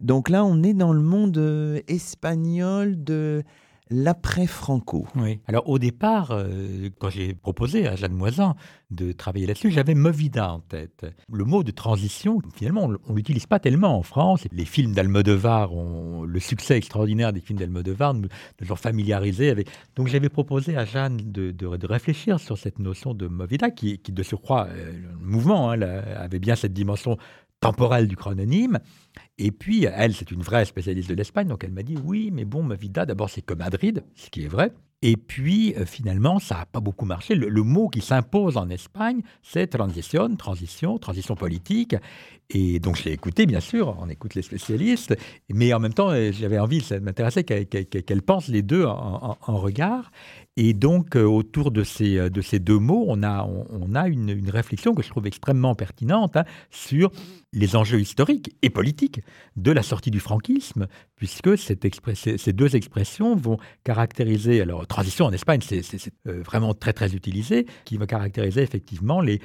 Donc 0.00 0.28
là, 0.28 0.44
on 0.44 0.62
est 0.62 0.74
dans 0.74 0.92
le 0.92 1.00
monde 1.00 1.82
espagnol 1.86 3.02
de 3.02 3.44
l'après-Franco. 3.92 5.06
Oui. 5.16 5.40
Alors 5.46 5.68
au 5.68 5.78
départ, 5.78 6.30
euh, 6.32 6.88
quand 6.98 7.10
j'ai 7.10 7.34
proposé 7.34 7.86
à 7.86 7.96
Jeanne 7.96 8.12
Moisan 8.14 8.56
de 8.90 9.12
travailler 9.12 9.46
là-dessus, 9.46 9.70
j'avais 9.70 9.94
Movida 9.94 10.52
en 10.52 10.60
tête. 10.60 11.06
Le 11.32 11.44
mot 11.44 11.62
de 11.62 11.70
transition, 11.70 12.40
finalement, 12.54 12.84
on 12.84 12.88
ne 13.12 13.16
l'utilise 13.16 13.46
pas 13.46 13.58
tellement 13.58 13.98
en 13.98 14.02
France. 14.02 14.46
Les 14.52 14.64
films 14.64 14.92
d'Almodovar, 14.92 15.74
ont- 15.74 16.24
le 16.24 16.40
succès 16.40 16.76
extraordinaire 16.76 17.32
des 17.32 17.40
films 17.40 17.58
d'Almodovar 17.58 18.14
nous, 18.14 18.28
nous 18.60 18.72
ont 18.72 18.76
familiarisés 18.76 19.50
avec. 19.50 19.68
Donc 19.96 20.08
j'avais 20.08 20.28
proposé 20.28 20.76
à 20.76 20.84
Jeanne 20.84 21.16
de, 21.18 21.50
de- 21.50 21.86
réfléchir 21.86 22.38
sur 22.40 22.56
cette 22.58 22.78
notion 22.78 23.12
de 23.14 23.26
Movida, 23.26 23.70
qui, 23.70 23.98
qui 23.98 24.12
de 24.12 24.22
surcroît, 24.22 24.68
euh, 24.70 24.92
le 24.92 25.18
mouvement 25.26 25.70
hein, 25.70 25.76
là, 25.76 26.02
avait 26.20 26.38
bien 26.38 26.54
cette 26.54 26.72
dimension 26.72 27.16
temporelle 27.62 28.08
du 28.08 28.16
chrononyme. 28.16 28.78
Et 29.38 29.50
puis, 29.50 29.84
elle, 29.84 30.14
c'est 30.14 30.30
une 30.30 30.42
vraie 30.42 30.66
spécialiste 30.66 31.08
de 31.08 31.14
l'Espagne, 31.14 31.48
donc 31.48 31.64
elle 31.64 31.72
m'a 31.72 31.82
dit 31.82 31.96
oui, 32.04 32.30
mais 32.32 32.44
bon, 32.44 32.62
Movida, 32.62 33.06
d'abord, 33.06 33.30
c'est 33.30 33.42
que 33.42 33.54
Madrid, 33.54 34.04
ce 34.14 34.28
qui 34.28 34.44
est 34.44 34.48
vrai. 34.48 34.72
Et 35.04 35.16
puis, 35.16 35.74
euh, 35.76 35.84
finalement, 35.84 36.38
ça 36.38 36.58
n'a 36.58 36.66
pas 36.66 36.78
beaucoup 36.78 37.04
marché. 37.04 37.34
Le, 37.34 37.62
mot 37.62 37.88
qui 37.88 38.00
s'impose 38.00 38.56
en 38.56 38.68
Espagne, 38.70 39.22
c'est 39.42 39.66
transition, 39.66 40.34
transition, 40.36 40.96
transition 40.98 41.34
politique. 41.34 41.96
Et 42.50 42.78
donc, 42.78 42.96
je 42.96 43.04
l'ai 43.04 43.12
écouté, 43.12 43.46
bien 43.46 43.58
sûr, 43.58 43.96
on 44.00 44.08
écoute 44.08 44.36
les 44.36 44.42
spécialistes, 44.42 45.16
mais 45.52 45.72
en 45.74 45.80
même 45.80 45.92
temps, 45.92 46.10
euh, 46.10 46.30
j'avais 46.30 46.58
envie, 46.58 46.80
ça 46.80 47.00
m'intéressait 47.00 47.42
qu'elle 47.42 48.22
pense 48.22 48.46
les 48.46 48.62
deux 48.62 48.84
en, 48.84 49.36
regard. 49.56 50.12
Et 50.56 50.72
donc, 50.72 51.16
euh, 51.16 51.24
autour 51.24 51.72
de 51.72 51.82
ces, 51.82 52.30
de 52.30 52.40
ces 52.40 52.60
deux 52.60 52.78
mots, 52.78 53.04
on 53.08 53.24
a, 53.24 53.44
on, 53.44 53.94
a 53.96 54.06
une, 54.06 54.28
une 54.28 54.50
réflexion 54.50 54.94
que 54.94 55.02
je 55.02 55.08
trouve 55.08 55.26
extrêmement 55.26 55.74
pertinente 55.74 56.36
hein, 56.36 56.44
sur 56.70 57.10
les 57.52 57.76
enjeux 57.76 58.00
historiques 58.00 58.56
et 58.62 58.70
politiques 58.70 59.20
de 59.56 59.72
la 59.72 59.82
sortie 59.82 60.10
du 60.10 60.20
franquisme, 60.20 60.86
puisque 61.16 61.58
ces, 61.58 62.52
deux 62.52 62.76
expressions 62.76 63.36
vont 63.36 63.58
caractériser, 63.84 64.62
alors 64.62 64.86
transition 64.86 65.26
en 65.26 65.32
Espagne, 65.32 65.60
c'est 65.62 65.82
euh, 66.26 66.42
vraiment 66.42 66.72
très 66.72 66.92
très 66.92 67.14
utilisé, 67.14 67.66
qui 67.84 67.98
va 67.98 68.06
caractériser 68.06 68.62
effectivement 68.62 69.22
euh, 69.22 69.38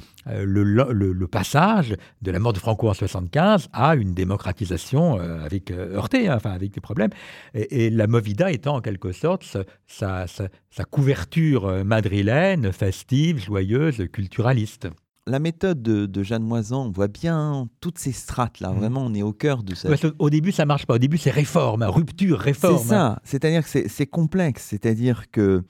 le, 0.46 1.28
passage 1.28 1.96
de 2.22 2.32
la 2.32 2.39
mort 2.39 2.54
de 2.54 2.60
Franco 2.60 2.89
en 2.89 2.93
75 2.93 3.67
à 3.74 3.96
une 3.96 4.13
démocratisation 4.13 5.20
euh, 5.20 5.43
avec 5.43 5.72
euh, 5.72 5.96
heurtée, 5.96 6.30
hein, 6.30 6.36
enfin 6.38 6.52
avec 6.52 6.72
des 6.72 6.82
problèmes, 6.82 7.12
et, 7.54 7.89
la 7.89 8.08
Movida 8.08 8.52
étant 8.52 8.76
en 8.76 8.82
quelque 8.82 9.12
sorte 9.12 9.43
sa, 9.88 10.28
sa- 10.28 10.50
couverture 10.89 11.84
madrilène, 11.84 12.72
festive, 12.72 13.43
joyeuse, 13.43 14.08
culturaliste. 14.12 14.88
La 15.27 15.39
méthode 15.39 15.81
de, 15.81 16.05
de 16.05 16.23
Jeanne 16.23 16.43
Moisan, 16.43 16.85
on 16.87 16.91
voit 16.91 17.07
bien 17.09 17.67
toutes 17.81 17.97
ces 17.99 18.11
strates-là. 18.13 18.71
Mhm. 18.71 18.77
Vraiment, 18.79 19.05
on 19.05 19.13
est 19.13 19.21
au 19.23 19.33
cœur 19.33 19.61
de 19.63 19.75
ça. 19.75 19.89
Qu'au- 19.97 20.11
Au 20.19 20.29
début, 20.29 20.51
ça 20.51 20.65
marche 20.65 20.85
pas. 20.85 20.95
Au 20.95 20.99
début, 20.99 21.17
c'est 21.17 21.31
réforme, 21.31 21.83
hein, 21.83 21.87
rupture, 21.89 22.39
réforme. 22.39 22.77
C'est 22.79 22.85
ça. 22.89 23.19
C'est-à-dire 23.23 23.63
que 23.63 23.69
c'est- 23.69 23.87
c'est 23.89 24.07
complexe. 24.07 24.65
C'est-à-dire 24.69 25.29
que, 25.31 25.63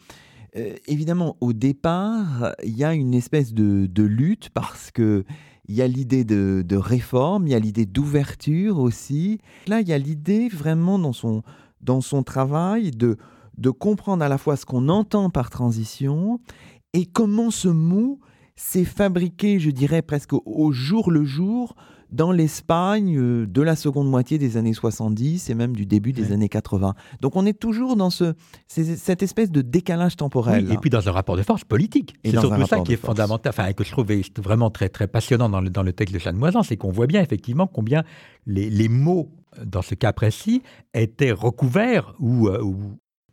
euh, 0.56 0.74
évidemment, 0.88 1.36
au 1.42 1.54
départ, 1.54 2.54
il 2.64 2.78
y 2.78 2.84
a 2.84 2.94
une 2.94 3.14
espèce 3.14 3.54
de, 3.54 3.88
de 3.88 4.04
lutte 4.04 4.50
parce 4.54 4.92
que 4.92 5.26
il 5.70 5.76
y 5.76 5.82
a 5.82 5.88
l'idée 5.88 6.24
de, 6.24 6.64
de 6.66 6.76
réforme, 6.78 7.46
il 7.48 7.50
y 7.52 7.54
a 7.56 7.60
l'idée 7.60 7.86
d'ouverture 7.86 8.80
aussi. 8.80 9.40
Là, 9.68 9.82
il 9.82 9.88
y 9.90 9.92
a 9.94 9.98
l'idée 9.98 10.48
vraiment 10.48 10.98
dans 10.98 11.12
son, 11.12 11.44
dans 11.82 12.00
son 12.00 12.24
travail 12.24 12.92
de, 12.92 13.18
de 13.58 13.70
comprendre 13.70 14.24
à 14.24 14.30
la 14.30 14.38
fois 14.38 14.56
ce 14.56 14.66
qu'on 14.66 14.88
entend 14.88 15.30
par 15.30 15.50
transition 15.50 16.40
et 16.94 17.06
comment 17.06 17.52
ce 17.52 17.68
mot 17.68 18.20
s'est 18.58 18.84
fabriqué, 18.84 19.60
je 19.60 19.70
dirais, 19.72 20.02
presque 20.02 20.34
au- 20.34 20.72
jour 20.74 21.10
le 21.12 21.24
jour 21.24 21.76
dans 22.12 22.32
l'Espagne 22.32 23.18
euh, 23.18 23.46
de 23.46 23.62
la 23.62 23.76
seconde 23.76 24.10
moitié 24.10 24.38
des 24.38 24.56
années 24.56 24.74
70 24.74 25.50
et 25.50 25.56
même 25.56 25.76
du 25.76 25.86
début 25.86 26.14
des 26.14 26.28
Ouais. 26.28 26.32
années 26.34 26.48
80. 26.50 26.94
Donc 27.22 27.36
on 27.36 27.46
est 27.46 27.58
toujours 27.60 27.96
dans 27.98 28.10
ce, 28.10 28.34
c'est- 28.66 28.96
cette 28.96 29.24
espèce 29.24 29.52
de 29.52 29.62
décalage 29.62 30.16
temporel. 30.16 30.66
Oui, 30.68 30.74
et 30.74 30.78
puis 30.78 30.90
dans 30.90 31.08
un 31.08 31.12
rapport 31.12 31.36
de 31.36 31.44
force 31.44 31.66
politique. 31.66 32.16
Et 32.24 32.32
C'est 32.32 32.40
surtout 32.40 32.66
ça 32.66 32.80
qui 32.80 32.94
est 32.94 32.96
force. 32.96 33.18
fondamental, 33.18 33.50
enfin 33.50 33.74
que 33.74 33.84
je 33.84 33.92
trouvais 33.92 34.22
vraiment 34.38 34.70
très 34.70 34.88
très 34.90 35.08
passionnant 35.08 35.50
dans 35.50 35.60
le, 35.62 35.70
dans 35.70 35.84
le 35.84 35.92
texte 35.94 36.14
de 36.14 36.20
Jeanne 36.20 36.38
Moisan, 36.38 36.64
c'est 36.64 36.78
qu'on 36.78 36.92
voit 36.92 37.08
bien 37.08 37.22
effectivement 37.22 37.68
combien 37.68 38.04
les, 38.46 38.70
les 38.70 38.88
mots, 38.88 39.30
dans 39.66 39.82
ce 39.82 39.94
cas 39.96 40.14
précis, 40.14 40.62
étaient 40.94 41.32
recouverts 41.34 42.14
ou, 42.20 42.48
euh, 42.48 42.62
ou 42.64 42.78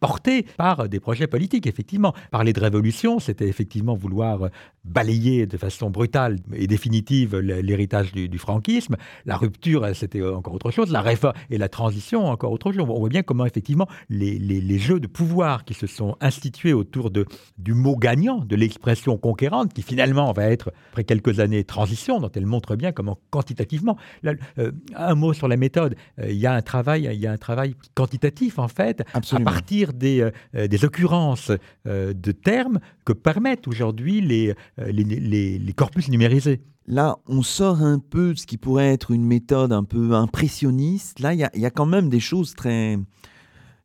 portés 0.07 0.43
par 0.57 0.89
des 0.89 1.01
projets 1.01 1.27
politiques, 1.27 1.67
effectivement. 1.67 2.13
Parler 2.31 2.53
de 2.53 2.61
révolution, 2.61 3.19
c'était 3.21 3.49
effectivement 3.49 3.95
vouloir 3.95 4.35
euh, 4.43 4.49
balayer 4.85 5.47
de 5.47 5.57
façon 5.57 5.89
brutale 5.91 6.37
et 6.53 6.67
définitive 6.67 7.37
l'héritage 7.39 8.13
du, 8.13 8.29
du 8.29 8.39
franquisme. 8.39 8.97
La 9.25 9.37
rupture, 9.37 9.85
euh, 9.85 9.95
c'était 9.95 10.23
encore 10.23 10.55
autre 10.55 10.71
chose. 10.71 10.91
La 10.91 11.01
réforme 11.01 11.35
et 11.51 11.59
la 11.59 11.69
transition, 11.69 12.27
encore 12.27 12.53
autre 12.53 12.71
chose. 12.73 12.85
On 12.87 12.99
voit 12.99 13.09
bien 13.09 13.23
comment, 13.23 13.47
effectivement, 13.47 13.89
les, 14.11 14.39
les- 14.39 14.61
les 14.61 14.79
jeux 14.79 15.01
de 15.01 15.07
pouvoir 15.07 15.65
qui 15.65 15.75
se 15.75 15.87
sont 15.87 16.17
institués 16.21 16.73
autour 16.73 17.11
de, 17.11 17.25
du 17.59 17.73
mot 17.75 17.97
gagnant, 17.97 18.39
de 18.45 18.57
l'expression 18.57 19.17
conquérante, 19.17 19.73
qui 19.73 19.83
finalement 19.83 20.33
va 20.33 20.45
être, 20.45 20.73
après 20.91 21.05
quelques 21.05 21.41
années, 21.41 21.65
transition, 21.65 22.21
dont 22.21 22.31
elle 22.35 22.47
montre 22.47 22.77
bien 22.77 22.93
comment 22.93 23.19
quantitativement. 23.31 23.97
Là, 24.23 24.33
euh, 24.59 24.73
un 24.97 25.15
mot 25.15 25.33
sur 25.33 25.49
la 25.49 25.57
méthode. 25.57 25.95
Euh, 26.19 26.31
Il 26.31 26.37
y 26.37 26.47
a 26.47 26.53
un 26.53 26.63
travail, 26.63 27.09
il 27.13 27.21
y 27.21 27.27
a 27.27 27.33
un 27.33 27.39
travail 27.39 27.75
quantitatif, 27.95 28.59
en 28.59 28.69
fait, 28.69 29.03
Absolument. 29.15 29.49
à 29.51 29.53
partir 29.53 29.94
des, 29.95 30.21
euh, 30.21 30.31
euh, 30.55 30.69
des 30.69 30.85
occurrences 30.85 31.51
euh, 31.87 32.13
de 32.13 32.33
termes 32.33 32.81
que 33.05 33.13
permettent 33.13 33.69
aujourd'hui 33.69 34.21
les, 34.21 34.55
les, 34.79 35.73
corpus 35.75 36.09
numérisés. 36.09 36.63
Là, 36.87 37.17
on 37.27 37.43
sort 37.43 37.81
un 37.81 37.99
peu 37.99 38.35
de 38.35 38.39
ce 38.39 38.47
qui 38.47 38.59
pourrait 38.59 38.93
être 38.93 39.11
une 39.11 39.25
méthode 39.25 39.73
un 39.73 39.85
peu 39.85 40.13
impressionniste. 40.13 41.21
Là, 41.21 41.33
il 41.35 41.41
y 41.41 41.61
y 41.61 41.67
a 41.67 41.71
quand 41.71 41.87
même 41.87 42.09
des 42.11 42.21
choses 42.21 42.55
très, 42.55 42.99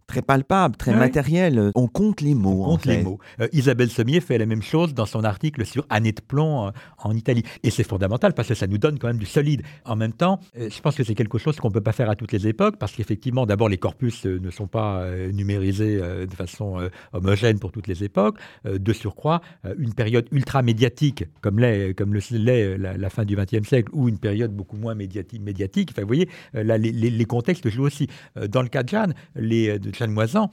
très 0.09 0.21
palpable, 0.23 0.75
très 0.75 0.93
matériel. 0.95 1.71
On 1.75 1.87
compte 1.87 2.21
les 2.21 2.33
mots. 2.33 2.63
On 2.65 2.71
compte 2.71 2.85
les 2.85 3.03
mots. 3.03 3.19
Euh, 3.39 3.47
Isabelle 3.53 3.91
Sommier 3.91 4.19
fait 4.21 4.39
la 4.39 4.47
même 4.47 4.63
chose 4.63 4.95
dans 4.95 5.05
son 5.05 5.23
article 5.23 5.65
sur 5.65 5.85
Année 5.89 6.11
de 6.11 6.21
plomb 6.21 6.67
euh, 6.67 6.71
en 6.97 7.15
Italie. 7.15 7.43
Et 7.61 7.69
c'est 7.69 7.83
fondamental 7.83 8.33
parce 8.33 8.47
que 8.47 8.55
ça 8.55 8.65
nous 8.65 8.79
donne 8.79 8.97
quand 8.97 9.07
même 9.07 9.19
du 9.19 9.27
solide. 9.27 9.61
En 9.85 9.95
même 9.95 10.13
temps, 10.13 10.39
euh, 10.57 10.67
je 10.69 10.81
pense 10.81 10.95
que 10.95 11.03
c'est 11.03 11.13
quelque 11.13 11.37
chose 11.37 11.57
qu'on 11.57 11.67
ne 11.69 11.73
peut 11.73 11.81
pas 11.81 11.91
faire 11.91 12.09
à 12.09 12.15
toutes 12.15 12.31
les 12.31 12.47
époques 12.47 12.77
parce 12.77 12.91
qu'effectivement, 12.93 13.45
d'abord, 13.45 13.69
les 13.69 13.77
corpus 13.77 14.25
ne 14.25 14.49
sont 14.49 14.67
pas 14.67 15.05
numérisés 15.31 15.99
de 15.99 16.33
façon 16.33 16.89
homogène 17.13 17.59
pour 17.59 17.71
toutes 17.71 17.87
les 17.87 18.03
époques. 18.03 18.37
de 18.65 18.93
surcroît, 18.93 19.41
une 19.77 19.93
période 19.93 20.27
ultra 20.31 20.63
médiatique 20.63 21.25
comme 21.41 21.59
l'est 21.59 21.93
comme 21.93 22.13
le 22.13 22.21
l'est 22.31 22.77
la, 22.77 23.09
fin 23.09 23.25
du 23.25 23.35
XXe 23.35 23.67
siècle 23.67 23.89
ou 23.93 24.09
une 24.09 24.17
période 24.17 24.51
beaucoup 24.51 24.77
moins 24.77 24.95
médiatique. 24.95 25.41
médiatique 25.41 25.89
enfin, 25.91 26.01
vous 26.01 26.07
voyez, 26.07 26.29
là, 26.53 26.77
les, 26.77 26.91
les, 26.91 27.25
contextes 27.25 27.69
jouent 27.69 27.85
aussi. 27.85 28.07
Dans 28.47 28.61
le 28.61 28.69
cas 28.69 28.83
de 28.83 28.89
Jeanne, 28.89 29.13
les, 29.35 29.77
de 29.79 29.91
Moisan, 30.07 30.51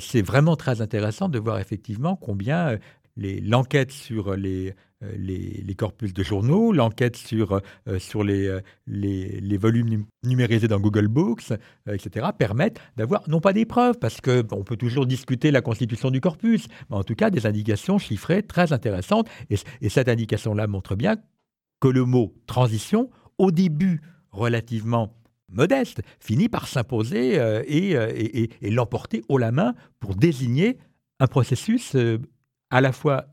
c'est 0.00 0.22
vraiment 0.22 0.56
très 0.56 0.80
intéressant 0.80 1.28
de 1.28 1.38
voir 1.38 1.58
effectivement 1.58 2.16
combien 2.16 2.78
l'enquête 3.16 3.90
sur 3.92 4.36
les, 4.36 4.74
euh, 5.04 5.12
les, 5.16 5.74
corpus 5.76 6.12
de 6.12 6.24
journaux, 6.24 6.72
l'enquête 6.72 7.14
sur, 7.14 7.60
euh, 7.86 7.98
sur 8.00 8.24
les, 8.24 8.48
euh, 8.48 9.58
volumes 9.58 10.04
numérisés 10.24 10.66
dans 10.66 10.80
Google 10.80 11.06
Books, 11.06 11.52
etc., 11.86 12.26
permettent 12.36 12.80
d'avoir, 12.96 13.22
non 13.28 13.40
pas 13.40 13.52
des 13.52 13.64
preuves, 13.64 13.96
parce 14.00 14.20
qu'on 14.20 14.64
peut 14.64 14.76
toujours 14.76 15.06
discuter 15.06 15.52
la 15.52 15.60
constitution 15.60 16.10
du 16.10 16.20
corpus, 16.20 16.66
mais 16.90 16.96
en 16.96 17.04
tout 17.04 17.14
cas 17.14 17.30
des 17.30 17.46
indications 17.46 17.98
chiffrées 17.98 18.42
très 18.42 18.72
intéressantes. 18.72 19.28
Et 19.50 19.88
cette 19.88 20.08
indication-là 20.08 20.66
montre 20.66 20.96
bien 20.96 21.16
que 21.80 21.88
le 21.88 22.04
mot 22.04 22.34
transition, 22.48 23.08
au 23.38 23.52
début 23.52 24.00
relativement 24.32 25.14
modeste, 25.50 26.00
finit 26.20 26.48
par 26.48 26.68
s'imposer 26.68 27.34
et, 27.66 27.92
et, 27.92 28.50
et 28.60 28.70
l'emporter 28.70 29.22
haut 29.28 29.38
la 29.38 29.52
main 29.52 29.74
pour 30.00 30.14
désigner 30.14 30.78
un 31.20 31.26
processus 31.26 31.96
à 32.70 32.80
la 32.80 32.92
fois 32.92 33.26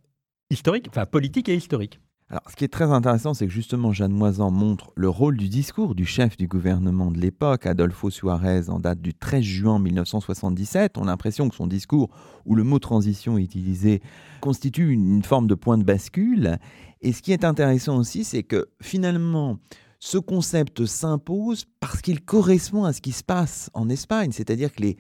historique, 0.49 0.87
enfin 0.89 1.05
politique 1.05 1.49
et 1.49 1.55
historique. 1.55 1.99
Alors, 2.27 2.41
ce 2.49 2.55
qui 2.55 2.63
est 2.63 2.73
très 2.73 2.91
intéressant, 2.91 3.35
c'est 3.35 3.45
que 3.45 3.53
justement, 3.53 3.91
Jeanne 3.93 4.11
Moisan 4.11 4.49
montre 4.49 4.91
le 4.95 5.07
rôle 5.07 5.37
du 5.37 5.47
discours 5.47 5.93
du 5.93 6.05
chef 6.05 6.37
du 6.37 6.47
gouvernement 6.47 7.11
de 7.11 7.19
l'époque, 7.19 7.67
Adolfo 7.67 8.09
Suarez, 8.09 8.67
en 8.69 8.79
date 8.79 8.99
du 8.99 9.13
13 9.13 9.43
juin 9.43 9.77
1977. 9.77 10.97
On 10.97 11.03
a 11.03 11.05
l'impression 11.05 11.49
que 11.49 11.55
son 11.55 11.67
discours, 11.67 12.09
où 12.45 12.55
le 12.55 12.63
mot 12.63 12.79
transition 12.79 13.37
est 13.37 13.43
utilisé, 13.43 14.01
constitue 14.41 14.89
une, 14.89 15.21
forme 15.21 15.45
de 15.45 15.53
point 15.53 15.77
de 15.77 15.83
bascule. 15.83 16.57
Et 17.01 17.13
ce 17.13 17.21
qui 17.21 17.31
est 17.31 17.43
intéressant 17.43 17.97
aussi, 17.97 18.23
c'est 18.23 18.41
que 18.41 18.69
finalement, 18.81 19.59
ce 19.99 20.17
concept 20.17 20.85
s'impose 20.85 21.65
parce 21.79 22.01
qu'il 22.01 22.21
correspond 22.21 22.83
à 22.83 22.93
ce 22.93 23.01
qui 23.01 23.11
se 23.11 23.23
passe 23.23 23.69
en 23.73 23.89
Espagne. 23.89 24.31
C'est-à-dire 24.31 24.73
que 24.73 24.81
les 24.81 24.97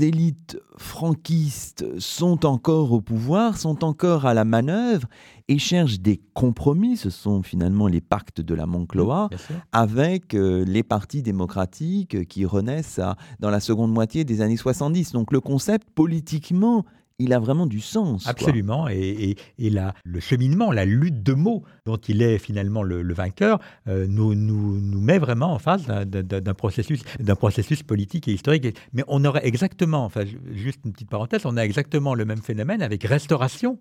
élites 0.00 0.58
franquistes 0.76 1.84
sont 1.98 2.46
encore 2.46 2.92
au 2.92 3.00
pouvoir, 3.00 3.58
sont 3.58 3.84
encore 3.84 4.26
à 4.26 4.34
la 4.34 4.44
manœuvre 4.44 5.08
et 5.48 5.58
cherchent 5.58 6.00
des 6.00 6.20
compromis, 6.34 6.96
ce 6.96 7.10
sont 7.10 7.42
finalement 7.42 7.88
les 7.88 8.00
pactes 8.00 8.40
de 8.40 8.54
la 8.54 8.66
Moncloa, 8.66 9.28
avec 9.72 10.34
euh, 10.34 10.64
les 10.64 10.82
partis 10.82 11.22
démocratiques 11.22 12.26
qui 12.28 12.44
renaissent 12.44 13.00
dans 13.40 13.50
la 13.50 13.60
seconde 13.60 13.92
moitié 13.92 14.24
des 14.24 14.40
années 14.40 14.56
70. 14.56 15.12
Donc 15.12 15.32
le 15.32 15.40
concept 15.40 15.88
politiquement 15.90 16.84
il 17.22 17.32
a 17.32 17.38
vraiment 17.38 17.66
du 17.66 17.80
sens. 17.80 18.26
Absolument. 18.26 18.88
Et, 18.88 19.36
le 19.58 20.20
cheminement, 20.20 20.70
la 20.70 20.84
lutte 20.84 21.22
de 21.22 21.32
mots 21.32 21.62
dont 21.86 21.96
il 21.96 22.22
est 22.22 22.38
finalement 22.38 22.82
le, 22.82 23.14
vainqueur, 23.14 23.58
euh, 23.88 24.06
nous, 24.08 24.34
nous, 24.34 24.80
nous, 24.80 25.00
met 25.00 25.18
vraiment 25.18 25.52
en 25.52 25.58
face 25.58 25.86
d'un 25.86 26.54
processus, 26.54 27.02
processus 27.38 27.82
politique 27.82 28.28
et 28.28 28.32
historique. 28.32 28.76
Mais 28.92 29.04
on 29.08 29.24
aurait 29.24 29.46
exactement, 29.46 30.04
enfin, 30.04 30.24
juste 30.52 30.80
une 30.84 30.92
petite 30.92 31.10
parenthèse, 31.10 31.42
on 31.44 31.56
a 31.56 31.62
exactement 31.62 32.14
le 32.14 32.24
même 32.24 32.42
phénomène 32.42 32.82
avec 32.82 33.04
Restauration 33.04 33.78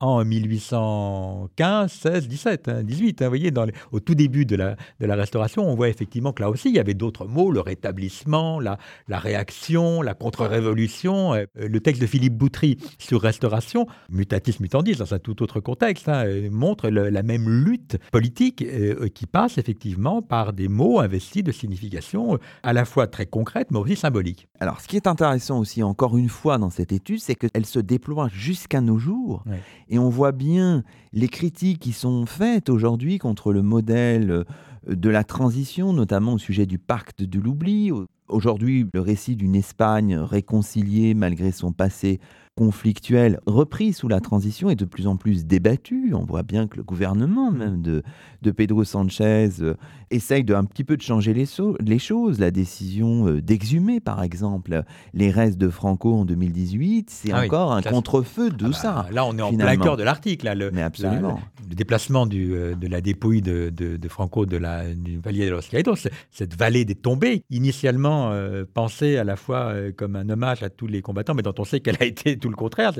en 0.00 0.24
1815, 0.24 1.92
16, 1.92 2.28
17, 2.28 2.70
18. 2.84 3.22
vous 3.22 3.28
voyez, 3.28 3.50
dans 3.50 3.66
au 3.92 4.00
tout 4.00 4.14
début 4.14 4.44
de 4.44 4.56
la, 4.56 4.76
de 5.00 5.06
la 5.06 5.14
Restauration, 5.14 5.66
on 5.66 5.74
voit 5.74 5.88
effectivement 5.88 6.32
que 6.32 6.42
là 6.42 6.50
aussi, 6.50 6.68
il 6.68 6.74
y 6.74 6.78
avait 6.78 6.94
d'autres 6.94 7.26
mots, 7.26 7.50
le 7.50 7.60
rétablissement, 7.60 8.60
la, 8.60 8.78
la 9.08 9.18
réaction, 9.18 10.02
la 10.02 10.14
contre-révolution. 10.14 11.34
Euh, 11.34 11.46
le 11.56 11.80
texte 11.80 12.02
de 12.02 12.06
Philippe 12.06 12.34
Boutry 12.34 12.78
sur 12.98 13.20
Restauration, 13.20 13.86
mutatis 14.10 14.56
mutandis, 14.60 14.96
dans 14.96 15.14
un 15.14 15.18
tout 15.18 15.42
autre 15.42 15.60
contexte, 15.60 16.08
hein, 16.08 16.24
montre 16.50 16.88
la 16.88 17.22
même 17.22 17.48
lutte 17.48 17.98
politique 18.12 18.62
euh, 18.62 19.08
qui 19.08 19.26
passe 19.26 19.58
effectivement 19.58 20.22
par 20.22 20.52
des 20.52 20.68
mots 20.68 21.00
investis 21.00 21.42
de 21.42 21.52
signification 21.52 22.38
à 22.62 22.72
la 22.72 22.84
fois 22.84 23.06
très 23.06 23.26
concrète, 23.26 23.70
mais 23.70 23.78
aussi 23.78 23.96
symbolique. 23.96 24.48
Alors, 24.60 24.80
ce 24.80 24.88
qui 24.88 24.96
est 24.96 25.06
intéressant 25.06 25.58
aussi, 25.58 25.82
encore 25.82 26.16
une 26.16 26.28
fois, 26.28 26.58
dans 26.58 26.70
cette 26.70 26.92
étude, 26.92 27.20
c'est 27.20 27.34
qu'elle 27.34 27.66
se 27.66 27.78
déploie 27.78 28.28
jusqu'à 28.32 28.80
nos 28.80 28.98
jours. 28.98 29.44
Et 29.88 29.98
on 29.98 30.08
voit 30.08 30.32
bien 30.32 30.82
les 31.12 31.28
critiques 31.28 31.80
qui 31.80 31.92
sont 31.92 32.26
faites 32.26 32.68
aujourd'hui 32.68 33.18
contre 33.18 33.52
le 33.52 33.62
modèle 33.62 34.30
euh, 34.30 34.44
de 34.88 35.08
la 35.08 35.24
transition, 35.24 35.92
notamment 35.92 36.34
au 36.34 36.38
sujet 36.38 36.66
du 36.66 36.78
pacte 36.78 37.22
de 37.22 37.40
l'oubli. 37.40 37.90
Aujourd'hui, 38.28 38.86
le 38.92 39.00
récit 39.00 39.36
d'une 39.36 39.54
Espagne 39.54 40.16
réconciliée 40.16 41.14
malgré 41.14 41.52
son 41.52 41.72
passé 41.72 42.20
conflictuel 42.56 43.40
repris 43.46 43.92
sous 43.92 44.06
la 44.06 44.20
transition 44.20 44.70
est 44.70 44.76
de 44.76 44.84
plus 44.84 45.06
en 45.06 45.16
plus 45.16 45.44
débattu. 45.44 46.12
On 46.14 46.24
voit 46.24 46.44
bien 46.44 46.68
que 46.68 46.76
le 46.76 46.84
gouvernement 46.84 47.50
même 47.50 47.82
de, 47.82 48.02
de 48.42 48.50
Pedro 48.52 48.84
Sanchez 48.84 49.50
euh, 49.60 49.74
essaye 50.10 50.44
de 50.44 50.54
un 50.54 50.64
petit 50.64 50.84
peu 50.84 50.96
de 50.96 51.02
changer 51.02 51.34
les, 51.34 51.46
les 51.80 51.98
choses. 51.98 52.38
La 52.38 52.52
décision 52.52 53.26
euh, 53.26 53.42
d'exhumer, 53.42 53.98
par 53.98 54.22
exemple, 54.22 54.84
les 55.14 55.30
restes 55.30 55.58
de 55.58 55.68
Franco 55.68 56.14
en 56.14 56.24
2018, 56.24 57.10
c'est 57.10 57.32
ah 57.32 57.42
encore 57.42 57.72
un 57.72 57.82
contre-feu 57.82 58.50
de 58.50 58.66
ah 58.66 58.68
bah, 58.68 58.74
ça. 58.74 59.06
Là, 59.10 59.26
on 59.26 59.36
est 59.36 59.42
en 59.42 59.52
plein 59.52 59.76
cœur 59.76 59.96
de 59.96 60.04
l'article. 60.04 60.52
Le, 60.56 60.70
Mais 60.70 60.82
absolument. 60.82 61.40
le 61.68 61.74
déplacement 61.74 62.26
du, 62.26 62.54
euh, 62.54 62.74
de 62.76 62.86
la 62.86 63.00
dépouille 63.00 63.42
de, 63.42 63.70
de, 63.70 64.08
Franco 64.08 64.46
de 64.46 64.56
la, 64.56 64.94
du 64.94 65.18
Valier 65.18 65.46
de 65.46 65.50
los 65.50 65.62
Caídos, 65.62 66.06
cette 66.30 66.54
vallée 66.54 66.84
des 66.84 66.94
tombés, 66.94 67.42
initialement 67.50 68.32
pensée 68.74 69.16
à 69.16 69.24
la 69.24 69.34
fois 69.34 69.72
comme 69.96 70.14
un 70.14 70.28
hommage 70.28 70.62
à 70.62 70.70
tous 70.70 70.86
les 70.86 71.02
combattants, 71.02 71.34
mais 71.34 71.42
dont 71.42 71.54
on 71.58 71.64
sait 71.64 71.80
qu'elle 71.80 71.96
a 71.98 72.04
été 72.04 72.36
tout 72.44 72.50
le 72.50 72.56
contraire. 72.56 72.92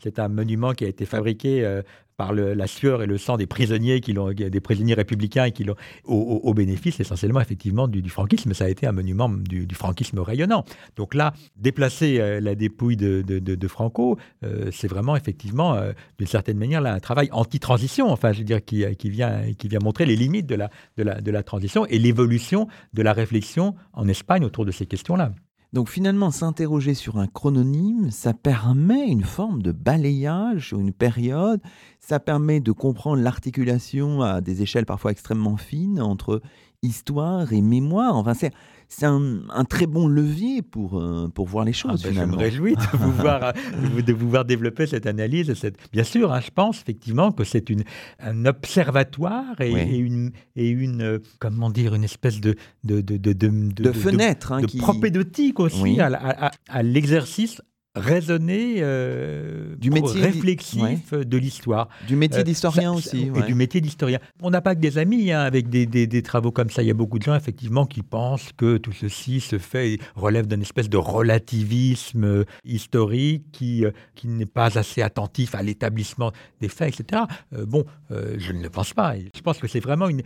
C'est 0.00 0.18
un 0.20 0.28
monument 0.28 0.72
qui 0.72 0.84
a 0.84 0.88
été 0.88 1.04
fabriqué 1.04 1.64
euh, 1.64 1.82
par 2.16 2.32
la 2.32 2.66
sueur 2.68 3.02
et 3.02 3.06
le 3.06 3.18
sang 3.18 3.36
des 3.36 3.48
prisonniers, 3.48 4.00
qui 4.00 4.14
des 4.14 4.60
prisonniers 4.60 4.94
républicains, 4.94 5.50
qui 5.50 5.64
l'ont, 5.64 5.74
au, 6.04 6.54
bénéfice 6.54 7.00
essentiellement 7.00 7.40
effectivement 7.40 7.88
du, 7.88 8.08
franquisme. 8.08 8.54
Ça 8.54 8.66
a 8.66 8.68
été 8.68 8.86
un 8.86 8.92
monument 8.92 9.28
du, 9.28 9.66
franquisme 9.74 10.20
rayonnant. 10.20 10.64
Donc 10.94 11.14
là, 11.14 11.32
déplacer 11.56 12.20
euh, 12.20 12.40
la 12.40 12.54
dépouille 12.54 12.96
de, 12.96 13.66
Franco, 13.66 14.16
euh, 14.44 14.70
c'est 14.70 14.86
vraiment 14.86 15.16
effectivement, 15.16 15.76
d'une 16.18 16.28
certaine 16.28 16.58
manière, 16.58 16.80
là, 16.80 16.94
un 16.94 17.00
travail 17.00 17.28
anti-transition, 17.32 18.12
enfin, 18.12 18.30
je 18.30 18.38
veux 18.38 18.44
dire, 18.44 18.64
qui, 18.64 18.86
vient, 19.10 19.52
qui 19.58 19.66
vient 19.66 19.80
montrer 19.82 20.06
les 20.06 20.14
limites 20.14 20.46
de 20.46 21.30
la 21.30 21.42
transition 21.42 21.84
et 21.86 21.98
l'évolution 21.98 22.68
de 22.92 23.02
la 23.02 23.12
réflexion 23.12 23.74
en 23.92 24.06
Espagne 24.06 24.44
autour 24.44 24.64
de 24.64 24.70
ces 24.70 24.86
questions-là. 24.86 25.32
Donc 25.74 25.90
finalement, 25.90 26.30
s'interroger 26.30 26.94
sur 26.94 27.18
un 27.18 27.26
chrononyme, 27.26 28.12
ça 28.12 28.32
permet 28.32 29.08
une 29.08 29.24
forme 29.24 29.60
de 29.60 29.72
balayage 29.72 30.68
sur 30.68 30.78
une 30.78 30.92
période, 30.92 31.60
ça 31.98 32.20
permet 32.20 32.60
de 32.60 32.70
comprendre 32.70 33.20
l'articulation 33.20 34.22
à 34.22 34.40
des 34.40 34.62
échelles 34.62 34.86
parfois 34.86 35.10
extrêmement 35.10 35.56
fines 35.56 36.00
entre 36.00 36.42
histoire 36.82 37.52
et 37.52 37.60
mémoire. 37.60 38.14
Enfin, 38.14 38.34
c'est 38.34 38.52
c'est 38.96 39.06
un, 39.06 39.64
très 39.68 39.86
bon 39.86 40.06
levier 40.06 40.62
pour, 40.62 41.00
euh, 41.00 41.28
pour 41.28 41.46
voir 41.46 41.64
les 41.64 41.72
ah 41.72 41.88
choses. 41.88 42.02
Ben, 42.02 42.10
finalement. 42.10 42.34
Je 42.34 42.38
me 42.38 42.42
réjouis 42.42 42.74
de 42.76 42.96
vous 42.96 43.12
voir, 43.22 43.52
de 43.52 44.12
vous 44.12 44.30
voir 44.30 44.44
développer 44.44 44.86
cette 44.86 45.06
analyse. 45.06 45.52
Cette... 45.54 45.76
Bien 45.92 46.04
sûr, 46.04 46.32
hein, 46.32 46.40
je 46.40 46.50
pense 46.50 46.80
effectivement 46.80 47.32
que 47.32 47.44
c'est 47.44 47.70
une, 47.70 47.82
un 48.20 48.46
observatoire 48.46 49.60
et, 49.60 49.96
une, 49.98 50.30
et 50.54 50.68
une, 50.68 51.02
euh, 51.02 51.18
comment 51.40 51.70
dire, 51.70 51.94
une 51.94 52.04
espèce 52.04 52.40
de, 52.40 52.54
de, 52.84 53.00
de, 53.00 53.16
de, 53.16 53.32
de, 53.32 53.92
fenêtre. 53.92 54.52
Hein, 54.52 54.62
qui... 54.62 54.78
propédeutique 54.78 55.58
aussi 55.58 56.00
à, 56.00 56.06
à, 56.12 56.50
à 56.68 56.82
l'exercice 56.82 57.60
raisonner 57.94 58.76
euh, 58.78 59.76
du 59.76 59.90
métier 59.90 60.20
réflexif 60.20 61.12
de 61.12 61.38
l'histoire. 61.38 61.88
Du 62.08 62.16
métier 62.16 62.40
euh, 62.40 62.44
d'historien 62.44 62.92
aussi. 62.92 63.30
Et 63.34 63.42
du 63.42 63.54
métier 63.54 63.80
d'historien. 63.80 64.18
On 64.42 64.50
n'a 64.50 64.60
pas 64.60 64.74
que 64.74 64.80
des 64.80 64.98
amis 64.98 65.30
hein, 65.30 65.40
avec 65.40 65.68
des, 65.68 65.86
des, 65.86 66.22
travaux 66.22 66.50
comme 66.50 66.70
ça. 66.70 66.82
Il 66.82 66.88
y 66.88 66.90
a 66.90 66.94
beaucoup 66.94 67.18
de 67.18 67.24
gens 67.24 67.34
effectivement 67.34 67.86
qui 67.86 68.02
pensent 68.02 68.50
que 68.56 68.78
tout 68.78 68.92
ceci 68.92 69.40
se 69.40 69.58
fait, 69.58 69.98
relève 70.16 70.46
d'une 70.46 70.62
espèce 70.62 70.88
de 70.88 70.96
relativisme 70.96 72.44
historique 72.64 73.44
qui, 73.52 73.84
euh, 73.84 73.92
qui 74.14 74.26
n'est 74.26 74.46
pas 74.46 74.76
assez 74.76 75.02
attentif 75.02 75.54
à 75.54 75.62
l'établissement 75.62 76.32
des 76.60 76.68
faits, 76.68 77.00
etc. 77.00 77.22
bon, 77.66 77.84
je 78.10 78.52
ne 78.52 78.62
le 78.62 78.70
pense 78.70 78.92
pas. 78.92 79.14
Je 79.16 79.40
pense 79.40 79.58
que 79.58 79.68
c'est 79.68 79.80
vraiment 79.80 80.08
une, 80.08 80.22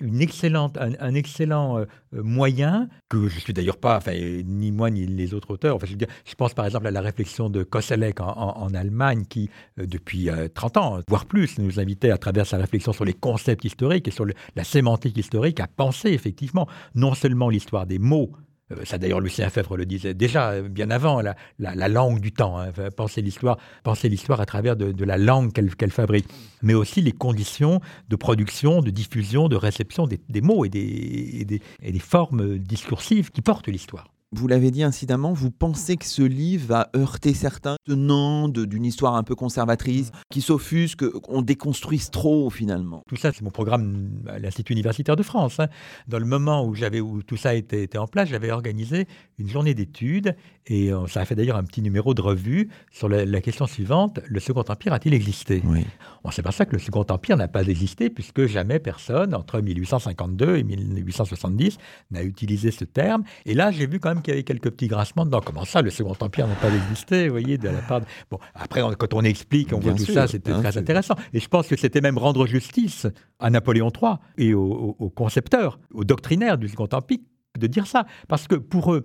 une 0.00 0.20
excellente, 0.20 0.78
un, 0.78 1.14
excellent 1.14 1.84
moyen 2.12 2.88
que 3.08 3.28
je 3.28 3.38
suis 3.38 3.52
d'ailleurs 3.52 3.78
pas, 3.78 3.96
enfin, 3.96 4.12
ni 4.44 4.70
moi 4.70 4.90
ni 4.90 5.06
les 5.06 5.34
autres 5.34 5.50
auteurs. 5.50 5.76
Enfin, 5.76 5.86
je, 5.86 5.92
veux 5.92 5.98
dire, 5.98 6.08
je 6.24 6.34
pense 6.34 6.54
par 6.54 6.66
exemple 6.66 6.86
à 6.86 6.90
la 6.90 6.99
la 7.00 7.06
réflexion 7.06 7.48
de 7.48 7.62
Koselleck 7.62 8.20
en, 8.20 8.68
Allemagne, 8.74 9.24
qui, 9.28 9.50
euh, 9.78 9.86
depuis 9.86 10.28
30 10.54 10.76
euh, 10.76 10.80
ans, 10.80 11.00
voire 11.08 11.26
plus, 11.26 11.58
nous 11.58 11.80
invitait 11.80 12.10
à 12.10 12.18
travers 12.18 12.46
sa 12.46 12.58
réflexion 12.58 12.92
sur 12.92 13.04
les 13.04 13.14
concepts 13.14 13.64
historiques 13.64 14.06
et 14.08 14.10
sur 14.10 14.26
la 14.26 14.64
sémantique 14.64 15.16
historique 15.16 15.60
à 15.60 15.66
penser 15.66 16.10
effectivement 16.10 16.68
non 16.94 17.14
seulement 17.14 17.48
l'histoire 17.48 17.86
des 17.86 17.98
mots, 17.98 18.32
Euh, 18.72 18.84
ça 18.84 18.98
d'ailleurs 18.98 19.20
Lucien 19.20 19.50
Fèvre 19.50 19.76
le 19.76 19.84
disait 19.84 20.14
déjà 20.14 20.62
bien 20.62 20.90
avant, 20.90 21.20
la, 21.20 21.34
la, 21.58 21.88
langue 21.88 22.20
du 22.20 22.30
temps. 22.30 22.56
Hein, 22.56 22.70
penser 22.96 23.20
l'histoire, 23.20 23.56
penser 23.82 24.08
l'histoire 24.08 24.40
à 24.40 24.46
travers 24.46 24.76
de, 24.76 25.04
la 25.04 25.18
langue 25.18 25.52
qu'elle 25.52 25.90
fabrique, 25.90 26.28
mais 26.62 26.74
aussi 26.74 27.00
les 27.00 27.10
conditions 27.10 27.80
de 28.08 28.16
production, 28.16 28.80
de 28.80 28.90
diffusion, 28.90 29.48
de 29.48 29.56
réception 29.56 30.06
des, 30.06 30.40
mots 30.40 30.64
et 30.64 30.68
des 30.68 31.98
formes 31.98 32.58
discursives 32.58 33.30
qui 33.32 33.42
portent 33.42 33.68
l'histoire. 33.68 34.06
Vous 34.32 34.46
l'avez 34.46 34.70
dit 34.70 34.84
incidemment, 34.84 35.32
vous 35.32 35.50
pensez 35.50 35.96
que 35.96 36.04
ce 36.04 36.22
livre 36.22 36.68
va 36.68 36.88
heurter 36.94 37.34
certains 37.34 37.74
tenants 37.84 38.48
d'une 38.48 38.84
histoire 38.84 39.16
un 39.16 39.24
peu 39.24 39.34
conservatrice, 39.34 40.12
qui 40.30 40.40
s'offusquent, 40.40 41.10
qu'on 41.18 41.42
déconstruise 41.42 42.10
trop 42.10 42.48
finalement? 42.48 43.02
Tout 43.08 43.16
ça, 43.16 43.32
c'est 43.32 43.42
mon 43.42 43.50
programme 43.50 44.22
à 44.28 44.38
l'Institut 44.38 44.74
universitaire 44.74 45.16
de 45.16 45.24
France. 45.24 45.58
Hein. 45.58 45.66
Dans 46.06 46.20
le 46.20 46.26
moment 46.26 46.64
où, 46.64 47.22
tout 47.24 47.36
ça 47.36 47.56
était, 47.56 47.82
était 47.82 47.98
en 47.98 48.06
place, 48.06 48.28
j'avais 48.28 48.52
organisé 48.52 49.08
une 49.38 49.48
journée 49.48 49.74
d'études 49.74 50.36
et 50.66 50.92
euh, 50.92 51.08
ça 51.08 51.22
a 51.22 51.24
fait 51.24 51.34
d'ailleurs 51.34 51.56
un 51.56 51.64
petit 51.64 51.82
numéro 51.82 52.14
de 52.14 52.20
revue 52.20 52.68
sur 52.92 53.08
la, 53.08 53.40
question 53.40 53.66
suivante 53.66 54.20
le 54.28 54.38
Second 54.38 54.64
Empire 54.68 54.92
a-t-il 54.92 55.12
existé? 55.12 55.60
Oui. 55.64 55.84
On 56.22 56.30
s'aperçoit 56.30 56.66
que 56.66 56.74
le 56.74 56.78
Second 56.78 57.04
Empire 57.08 57.36
n'a 57.36 57.48
pas 57.48 57.64
existé 57.64 58.10
puisque 58.10 58.46
jamais 58.46 58.78
personne, 58.78 59.34
entre 59.34 59.60
1852 59.60 60.58
et 60.58 60.62
1870, 60.62 61.78
n'a 62.12 62.22
utilisé 62.22 62.70
ce 62.70 62.84
terme. 62.84 63.24
Et 63.44 63.54
là, 63.54 63.72
j'ai 63.72 63.86
vu 63.86 63.98
quand 63.98 64.10
même 64.10 64.19
qu'il 64.20 64.32
y 64.32 64.34
avait 64.34 64.44
quelques 64.44 64.70
petits 64.70 64.88
grincements 64.88 65.24
dedans. 65.24 65.40
Comment 65.44 65.64
ça, 65.64 65.82
le 65.82 65.90
Second 65.90 66.14
Empire 66.20 66.46
n'a 66.46 66.54
pas 66.54 66.68
existé, 66.68 67.28
vous 67.28 67.34
voyez, 67.34 67.58
de 67.58 67.68
la 67.68 67.80
part 67.80 68.00
Bon, 68.30 68.38
après, 68.54 68.80
quand 68.98 69.14
on 69.14 69.22
explique, 69.22 69.72
on 69.72 69.80
voit 69.80 69.92
tout 69.94 70.06
ça, 70.06 70.26
c'était 70.26 70.52
très 70.52 70.76
intéressant. 70.76 71.14
Et 71.32 71.40
je 71.40 71.48
pense 71.48 71.66
que 71.66 71.76
c'était 71.76 72.00
même 72.00 72.18
rendre 72.18 72.46
justice 72.46 73.06
à 73.38 73.50
Napoléon 73.50 73.90
III 73.90 74.14
et 74.38 74.54
aux, 74.54 74.96
aux 74.98 75.10
concepteurs, 75.10 75.78
aux 75.92 76.04
doctrinaires 76.04 76.58
du 76.58 76.68
Second 76.68 76.88
Empire 76.92 77.18
de 77.58 77.66
dire 77.66 77.86
ça. 77.86 78.06
Parce 78.28 78.46
que 78.46 78.54
pour 78.54 78.94
eux, 78.94 79.04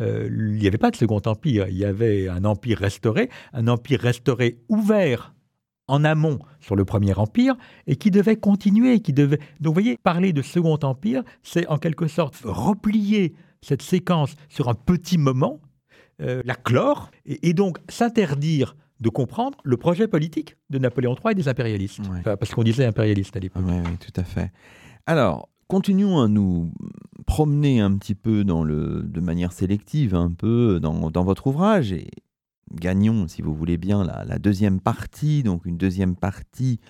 euh, 0.00 0.28
il 0.30 0.56
n'y 0.56 0.66
avait 0.66 0.78
pas 0.78 0.90
de 0.90 0.96
Second 0.96 1.22
Empire, 1.24 1.68
il 1.68 1.76
y 1.76 1.84
avait 1.84 2.28
un 2.28 2.44
empire 2.44 2.78
restauré, 2.78 3.30
un 3.52 3.68
empire 3.68 4.00
restauré 4.00 4.58
ouvert 4.68 5.34
en 5.86 6.02
amont 6.02 6.38
sur 6.60 6.76
le 6.76 6.84
Premier 6.84 7.14
Empire 7.14 7.56
et 7.86 7.96
qui 7.96 8.10
devait 8.10 8.36
continuer, 8.36 9.00
qui 9.00 9.12
devait... 9.12 9.38
Donc 9.60 9.74
vous 9.74 9.74
voyez, 9.74 9.98
parler 10.02 10.32
de 10.32 10.42
Second 10.42 10.78
Empire, 10.82 11.22
c'est 11.42 11.66
en 11.68 11.78
quelque 11.78 12.08
sorte 12.08 12.40
replier 12.44 13.34
cette 13.64 13.82
séquence 13.82 14.34
sur 14.48 14.68
un 14.68 14.74
petit 14.74 15.18
moment, 15.18 15.60
euh, 16.20 16.42
la 16.44 16.54
clore, 16.54 17.10
et, 17.26 17.52
donc 17.54 17.78
s'interdire 17.88 18.76
de 19.00 19.08
comprendre 19.08 19.58
le 19.64 19.76
projet 19.76 20.06
politique 20.06 20.56
de 20.70 20.78
Napoléon 20.78 21.14
III 21.14 21.32
et 21.32 21.34
des 21.34 21.48
impérialistes. 21.48 22.00
parce 22.24 22.54
qu'on 22.54 22.62
disait 22.62 22.84
impérialiste 22.84 23.36
à 23.36 23.40
l'époque. 23.40 23.64
Oui, 23.66 23.82
tout 23.98 24.20
à 24.20 24.24
fait. 24.24 24.52
Alors, 25.06 25.48
continuons 25.66 26.20
à 26.20 26.28
nous 26.28 26.72
promener 27.26 27.80
un 27.80 27.96
petit 27.96 28.14
peu 28.14 28.44
dans 28.44 28.62
le, 28.62 29.02
de 29.02 29.20
manière 29.20 29.52
sélective, 29.52 30.14
un 30.14 30.30
peu 30.30 30.78
dans, 30.80 31.10
dans 31.10 31.24
votre 31.24 31.48
ouvrage, 31.48 31.92
et 31.92 32.08
gagnons, 32.72 33.26
si 33.28 33.42
vous 33.42 33.54
voulez 33.54 33.76
bien, 33.76 34.04
la, 34.04 34.24
la 34.24 34.38
deuxième 34.38 34.80
partie, 34.80 35.42
donc 35.42 35.66
une 35.66 35.76
deuxième 35.76 36.16
partie 36.16 36.80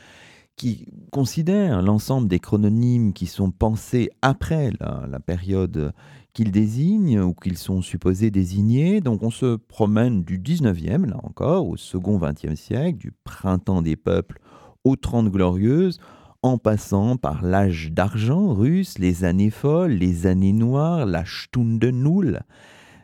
qui 0.57 0.87
considère 1.11 1.83
l'ensemble 1.83 2.29
des 2.29 2.39
chrononymes 2.39 3.13
qui 3.13 3.27
sont 3.27 3.51
pensés 3.51 4.11
après 4.23 4.71
la, 4.81 5.21
période 5.21 5.93
qu'ils 6.35 6.51
désignent 6.51 7.21
ou 7.21 7.33
qu'ils 7.33 7.57
sont 7.57 7.81
supposés 7.81 8.31
désigner. 8.31 9.01
Donc 9.01 9.23
on 9.23 9.31
se 9.31 9.57
promène 9.57 10.25
du 10.25 10.39
19e, 10.39 11.07
là 11.07 11.17
encore, 11.23 11.69
au 11.69 11.77
second 11.77 12.19
20e 12.19 12.57
siècle, 12.57 12.99
du 12.99 13.13
printemps 13.25 13.81
des 13.81 13.97
peuples 13.97 14.41
aux 14.83 14.97
Trente 14.97 15.31
Glorieuses, 15.31 15.99
en 16.43 16.59
passant 16.59 17.17
par 17.17 17.43
l'âge 17.43 17.91
d'argent 17.91 18.53
russe, 18.53 18.99
les 18.99 19.25
années 19.25 19.49
folles, 19.49 19.93
les 19.93 20.27
années 20.27 20.53
noires, 20.53 21.07
la 21.07 21.25
Stunde 21.25 21.83
Null, 21.83 22.43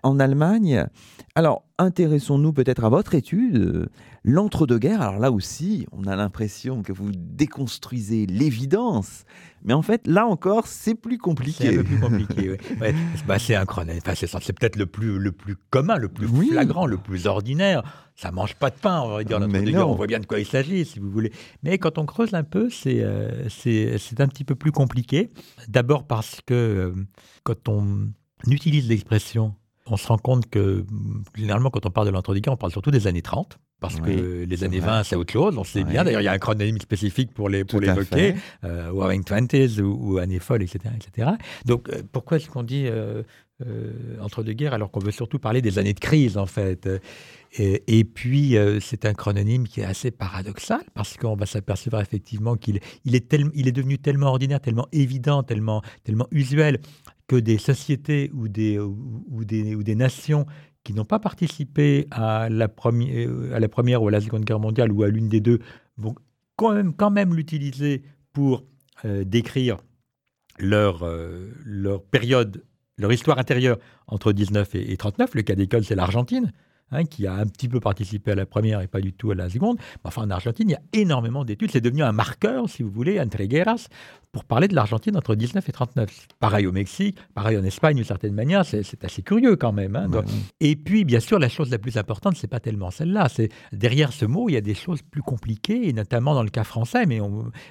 en 0.03 0.19
Allemagne. 0.19 0.87
Alors, 1.35 1.65
intéressons-nous 1.79 2.53
peut-être 2.53 2.85
à 2.85 2.89
votre 2.89 3.15
étude, 3.15 3.57
euh, 3.57 3.87
l'entre-deux-guerres. 4.25 5.01
Alors 5.01 5.19
là 5.19 5.31
aussi, 5.31 5.87
on 5.93 6.05
a 6.05 6.17
l'impression 6.17 6.83
que 6.83 6.93
vous 6.93 7.11
déconstruisez 7.15 8.27
l'évidence. 8.27 9.25
Mais 9.63 9.73
en 9.73 9.83
fait, 9.83 10.07
là 10.07 10.27
encore, 10.27 10.67
c'est 10.67 10.95
plus 10.95 11.19
compliqué. 11.19 11.65
C'est 11.65 11.75
un 11.75 11.77
peu 11.79 11.85
plus 11.85 12.01
compliqué, 12.01 12.51
oui. 12.51 12.89
Bah, 13.27 13.39
c'est 13.39 13.57
enfin, 13.57 13.85
c'est 14.15 14.53
peut-être 14.53 14.77
le 14.77 14.87
plus, 14.87 15.19
le 15.19 15.33
plus 15.33 15.57
commun, 15.71 15.97
le 15.97 16.09
plus 16.09 16.27
flagrant, 16.27 16.87
le 16.87 16.97
plus 16.97 17.27
ordinaire. 17.27 17.83
Ça 18.17 18.33
mange 18.33 18.55
pas 18.57 18.71
de 18.71 18.77
pain, 18.77 19.01
on 19.03 19.17
va 19.17 19.25
dire, 19.25 19.39
l'entre-deux-guerres. 19.39 19.89
On 19.89 19.95
voit 19.95 20.07
bien 20.07 20.21
de 20.21 20.27
quoi 20.27 20.41
il 20.41 20.47
s'agit, 20.47 20.85
si 20.85 20.99
vous 20.99 21.11
voulez. 21.11 21.33
Mais 21.63 21.79
quand 21.79 21.99
on 21.99 22.07
creuse 22.07 22.35
un 22.35 22.45
peu, 22.45 22.69
c'est 22.71 23.01
euh, 23.03 23.45
un 23.45 24.29
petit 24.29 24.45
peu 24.45 24.55
plus 24.55 24.73
compliqué. 24.73 25.31
D'abord 25.69 26.07
parce 26.07 26.41
que 26.45 26.55
euh, 26.55 26.95
quand 27.45 27.69
on 27.69 28.09
utilise 28.47 28.89
l'expression 28.89 29.55
on 29.91 29.97
se 29.97 30.07
rend 30.07 30.19
compte 30.19 30.49
que 30.49 30.85
généralement, 31.35 31.71
quand 31.71 31.87
on 31.87 31.91
parle 31.91 32.07
de 32.07 32.13
l'entre-deux-guerres, 32.13 32.55
on 32.55 32.57
parle 32.57 32.73
surtout 32.73 32.91
des 32.91 33.07
années 33.07 33.23
30. 33.23 33.59
Parce 33.81 33.99
que 33.99 34.45
les 34.45 34.65
années 34.65 34.79
20, 34.79 35.05
c'est 35.05 35.17
autre 35.17 35.33
chose, 35.33 35.57
on 35.57 35.65
sait 35.65 35.85
bien. 35.85 36.05
D'ailleurs, 36.05 36.21
il 36.21 36.25
y 36.25 36.29
a 36.29 36.33
un 36.33 36.39
chrononyme 36.39 36.79
spécifique 36.81 37.33
pour 37.33 37.49
les 37.49 37.65
pour 37.65 37.81
l'évoquer, 37.81 38.35
euh, 38.65 38.91
Warring 38.91 39.25
Twenties 39.25 39.81
ou, 39.81 40.19
Années 40.19 40.39
folles, 40.39 40.63
etc., 40.63 40.95
etc. 40.95 41.31
Donc, 41.65 41.89
euh, 41.89 42.03
pourquoi 42.13 42.37
est-ce 42.37 42.51
qu'on 42.51 42.63
dit 42.63 42.85
euh, 42.87 43.23
euh, 43.67 43.93
entre-deux-guerres 44.21 44.75
alors 44.75 44.91
qu'on 44.91 45.01
veut 45.01 45.11
surtout 45.11 45.39
parler 45.39 45.63
des 45.63 45.79
années 45.79 45.95
de 45.95 46.01
crise, 46.01 46.37
en 46.37 46.45
fait? 46.45 46.89
Et, 47.59 48.05
puis, 48.05 48.55
c'est 48.81 49.07
un 49.07 49.15
chrononyme 49.15 49.67
qui 49.67 49.81
est 49.81 49.85
assez 49.85 50.11
paradoxal 50.11 50.83
parce 50.95 51.17
qu'on 51.17 51.35
va 51.35 51.47
s'apercevoir 51.47 52.01
effectivement 52.03 52.57
qu'il 52.57 52.81
il 53.05 53.17
est, 53.17 53.35
il 53.55 53.67
est 53.67 53.73
devenu 53.73 53.99
tellement 53.99 54.29
ordinaire, 54.29 54.61
tellement 54.61 54.87
évident, 54.93 55.43
tellement, 55.43 55.83
tellement 56.05 56.29
usuel 56.31 56.79
que 57.31 57.37
des 57.37 57.59
sociétés 57.59 58.29
ou 58.35 58.49
des, 58.49 58.81
ou, 58.81 59.45
des, 59.45 59.77
ou 59.77 59.85
des 59.85 59.95
nations 59.95 60.47
qui 60.83 60.95
n'ont 60.95 61.05
pas 61.05 61.21
participé 61.21 62.09
à 62.11 62.49
la, 62.51 62.67
première, 62.67 63.31
à 63.55 63.61
la 63.61 63.69
première 63.69 64.03
ou 64.03 64.09
à 64.09 64.11
la 64.11 64.21
seconde 64.21 64.45
guerre 64.45 64.59
mondiale 64.59 64.91
ou 64.91 65.05
à 65.05 65.09
l'une 65.09 65.29
des 65.29 65.39
deux 65.39 65.61
vont 65.97 66.17
quand 66.57 66.73
même, 66.73 66.93
quand 66.93 67.13
même 67.13 67.33
l'utiliser 67.33 68.03
pour 68.33 68.65
euh, 69.05 69.23
décrire 69.23 69.77
leur, 70.59 71.05
euh, 71.05 71.53
leur 71.65 72.03
période, 72.03 72.65
leur 72.99 73.13
histoire 73.13 73.39
intérieure 73.39 73.79
entre 74.09 74.33
19 74.33 74.75
et, 74.75 74.91
et 74.91 74.97
39. 74.97 75.37
Le 75.37 75.43
cas 75.43 75.55
d'école, 75.55 75.85
c'est 75.85 75.95
l'Argentine. 75.95 76.51
Hein, 76.93 77.05
qui 77.05 77.29
a 77.29 77.35
un 77.35 77.47
petit 77.47 77.69
peu 77.69 77.79
participé 77.79 78.33
à 78.33 78.35
la 78.35 78.47
première 78.47 78.81
et 78.81 78.89
pas 78.89 79.01
du 79.01 79.13
tout 79.13 79.31
à 79.31 79.37
la 79.37 79.49
seconde. 79.49 79.79
enfin, 80.03 80.23
en 80.23 80.31
Argentine, 80.31 80.71
il 80.71 80.73
y 80.73 80.75
a 80.75 80.81
énormément 80.93 81.45
d'études. 81.45 81.71
C'est 81.71 81.81
devenu 81.81 82.03
un 82.03 82.11
marqueur, 82.11 82.69
si 82.69 82.83
vous 82.83 82.91
voulez, 82.91 83.21
entre 83.21 83.45
guerras, 83.45 83.87
pour 84.33 84.45
parler 84.45 84.67
de 84.67 84.75
l'Argentine 84.75 85.17
entre 85.17 85.37
19 85.37 85.69
et 85.69 85.73
39. 85.73 86.27
Pareil 86.41 86.67
au 86.67 86.73
Mexique, 86.73 87.17
pareil 87.33 87.57
en 87.57 87.63
Espagne, 87.63 87.95
d'une 87.95 88.05
certaine 88.05 88.35
manière, 88.35 88.65
c'est 88.65 89.05
assez 89.05 89.23
curieux 89.23 89.55
quand 89.55 89.71
même. 89.71 89.95
Hein. 89.95 90.09
et 90.59 90.75
puis, 90.75 91.05
bien 91.05 91.21
sûr, 91.21 91.39
la 91.39 91.49
chose 91.49 91.71
la 91.71 91.79
plus 91.79 91.97
importante, 91.97 92.37
c'est 92.37 92.49
pas 92.49 92.61
tellement 92.61 92.91
celle-là. 92.91 93.29
C'est 93.29 93.51
derrière 93.73 94.13
ce 94.13 94.25
mot, 94.25 94.49
il 94.49 94.55
y 94.55 94.59
a 94.59 94.61
des 94.61 94.75
choses 94.75 95.03
plus 95.03 95.23
compliquées, 95.23 95.89
et 95.89 95.93
notamment 95.93 96.35
dans 96.35 96.43
le 96.43 96.51
cas 96.51 96.65
français, 96.65 97.07
mais 97.07 97.21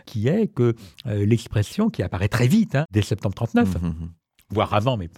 qui 0.06 0.30
est 0.30 0.48
que 0.48 0.76
euh, 1.08 1.26
l'expression 1.26 1.90
qui 1.90 2.04
apparaît 2.04 2.30
très 2.30 2.48
vite, 2.48 2.76
hein, 2.76 2.86
dès 2.92 3.02
septembre 3.02 3.36
39, 3.36 3.68
voire 4.52 4.74
avant, 4.74 4.98
mais 4.98 5.10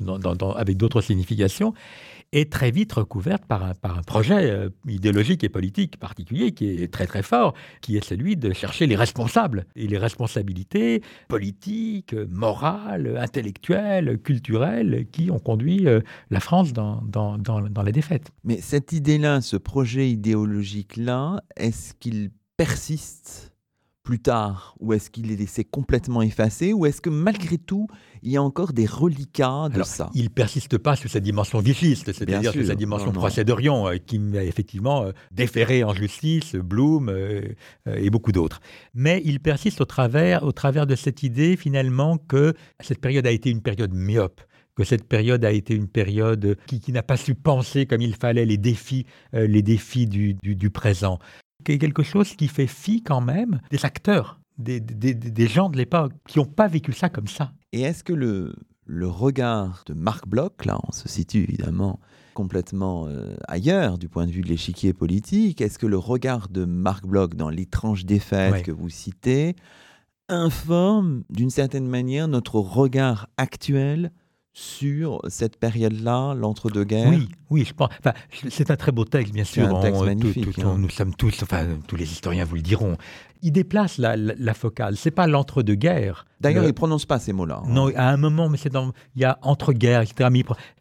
avec 0.56 0.78
d'autres 0.78 1.02
significations, 1.02 1.74
est 2.32 2.52
très 2.52 2.72
vite 2.72 2.94
recouverte 2.94 3.46
par 3.46 3.64
un, 3.64 3.74
par 3.74 3.98
un 3.98 4.04
projet 4.04 4.50
euh, 4.50 4.70
idéologique 4.88 5.44
et 5.44 5.50
politique 5.50 5.98
particulier 5.98 6.54
qui 6.54 6.70
est 6.70 6.92
très 6.92 7.06
très 7.06 7.24
fort, 7.24 7.54
qui 7.82 7.98
est 7.98 8.04
celui 8.04 8.38
de 8.38 8.54
chercher 8.54 8.88
les 8.88 8.96
responsables 8.96 9.66
et 9.76 9.88
les 9.88 9.98
responsabilités 9.98 11.02
politiques, 11.28 12.16
morales, 12.30 13.18
intellectuelles, 13.18 14.18
culturelles 14.20 15.08
qui 15.12 15.30
ont 15.30 15.40
conduit 15.40 15.88
euh, 15.88 16.00
la 16.30 16.40
France 16.40 16.74
dans, 16.74 17.02
dans, 17.02 17.38
dans, 17.38 17.62
dans 17.62 17.84
la 17.84 17.92
défaite. 17.92 18.32
Mais 18.44 18.62
cette 18.62 18.94
idée-là, 18.94 19.42
ce 19.42 19.58
projet 19.58 20.10
idéologique-là, 20.10 21.42
est-ce 21.58 21.94
qu'il 21.96 22.32
persiste 22.56 23.52
plus 24.04 24.20
tard 24.20 24.76
Ou 24.80 24.94
est-ce 24.94 25.10
qu'il 25.10 25.32
est 25.32 25.36
laissé 25.36 25.64
complètement 25.64 26.22
effacé 26.22 26.74
Ou 26.74 26.86
est-ce 26.86 27.02
que 27.02 27.10
malgré 27.10 27.58
tout, 27.58 27.88
il 28.24 28.32
y 28.32 28.38
a 28.38 28.44
encore 28.44 28.74
des 28.74 28.86
reliquats 28.86 29.70
de 29.70 29.84
ça 29.84 30.10
Il 30.14 30.30
persiste 30.30 30.78
pas 30.78 30.96
sur 30.96 31.10
cette 31.10 31.24
dimension 31.24 31.60
vichiste, 31.60 32.14
c'est-à-dire 32.14 32.52
sur 32.52 32.66
cette 32.66 32.78
dimension 32.78 33.12
procédurion, 33.12 33.88
euh, 33.88 33.98
qui 33.98 34.20
a 34.36 34.44
effectivement 34.44 35.04
euh, 35.04 35.12
déféré 35.32 35.84
en 35.84 35.94
justice, 35.94 36.56
Bloom 36.56 37.10
euh, 37.10 37.42
et 37.88 38.10
beaucoup 38.10 38.32
d'autres. 38.32 38.60
Mais 38.94 39.22
il 39.26 39.40
persiste 39.40 39.82
au 39.82 39.86
travers, 39.86 40.44
au 40.44 40.52
travers 40.52 40.88
de 40.88 40.96
cette 40.96 41.24
idée 41.24 41.56
finalement 41.56 42.18
que 42.18 42.54
cette 42.80 43.02
période 43.02 43.26
a 43.28 43.32
été 43.32 43.50
une 43.50 43.62
période 43.62 43.94
myope 43.94 44.42
que 44.74 44.86
cette 44.86 45.06
période 45.06 45.44
a 45.44 45.52
été 45.52 45.76
une 45.76 45.90
période 45.90 46.58
qui, 46.66 46.94
n'a 46.94 47.04
pas 47.04 47.18
su 47.18 47.36
penser 47.36 47.86
comme 47.86 48.02
il 48.02 48.16
fallait 48.16 48.46
les 48.46 48.58
défis, 48.58 49.06
les 49.34 49.62
défis 49.62 50.08
du, 50.08 50.36
du 50.36 50.70
présent 50.70 51.20
quelque 51.64 52.04
chose 52.04 52.36
qui 52.36 52.48
fait 52.48 52.68
fi 52.68 53.04
quand 53.04 53.22
même 53.22 53.62
des 53.70 53.86
acteurs, 53.86 54.40
des, 54.58 54.80
des, 54.80 55.48
gens 55.48 55.70
de 55.70 55.78
l'époque 55.78 56.14
qui 56.28 56.40
n'ont 56.40 56.46
pas 56.46 56.68
vécu 56.68 56.94
ça 56.94 57.10
comme 57.10 57.28
ça. 57.28 57.54
Et 57.74 57.82
est-ce 57.82 58.04
que 58.04 58.14
le, 58.14 58.54
le 58.86 59.08
regard 59.08 59.84
de 59.86 59.94
Marc 59.94 60.28
Bloch, 60.28 60.66
là 60.66 60.80
on 60.88 60.92
se 60.92 61.08
situe 61.08 61.44
évidemment 61.44 62.00
complètement 62.34 63.08
euh, 63.08 63.36
ailleurs 63.48 63.98
du 63.98 64.10
point 64.10 64.26
de 64.26 64.32
vue 64.32 64.42
de 64.42 64.48
l'échiquier 64.48 64.94
politique, 64.94 65.62
est-ce 65.62 65.78
que 65.78 65.86
le 65.86 65.98
regard 65.98 66.50
de 66.50 66.66
Marc 66.66 67.06
Bloch 67.06 67.36
dans 67.36 67.50
l'étrange 67.50 68.06
défaite 68.06 68.64
que 68.64 68.72
vous 68.72 68.90
citez 68.90 69.56
informe 70.30 71.24
d'une 71.30 71.50
certaine 71.50 71.88
manière 71.88 72.28
notre 72.28 72.56
regard 72.56 73.28
actuel 73.38 74.12
sur 74.54 75.22
cette 75.30 75.58
période-là, 75.58 76.34
l'entre-deux-guerres? 76.34 77.10
Oui, 77.10 77.30
oui, 77.50 77.66
je 77.66 77.74
pense. 77.74 77.90
Enfin, 78.00 78.14
c'est 78.50 78.70
un 78.72 78.76
très 78.76 78.92
beau 78.92 79.06
texte, 79.06 79.34
bien 79.34 79.44
sûr. 79.44 79.68
C'est 79.68 79.76
un 79.76 79.82
texte 79.82 80.02
magnifique. 80.04 80.60
Hein. 80.60 80.78
nous 80.78 80.90
sommes 80.90 81.16
tous, 81.16 81.44
enfin, 81.44 81.68
tous 81.88 81.96
les 81.96 82.10
historiens 82.10 82.44
vous 82.44 82.56
le 82.56 82.62
diront, 82.62 82.98
il 83.42 83.52
déplace 83.52 83.98
la, 83.98 84.16
la, 84.16 84.34
la 84.38 84.54
focale. 84.54 84.96
C'est 84.98 85.12
pas 85.12 85.28
l'entre-deux-guerres. 85.28 86.26
D'ailleurs, 86.42 86.64
il 86.64 86.68
ne 86.68 86.72
prononce 86.72 87.06
pas 87.06 87.20
ces 87.20 87.34
mots-là. 87.34 87.62
Hein. 87.64 87.70
Non, 87.70 87.92
à 87.96 88.10
un 88.10 88.18
moment, 88.18 88.50
mais 88.50 88.58
c'est 88.58 88.70
dans, 88.70 88.92
il 89.16 89.22
y 89.22 89.26
a 89.26 89.38
entre-guerres, 89.44 90.02
etc. 90.02 90.30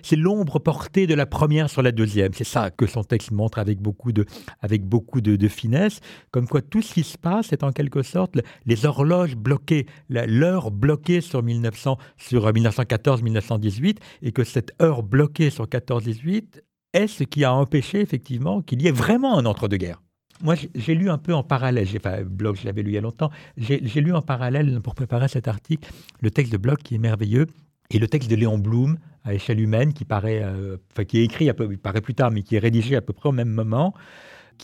C'est 0.03 0.17
l'ombre 0.17 0.59
portée 0.59 1.07
de 1.07 1.15
la 1.15 1.27
première 1.27 1.69
sur 1.69 1.83
la 1.83 1.93
deuxième. 1.93 2.33
C'est 2.33 2.45
ça 2.45 2.71
que 2.71 2.87
son 2.87 3.05
texte 3.05 3.31
montre 3.31 3.59
avec 3.59 3.79
beaucoup 3.79 4.13
de, 4.13 4.25
avec 4.61 4.85
beaucoup 4.85 5.21
de, 5.21 5.49
finesse. 5.49 6.01
Comme 6.31 6.49
quoi, 6.49 6.63
tout 6.63 6.81
ce 6.81 6.95
qui 6.95 7.03
se 7.03 7.19
passe 7.19 7.53
est 7.53 7.63
en 7.63 7.73
quelque 7.73 8.03
sorte 8.03 8.39
les 8.65 8.87
horloges 8.87 9.37
bloquées, 9.37 9.87
l'heure 10.09 10.71
bloquée 10.71 11.21
sur 11.21 11.43
1900, 11.43 11.99
sur 12.17 12.51
1914-1918, 12.51 13.97
et 14.23 14.33
que 14.33 14.45
cette 14.45 14.73
heure 14.81 15.03
bloquée 15.03 15.51
sur 15.51 15.67
14-18 15.67 16.63
est 16.93 17.07
ce 17.07 17.25
qui 17.25 17.45
a 17.45 17.53
empêché 17.53 18.01
effectivement 18.01 18.63
qu'il 18.63 18.81
y 18.83 18.89
ait 18.89 18.93
vraiment 18.93 19.39
un 19.39 19.45
entre-deux-guerres. 19.45 20.01
Moi, 20.43 20.55
j'ai 20.74 20.95
lu 20.95 21.11
un 21.11 21.18
peu 21.18 21.34
en 21.34 21.43
parallèle, 21.43 21.86
j'ai 21.86 21.99
enfin, 21.99 22.22
Bloch, 22.24 22.57
je 22.61 22.66
l'avais 22.66 22.82
lu 22.82 22.93
il 22.93 22.95
y 22.95 22.99
a 22.99 23.01
longtemps, 23.01 23.30
j'ai 23.57 24.01
lu 24.01 24.14
en 24.14 24.22
parallèle, 24.22 24.80
pour 24.80 24.95
préparer 24.95 25.28
cet 25.28 25.49
article, 25.49 25.91
le 26.20 26.30
texte 26.30 26.53
de 26.53 26.57
Bloch 26.57 26.78
qui 26.82 26.95
est 26.95 26.99
merveilleux, 26.99 27.47
et 27.91 27.99
le 27.99 28.09
texte 28.09 28.30
de 28.30 28.36
Léon 28.36 28.59
Blum, 28.59 28.99
à 29.24 29.34
échelle 29.34 29.61
humaine, 29.61 29.93
qui 29.93 30.05
paraît, 30.05 30.43
euh, 30.43 30.76
enfin, 30.93 31.05
qui 31.05 31.18
est 31.18 31.24
écrit, 31.24 31.47
il 31.47 31.78
paraît 31.78 32.01
plus 32.01 32.14
tard, 32.14 32.30
mais 32.30 32.43
qui 32.43 32.57
est 32.57 32.61
rédigé 32.61 32.97
à 32.97 33.03
peu 33.03 33.12
près 33.12 33.28
au 33.28 33.32
même 33.32 33.51
moment, 33.51 33.95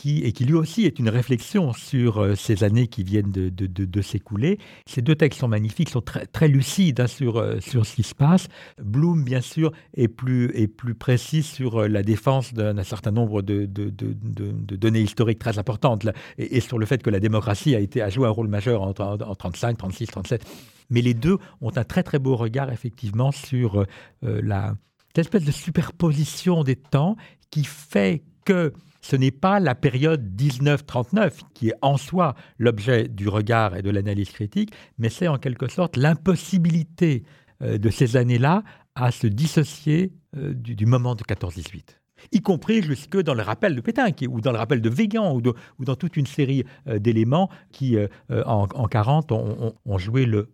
et 0.05 0.31
qui 0.31 0.45
lui 0.45 0.53
aussi 0.53 0.85
est 0.85 0.99
une 0.99 1.09
réflexion 1.09 1.73
sur 1.73 2.19
euh, 2.19 2.35
ces 2.35 2.63
années 2.63 2.87
qui 2.87 3.03
viennent 3.03 3.31
de, 3.31 4.01
s'écouler. 4.01 4.59
Ces 4.85 5.01
deux 5.01 5.15
textes 5.15 5.39
sont 5.39 5.47
magnifiques, 5.47 5.89
sont 5.89 6.01
très, 6.01 6.47
lucides 6.47 7.01
hein, 7.01 7.07
sur, 7.07 7.37
euh, 7.37 7.59
sur 7.59 7.85
ce 7.85 7.95
qui 7.95 8.03
se 8.03 8.15
passe. 8.15 8.47
Bloom, 8.81 9.23
bien 9.23 9.41
sûr, 9.41 9.71
est 9.95 10.07
plus, 10.07 10.51
est 10.55 10.67
plus 10.67 10.95
précis 10.95 11.43
sur 11.43 11.81
euh, 11.81 11.87
la 11.87 12.03
défense 12.03 12.53
d'un 12.53 12.83
certain 12.83 13.11
nombre 13.11 13.41
de, 13.41 13.65
données 13.65 15.01
historiques 15.01 15.39
très 15.39 15.57
importantes 15.57 16.07
et, 16.37 16.59
sur 16.59 16.77
le 16.77 16.85
fait 16.85 17.01
que 17.01 17.09
la 17.09 17.19
démocratie 17.19 17.75
a, 17.75 17.79
été, 17.79 18.01
a 18.01 18.09
joué 18.09 18.27
un 18.27 18.31
rôle 18.31 18.47
majeur 18.47 18.81
en, 18.81 18.89
en, 18.91 19.35
35, 19.35 19.77
36, 19.77 20.07
37. 20.07 20.45
Mais 20.89 21.01
les 21.01 21.13
deux 21.13 21.37
ont 21.61 21.75
un 21.75 21.83
très 21.83 22.03
très 22.03 22.19
beau 22.19 22.35
regard 22.35 22.71
effectivement 22.71 23.31
sur 23.31 23.85
la, 24.21 24.75
cette 25.07 25.25
espèce 25.25 25.43
de 25.43 25.51
superposition 25.51 26.63
des 26.63 26.75
temps 26.75 27.17
qui 27.49 27.63
fait 27.63 28.23
que 28.45 28.71
ce 29.01 29.15
n'est 29.15 29.31
pas 29.31 29.59
la 29.59 29.75
période 29.75 30.23
1939 30.39 31.41
qui 31.53 31.69
est 31.69 31.75
en 31.81 31.97
soi 31.97 32.35
l'objet 32.57 33.07
du 33.07 33.27
regard 33.27 33.75
et 33.75 33.81
de 33.81 33.89
l'analyse 33.89 34.31
critique, 34.31 34.73
mais 34.97 35.09
c'est 35.09 35.27
en 35.27 35.37
quelque 35.37 35.67
sorte 35.67 35.97
l'impossibilité 35.97 37.23
euh, 37.61 37.77
de 37.77 37.89
ces 37.89 38.17
années-là 38.17 38.63
à 38.95 39.11
se 39.11 39.27
dissocier 39.27 40.13
euh, 40.35 40.53
du, 40.53 40.85
moment 40.85 41.15
de 41.15 41.23
14-18 41.23 41.83
y 42.31 42.41
compris 42.41 42.81
jusque 42.81 43.21
dans 43.21 43.35
le 43.35 43.43
rappel 43.43 43.75
de 43.75 43.81
Pétain, 43.81 44.07
ou 44.27 44.41
dans 44.41 44.51
le 44.51 44.57
rappel 44.57 44.81
de 44.81 44.89
Végan, 44.89 45.35
ou, 45.35 45.41
dans 45.83 45.95
toute 45.95 46.17
une 46.17 46.25
série 46.25 46.63
euh, 46.87 46.97
d'éléments 46.97 47.47
qui, 47.71 47.95
en, 48.29 48.67
40, 48.67 49.31
ont, 49.31 49.97
joué 49.99 50.25
le, 50.25 50.49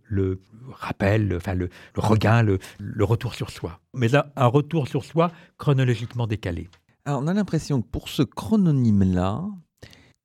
rappel, 0.73 1.33
enfin 1.37 1.53
le, 1.53 1.69
regain, 1.95 2.43
le, 2.43 2.59
retour 3.05 3.33
sur 3.33 3.49
soi. 3.49 3.79
Mais 3.93 4.09
un 4.13 4.47
retour 4.47 4.89
sur 4.89 5.05
soi 5.05 5.31
chronologiquement 5.57 6.27
décalé. 6.27 6.67
Alors, 7.05 7.21
on 7.21 7.27
a 7.27 7.33
l'impression 7.33 7.81
que 7.81 7.87
pour 7.87 8.07
ce 8.07 8.23
chrononyme-là, 8.23 9.45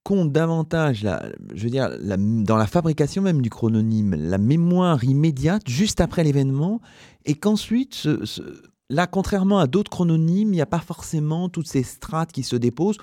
compte 0.05 0.33
davantage, 0.33 1.07
je 1.53 1.64
veux 1.64 1.70
dire, 1.70 1.91
dans 2.01 2.57
la 2.57 2.66
fabrication 2.66 3.20
même 3.20 3.43
du 3.43 3.51
chrononyme, 3.51 4.14
la 4.14 4.39
mémoire 4.39 5.03
immédiate 5.05 5.68
juste 5.68 6.01
après 6.01 6.24
l'événement, 6.24 6.81
et 7.24 7.35
qu'ensuite, 7.35 8.09
là, 8.89 9.07
contrairement 9.07 9.59
à 9.59 9.66
d'autres 9.66 9.91
chrononymes, 9.91 10.49
il 10.49 10.57
n'y 10.57 10.61
a 10.61 10.66
pas 10.66 10.79
forcément 10.79 11.49
toutes 11.49 11.68
ces 11.68 11.83
strates 11.83 12.33
qui 12.33 12.43
se 12.43 12.57
déposent, 12.57 12.99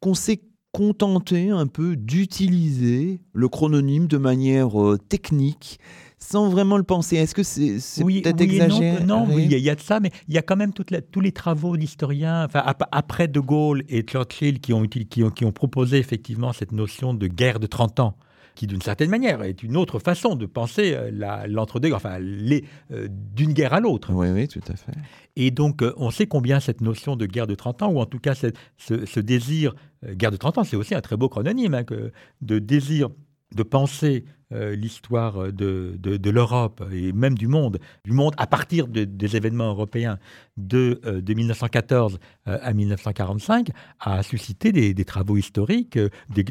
qu'on 0.00 0.14
s'est 0.14 0.42
contenté 0.72 1.50
un 1.50 1.66
peu 1.66 1.96
d'utiliser 1.96 3.20
le 3.32 3.48
chrononyme 3.48 4.06
de 4.06 4.18
manière 4.18 4.80
euh, 4.80 4.98
technique 4.98 5.78
sans 6.18 6.48
vraiment 6.48 6.76
le 6.76 6.82
penser. 6.82 7.16
Est-ce 7.16 7.34
que 7.34 7.42
c'est 7.42 8.04
peut-être 8.04 8.40
exagéré? 8.40 9.04
Non, 9.04 9.26
oui, 9.28 9.48
il 9.50 9.58
y, 9.58 9.70
a 9.70 9.74
de 9.74 9.80
ça, 9.80 10.00
mais 10.00 10.10
il 10.28 10.34
y 10.34 10.38
a 10.38 10.42
quand 10.42 10.56
même 10.56 10.72
tous 10.72 11.20
les 11.20 11.32
travaux 11.32 11.76
d'historiens, 11.76 12.44
enfin, 12.44 12.62
après 12.92 13.28
De 13.28 13.40
Gaulle 13.40 13.84
et 13.88 14.02
Churchill, 14.02 14.60
qui 14.60 14.72
ont, 14.72 14.82
qui, 14.84 15.22
ont, 15.22 15.30
qui 15.30 15.44
ont 15.44 15.52
proposé 15.52 15.98
effectivement 15.98 16.52
cette 16.52 16.72
notion 16.72 17.14
de 17.14 17.26
guerre 17.26 17.60
de 17.60 17.66
30 17.66 18.00
ans 18.00 18.16
qui 18.58 18.66
d'une 18.66 18.82
certaine 18.82 19.08
manière 19.08 19.44
est 19.44 19.62
une 19.62 19.76
autre 19.76 20.00
façon 20.00 20.34
de 20.34 20.44
penser 20.44 20.92
euh, 20.92 21.46
l'entre-deux, 21.46 21.92
enfin 21.92 22.18
les 22.18 22.64
euh, 22.90 23.06
d'une 23.08 23.52
guerre 23.52 23.72
à 23.72 23.78
l'autre. 23.78 24.12
Oui, 24.12 24.30
oui, 24.30 24.48
tout 24.48 24.60
à 24.66 24.74
fait. 24.74 24.98
Et 25.36 25.52
donc 25.52 25.80
euh, 25.80 25.94
on 25.96 26.10
sait 26.10 26.26
combien 26.26 26.58
cette 26.58 26.80
notion 26.80 27.14
de 27.14 27.24
guerre 27.26 27.46
de 27.46 27.54
30 27.54 27.82
ans, 27.82 27.92
ou 27.92 28.00
en 28.00 28.06
tout 28.06 28.18
cas 28.18 28.34
ce, 28.34 29.20
désir, 29.20 29.76
guerre 30.04 30.32
de 30.32 30.36
30 30.36 30.58
ans, 30.58 30.64
c'est 30.64 30.74
aussi 30.74 30.96
un 30.96 31.00
très 31.00 31.16
beau 31.16 31.28
chrononyme, 31.28 31.72
hein, 31.72 31.84
que, 31.84 32.10
de 32.42 32.58
désir 32.58 33.10
de 33.54 33.62
penser 33.62 34.24
euh, 34.50 34.74
l'histoire 34.74 35.52
de, 35.52 35.94
de, 35.98 36.30
l'Europe 36.30 36.82
et 36.90 37.12
même 37.12 37.36
du 37.36 37.48
monde, 37.48 37.78
du 38.06 38.12
monde 38.12 38.32
à 38.38 38.46
partir 38.46 38.88
des 38.88 39.36
événements 39.36 39.68
européens 39.68 40.18
de, 40.56 41.02
euh, 41.04 41.20
de 41.20 41.34
1914 41.34 42.18
euh, 42.46 42.58
à 42.62 42.72
1945, 42.72 43.68
a 44.00 44.22
suscité 44.22 44.72
des, 44.72 45.04
travaux 45.04 45.36
historiques, 45.36 45.98
des, 46.30 46.44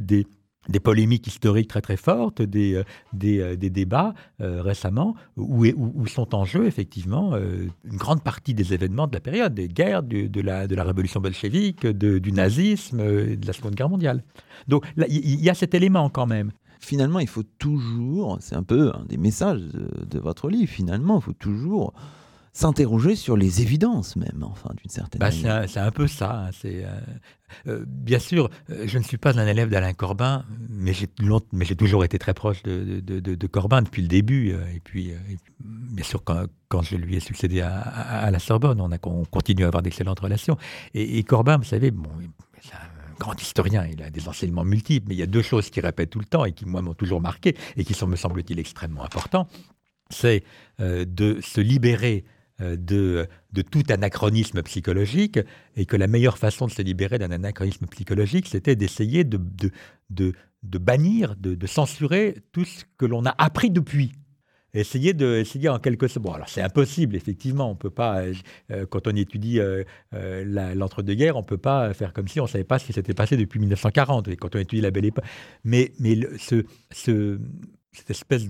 des, 0.69 0.79
polémiques 0.79 1.25
historiques 1.25 1.69
très 1.69 1.81
très 1.81 1.97
fortes, 1.97 2.43
des, 2.43 2.83
des, 3.13 3.55
débats 3.71 4.13
récemment, 4.39 5.15
où, 5.35 5.65
où, 5.65 6.05
sont 6.05 6.35
en 6.35 6.45
jeu 6.45 6.67
effectivement 6.67 7.35
une 7.35 7.97
grande 7.97 8.21
partie 8.21 8.53
des 8.53 8.75
événements 8.75 9.07
de 9.07 9.13
la 9.13 9.21
période, 9.21 9.55
des 9.55 9.69
guerres, 9.69 10.03
de, 10.03 10.41
la, 10.41 10.67
de 10.67 10.75
la 10.75 10.83
révolution 10.83 11.19
bolchevique, 11.19 11.87
du 11.87 12.31
nazisme, 12.31 12.99
de 12.99 13.47
la 13.47 13.53
Seconde 13.53 13.73
Guerre 13.73 13.89
mondiale. 13.89 14.23
Donc 14.67 14.85
il 14.97 15.41
y 15.41 15.49
a 15.49 15.55
cet 15.55 15.73
élément 15.73 16.09
quand 16.11 16.27
même 16.27 16.51
finalement, 16.79 17.19
il 17.19 17.27
faut 17.27 17.43
toujours, 17.43 18.37
c'est 18.41 18.55
un 18.55 18.63
peu 18.63 18.91
un 18.93 19.05
des 19.05 19.17
messages 19.17 19.59
de, 19.59 20.19
votre 20.19 20.49
livre, 20.49 20.71
finalement, 20.71 21.19
il 21.19 21.23
faut 21.23 21.33
toujours 21.33 21.93
s'interroger 22.57 23.15
sur 23.15 23.37
les 23.37 23.61
évidences 23.61 24.15
même, 24.15 24.41
enfin, 24.41 24.71
d'une 24.75 24.89
certaine 24.89 25.19
bah, 25.19 25.29
manière. 25.29 25.69
C'est 25.69 25.79
un, 25.79 25.91
peu 25.91 26.07
ça. 26.07 26.45
Hein, 26.47 26.49
c'est, 26.59 26.83
euh, 26.83 26.89
euh, 27.67 27.85
bien 27.85 28.17
sûr, 28.17 28.49
euh, 28.71 28.85
je 28.87 28.97
ne 28.97 29.03
suis 29.03 29.17
pas 29.17 29.39
un 29.39 29.45
élève 29.45 29.69
d'Alain 29.69 29.93
Corbin, 29.93 30.43
mais 30.67 30.91
j'ai, 30.91 31.07
mais 31.53 31.65
j'ai 31.65 31.75
toujours 31.75 32.03
été 32.03 32.17
très 32.17 32.33
proche 32.33 32.63
de, 32.63 32.99
de, 32.99 33.47
Corbin 33.47 33.83
depuis 33.83 34.01
le 34.01 34.07
début. 34.07 34.55
et, 34.73 34.79
puis, 34.83 35.13
bien 35.59 36.03
sûr, 36.03 36.23
quand, 36.23 36.45
quand, 36.67 36.81
je 36.81 36.95
lui 36.95 37.15
ai 37.15 37.19
succédé 37.19 37.61
à, 37.61 38.31
la 38.31 38.39
Sorbonne, 38.39 38.81
on, 38.81 38.91
a, 38.91 38.97
on 39.03 39.23
continue 39.25 39.63
à 39.63 39.67
avoir 39.67 39.83
d'excellentes 39.83 40.19
relations. 40.19 40.57
Et, 40.95 41.21
Corbin, 41.21 41.57
vous 41.57 41.63
savez, 41.63 41.91
bon, 41.91 42.09
grand 43.19 43.39
historien, 43.41 43.85
il 43.85 44.01
a 44.03 44.09
des 44.09 44.27
enseignements 44.27 44.63
multiples, 44.63 45.07
mais 45.09 45.15
il 45.15 45.19
y 45.19 45.23
a 45.23 45.27
deux 45.27 45.41
choses 45.41 45.69
qu'il 45.69 45.83
répète 45.85 46.09
tout 46.09 46.19
le 46.19 46.25
temps 46.25 46.45
et 46.45 46.51
qui, 46.51 46.65
moi, 46.65 46.81
m'ont 46.81 46.93
toujours 46.93 47.21
marqué 47.21 47.55
et 47.75 47.83
qui 47.83 47.93
sont, 47.93 48.07
me 48.07 48.15
semble-t-il, 48.15 48.59
extrêmement 48.59 49.03
importants. 49.03 49.47
C'est 50.09 50.43
euh, 50.79 51.05
de 51.05 51.39
se 51.41 51.59
libérer 51.59 52.23
euh, 52.59 52.75
de, 52.75 53.27
de, 53.53 53.61
tout 53.61 53.83
anachronisme 53.89 54.63
psychologique 54.63 55.39
et 55.75 55.85
que 55.85 55.95
la 55.95 56.07
meilleure 56.07 56.39
façon 56.39 56.65
de 56.65 56.71
se 56.71 56.81
libérer 56.81 57.19
d'un 57.19 57.29
anachronisme 57.29 57.85
psychologique, 57.85 58.47
c'était 58.47 58.75
d'essayer 58.75 59.23
de, 59.23 59.39
de, 60.09 60.33
de, 60.63 60.77
bannir, 60.79 61.35
de, 61.35 61.67
censurer 61.67 62.37
tout 62.53 62.65
ce 62.65 62.83
que 62.97 63.05
l'on 63.05 63.25
a 63.25 63.35
appris 63.37 63.69
depuis 63.69 64.13
essayer 64.79 65.13
de 65.13 65.37
essayer 65.37 65.69
en 65.69 65.79
quelque 65.79 66.07
sorte. 66.07 66.25
Bon, 66.25 66.33
alors 66.33 66.49
c'est 66.49 66.61
impossible, 66.61 67.15
effectivement. 67.15 67.69
On 67.69 67.75
peut 67.75 67.89
pas, 67.89 68.21
euh, 68.21 68.33
euh, 68.71 68.85
quand 68.85 69.07
on 69.07 69.15
étudie 69.15 69.59
euh, 69.59 69.83
l'entre-deux-guerres, 70.13 71.37
on 71.37 71.43
peut 71.43 71.57
pas 71.57 71.93
faire 71.93 72.13
comme 72.13 72.27
si 72.27 72.39
on 72.39 72.47
savait 72.47 72.63
pas 72.63 72.79
ce 72.79 72.85
qui 72.85 72.93
s'était 72.93 73.13
passé 73.13 73.37
depuis 73.37 73.59
1940. 73.59 74.27
Et 74.29 74.35
quand 74.35 74.55
on 74.55 74.59
étudie 74.59 74.81
la 74.81 74.91
Belle 74.91 75.05
Époque, 75.05 75.25
mais 75.63 75.91
mais 75.99 76.17
ce, 76.37 76.63
ce 76.91 77.39
cette 77.91 78.11
espèce 78.11 78.47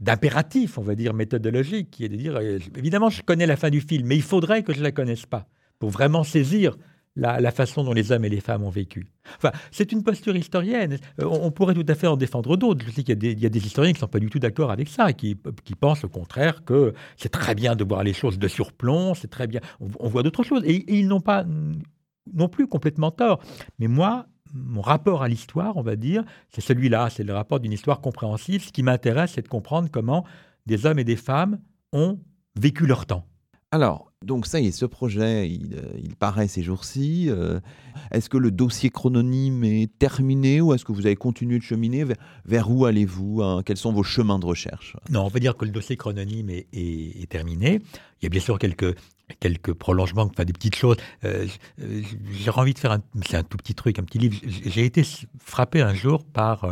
d'impératif, 0.00 0.76
on 0.76 0.82
va 0.82 0.94
dire 0.94 1.14
méthodologique, 1.14 1.90
qui 1.90 2.04
est 2.04 2.08
de 2.08 2.16
dire 2.16 2.38
évidemment 2.76 3.08
je 3.08 3.22
connais 3.22 3.46
la 3.46 3.56
fin 3.56 3.70
du 3.70 3.80
film, 3.80 4.06
mais 4.06 4.16
il 4.16 4.22
faudrait 4.22 4.62
que 4.62 4.74
je 4.74 4.82
la 4.82 4.92
connaisse 4.92 5.24
pas 5.24 5.46
pour 5.78 5.90
vraiment 5.90 6.24
saisir 6.24 6.76
la, 7.16 7.50
façon 7.50 7.84
dont 7.84 7.92
les 7.92 8.12
hommes 8.12 8.24
et 8.24 8.28
les 8.28 8.40
femmes 8.40 8.62
ont 8.64 8.70
vécu. 8.70 9.06
Enfin, 9.36 9.52
c'est 9.70 9.92
une 9.92 10.02
posture 10.02 10.34
historienne. 10.36 10.98
Euh, 11.20 11.26
on, 11.26 11.50
pourrait 11.50 11.74
tout 11.74 11.84
à 11.88 11.94
fait 11.94 12.06
en 12.06 12.16
défendre 12.16 12.56
d'autres. 12.56 12.84
Je 12.86 12.90
sais 12.90 13.02
qu'il 13.02 13.40
y, 13.40 13.46
a 13.46 13.48
des 13.48 13.66
historiens 13.66 13.92
qui 13.92 13.98
ne 13.98 14.00
sont 14.00 14.08
pas 14.08 14.18
du 14.18 14.30
tout 14.30 14.38
d'accord 14.38 14.70
avec 14.70 14.88
ça, 14.88 15.10
et 15.10 15.14
qui, 15.14 15.36
pensent 15.78 16.04
au 16.04 16.08
contraire 16.08 16.64
que 16.64 16.94
c'est 17.16 17.28
très 17.28 17.54
bien 17.54 17.76
de 17.76 17.84
voir 17.84 18.02
les 18.02 18.12
choses 18.12 18.38
de 18.38 18.48
surplomb, 18.48 19.14
c'est 19.14 19.30
très 19.30 19.46
bien. 19.46 19.60
On, 19.80 20.08
voit 20.08 20.22
d'autres 20.22 20.42
choses. 20.42 20.62
Et, 20.64 20.84
ils 20.92 21.08
n'ont 21.08 21.20
pas 21.20 21.44
non 22.32 22.48
plus 22.48 22.66
complètement 22.66 23.10
tort. 23.10 23.42
Mais 23.78 23.88
moi, 23.88 24.26
mon 24.54 24.80
rapport 24.80 25.22
à 25.22 25.28
l'histoire, 25.28 25.76
on 25.76 25.82
va 25.82 25.96
dire, 25.96 26.24
c'est 26.48 26.60
celui-là, 26.60 27.10
c'est 27.10 27.24
le 27.24 27.34
rapport 27.34 27.60
d'une 27.60 27.72
histoire 27.72 28.00
compréhensive. 28.00 28.64
Ce 28.64 28.72
qui 28.72 28.82
m'intéresse, 28.82 29.32
c'est 29.34 29.42
de 29.42 29.48
comprendre 29.48 29.88
comment 29.90 30.24
des 30.66 30.86
hommes 30.86 30.98
et 30.98 31.04
des 31.04 31.16
femmes 31.16 31.58
ont 31.92 32.20
vécu 32.58 32.86
leur 32.86 33.06
temps. 33.06 33.26
Alors, 33.70 34.11
Donc 34.24 34.46
ça 34.46 34.60
y 34.60 34.66
est, 34.66 34.72
ce 34.72 34.86
projet, 34.86 35.48
il, 35.48 35.74
euh, 35.74 36.14
paraît 36.18 36.48
ces 36.48 36.62
jours-ci. 36.62 37.26
Euh, 37.28 37.60
est-ce 38.10 38.28
que 38.28 38.36
le 38.36 38.50
dossier 38.50 38.90
chrononyme 38.90 39.64
est 39.64 39.90
terminé 39.98 40.60
ou 40.60 40.74
est-ce 40.74 40.84
que 40.84 40.92
vous 40.92 41.06
avez 41.06 41.16
continué 41.16 41.58
de 41.58 41.64
cheminer? 41.64 42.04
Vers, 42.44 42.70
où 42.70 42.86
allez-vous 42.86 43.42
hein? 43.42 43.62
Quels 43.64 43.76
sont 43.76 43.92
vos 43.92 44.02
chemins 44.02 44.38
de 44.38 44.46
recherche? 44.46 44.96
Non, 45.10 45.24
on 45.24 45.28
va 45.28 45.40
dire 45.40 45.56
que 45.56 45.64
le 45.64 45.70
dossier 45.70 45.96
chrononyme 45.96 46.50
est, 46.50 47.28
terminé. 47.28 47.80
Il 48.20 48.24
y 48.24 48.26
a 48.26 48.28
bien 48.28 48.40
sûr 48.40 48.58
quelques 48.58 48.96
quelques 49.40 49.72
prolongements, 49.72 50.28
enfin 50.30 50.44
des 50.44 50.52
petites 50.52 50.76
choses. 50.76 50.96
Euh, 51.24 51.46
J'ai 52.32 52.50
envie 52.50 52.74
de 52.74 52.78
faire 52.78 52.92
un, 52.92 53.00
c'est 53.26 53.38
un 53.38 53.42
tout 53.42 53.56
petit 53.56 53.74
truc, 53.74 53.98
un 53.98 54.02
petit 54.02 54.18
livre. 54.18 54.36
J'ai 54.46 54.84
été 54.84 55.02
frappé 55.38 55.80
un 55.80 55.94
jour 55.94 56.24
par 56.24 56.66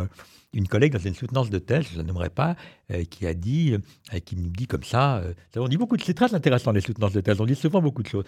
une 0.53 0.67
collègue 0.67 0.93
dans 0.93 0.99
une 0.99 1.13
soutenance 1.13 1.49
de 1.49 1.59
thèse, 1.59 1.85
je 1.89 1.93
ne 1.93 1.97
la 1.99 2.03
nommerai 2.03 2.29
pas, 2.29 2.55
euh, 2.91 3.03
qui 3.05 3.25
a 3.25 3.33
dit, 3.33 3.73
euh, 3.73 4.19
qui 4.19 4.35
nous 4.35 4.49
dit 4.49 4.67
comme 4.67 4.83
ça, 4.83 5.17
euh, 5.17 5.33
on 5.55 5.67
dit 5.67 5.77
beaucoup 5.77 5.95
c'est 6.03 6.13
très 6.13 6.33
intéressant 6.33 6.71
les 6.71 6.81
soutenances 6.81 7.13
de 7.13 7.21
thèse, 7.21 7.39
on 7.39 7.45
dit 7.45 7.55
souvent 7.55 7.81
beaucoup 7.81 8.03
de 8.03 8.07
choses. 8.07 8.25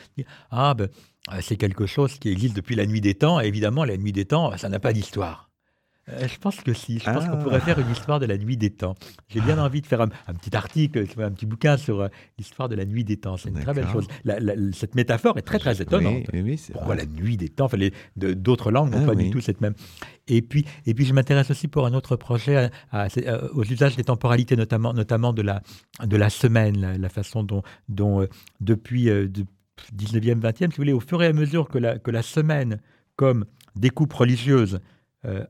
ah 0.51 0.73
ben, 0.73 0.89
c'est 1.41 1.57
quelque 1.57 1.85
chose 1.85 2.19
qui 2.19 2.29
existe 2.29 2.55
depuis 2.55 2.75
la 2.75 2.85
nuit 2.85 3.01
des 3.01 3.15
temps, 3.15 3.41
et 3.41 3.47
évidemment 3.47 3.85
la 3.85 3.97
nuit 3.97 4.11
des 4.11 4.25
temps, 4.25 4.55
ça 4.57 4.69
n'a 4.69 4.79
pas 4.79 4.93
d'histoire. 4.93 5.52
Euh, 6.09 6.27
je 6.27 6.37
pense 6.37 6.57
que 6.57 6.73
si. 6.73 6.99
Je 6.99 7.05
pense 7.05 7.23
Ah. 7.25 7.29
qu'on 7.29 7.37
pourrait 7.41 7.61
faire 7.61 7.79
une 7.79 7.89
histoire 7.89 8.19
de 8.19 8.25
la 8.25 8.37
nuit 8.37 8.57
des 8.57 8.71
temps. 8.71 8.95
J'ai 9.29 9.39
bien 9.39 9.57
envie 9.57 9.79
de 9.81 9.87
faire 9.87 10.01
un, 10.01 10.09
un 10.27 10.33
petit 10.33 10.53
article, 10.55 11.05
un 11.17 11.31
petit 11.31 11.45
bouquin 11.45 11.77
sur 11.77 12.01
euh, 12.01 12.07
l'histoire 12.37 12.67
de 12.67 12.75
la 12.75 12.83
nuit 12.85 13.05
des 13.05 13.15
temps. 13.17 13.37
C'est 13.37 13.49
une 13.49 13.59
très 13.61 13.73
belle 13.73 13.87
chose. 13.87 14.05
La- 14.25 14.39
la- 14.41 14.53
cette 14.73 14.95
métaphore 14.95 15.37
est 15.37 15.43
très 15.43 15.59
très 15.59 15.81
étonnante. 15.81 16.23
Oui, 16.33 16.41
oui, 16.41 16.61
Pourquoi 16.73 16.95
vrai. 16.95 17.05
la 17.05 17.09
nuit 17.09 17.37
des 17.37 17.47
temps? 17.47 17.65
Enfin, 17.65 17.77
D'autres 18.17 18.69
langues 18.71 18.91
n'ont 18.91 19.03
Ah 19.03 19.07
pas 19.07 19.13
oui. 19.13 19.25
du 19.25 19.29
tout 19.31 19.39
cette 19.39 19.61
même. 19.61 19.75
Et 20.27 20.41
puis, 20.41 20.65
et 20.85 20.93
puis 20.93 21.05
je 21.05 21.13
m'intéresse 21.13 21.49
aussi 21.51 21.69
pour 21.69 21.85
un 21.85 21.93
autre 21.93 22.17
projet 22.17 22.57
à- 22.57 22.69
à- 22.91 23.09
c'est, 23.09 23.27
euh, 23.29 23.47
aux 23.53 23.63
usages 23.63 23.95
des 23.95 24.03
temporalités, 24.03 24.57
notamment, 24.57 24.93
notamment 24.93 25.31
de, 25.31 25.41
la, 25.41 25.61
de 26.05 26.17
la 26.17 26.29
semaine, 26.29 26.79
la, 26.81 26.97
la 26.97 27.09
façon 27.09 27.43
dont, 27.43 27.61
dont 27.87 28.21
euh, 28.21 28.27
depuis 28.59 29.05
de 29.05 29.45
19e, 29.95 30.39
20e, 30.41 30.57
si 30.57 30.65
vous 30.67 30.73
voulez, 30.77 30.93
au 30.93 30.99
fur 30.99 31.23
et 31.23 31.27
à 31.27 31.33
mesure 31.33 31.69
que 31.69 31.77
la, 31.77 31.97
que 31.97 32.11
la 32.11 32.21
semaine, 32.23 32.79
comme 33.15 33.45
découpe 33.77 34.13
religieuse, 34.13 34.79
euh, 35.25 35.43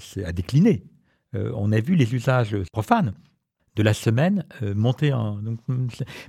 c'est- 0.00 0.24
a 0.24 0.32
décliné, 0.32 0.84
euh, 1.34 1.52
on 1.56 1.72
a 1.72 1.80
vu 1.80 1.94
les 1.94 2.14
usages 2.14 2.56
profanes 2.72 3.12
de 3.76 3.84
la 3.84 3.94
semaine 3.94 4.44
euh, 4.62 4.74
monter 4.74 5.12
en. 5.12 5.36
donc, 5.36 5.60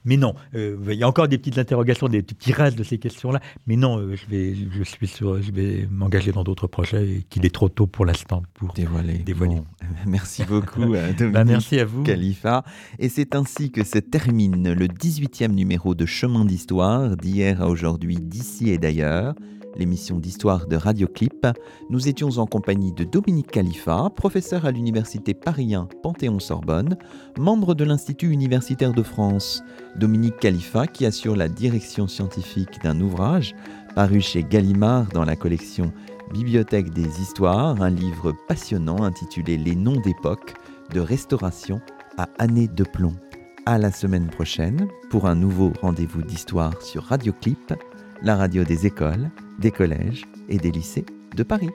mais 0.05 0.15
non, 0.15 0.35
euh, 0.53 0.77
il 0.87 0.93
y 0.93 1.03
a 1.03 1.07
encore 1.07 1.27
des 1.27 1.39
petites 1.39 1.57
interrogations, 1.57 2.07
des 2.07 2.21
petits 2.21 2.53
restes 2.53 2.77
de 2.77 2.83
ces 2.83 2.99
questions-là. 2.99 3.39
Mais 3.65 3.75
non, 3.77 3.97
euh, 3.97 4.15
je 4.15 4.25
vais, 4.27 4.53
je 4.55 4.83
suis 4.83 5.07
sur, 5.07 5.41
je 5.41 5.51
vais 5.51 5.87
m'engager 5.89 6.31
dans 6.31 6.43
d'autres 6.43 6.67
projets 6.67 7.09
et 7.09 7.23
qu'il 7.23 7.43
est 7.43 7.53
trop 7.53 7.67
tôt 7.67 7.87
pour 7.87 8.05
l'instant 8.05 8.43
pour. 8.53 8.73
Bon, 9.33 9.65
merci 10.05 10.43
beaucoup, 10.45 10.81
euh, 10.93 11.13
Dominique 11.13 11.33
Bah, 11.33 11.43
merci 11.43 11.79
à 11.79 11.83
vous. 11.85 12.03
Khalifa. 12.03 12.63
Et 12.99 13.09
c'est 13.09 13.33
ainsi 13.35 13.71
que 13.71 13.83
se 13.83 13.97
termine 13.97 14.71
le 14.71 14.85
18e 14.87 15.51
numéro 15.51 15.95
de 15.95 16.05
Chemin 16.05 16.45
d'Histoire, 16.45 17.17
d'hier 17.17 17.63
à 17.63 17.67
aujourd'hui, 17.69 18.17
d'ici 18.17 18.69
et 18.69 18.77
d'ailleurs, 18.77 19.33
l'émission 19.75 20.19
d'histoire 20.19 20.67
de 20.67 20.75
Radioclip. 20.75 21.47
Nous 21.89 22.07
étions 22.07 22.37
en 22.37 22.45
compagnie 22.45 22.91
de 22.91 23.03
Dominique 23.03 23.51
Khalifa, 23.51 24.09
professeur 24.15 24.65
à 24.65 24.71
l'université 24.71 25.33
Paris 25.33 25.75
1 25.75 25.87
Panthéon-Sorbonne, 26.03 26.97
membre 27.37 27.75
de 27.75 27.83
l'Institut 27.83 28.31
universitaire 28.31 28.93
de 28.93 29.03
France. 29.03 29.63
Dominique 29.95 30.37
Khalifa 30.39 30.87
qui 30.87 31.05
assure 31.05 31.35
la 31.35 31.47
direction 31.47 32.07
scientifique 32.07 32.81
d'un 32.83 32.99
ouvrage 33.01 33.55
paru 33.95 34.21
chez 34.21 34.43
Gallimard 34.43 35.07
dans 35.13 35.25
la 35.25 35.35
collection 35.35 35.91
Bibliothèque 36.33 36.91
des 36.91 37.21
Histoires, 37.21 37.81
un 37.81 37.89
livre 37.89 38.33
passionnant 38.47 39.03
intitulé 39.03 39.57
Les 39.57 39.75
noms 39.75 39.99
d'époque, 39.99 40.53
de 40.93 41.01
restauration 41.01 41.81
à 42.17 42.29
années 42.39 42.69
de 42.69 42.83
plomb. 42.83 43.15
À 43.65 43.77
la 43.77 43.91
semaine 43.91 44.27
prochaine 44.27 44.87
pour 45.11 45.27
un 45.27 45.35
nouveau 45.35 45.71
rendez-vous 45.81 46.23
d'histoire 46.23 46.81
sur 46.81 47.03
Radioclip, 47.03 47.73
la 48.23 48.35
radio 48.35 48.63
des 48.63 48.85
écoles, 48.85 49.31
des 49.59 49.71
collèges 49.71 50.25
et 50.47 50.57
des 50.57 50.71
lycées 50.71 51.05
de 51.35 51.43
Paris. 51.43 51.71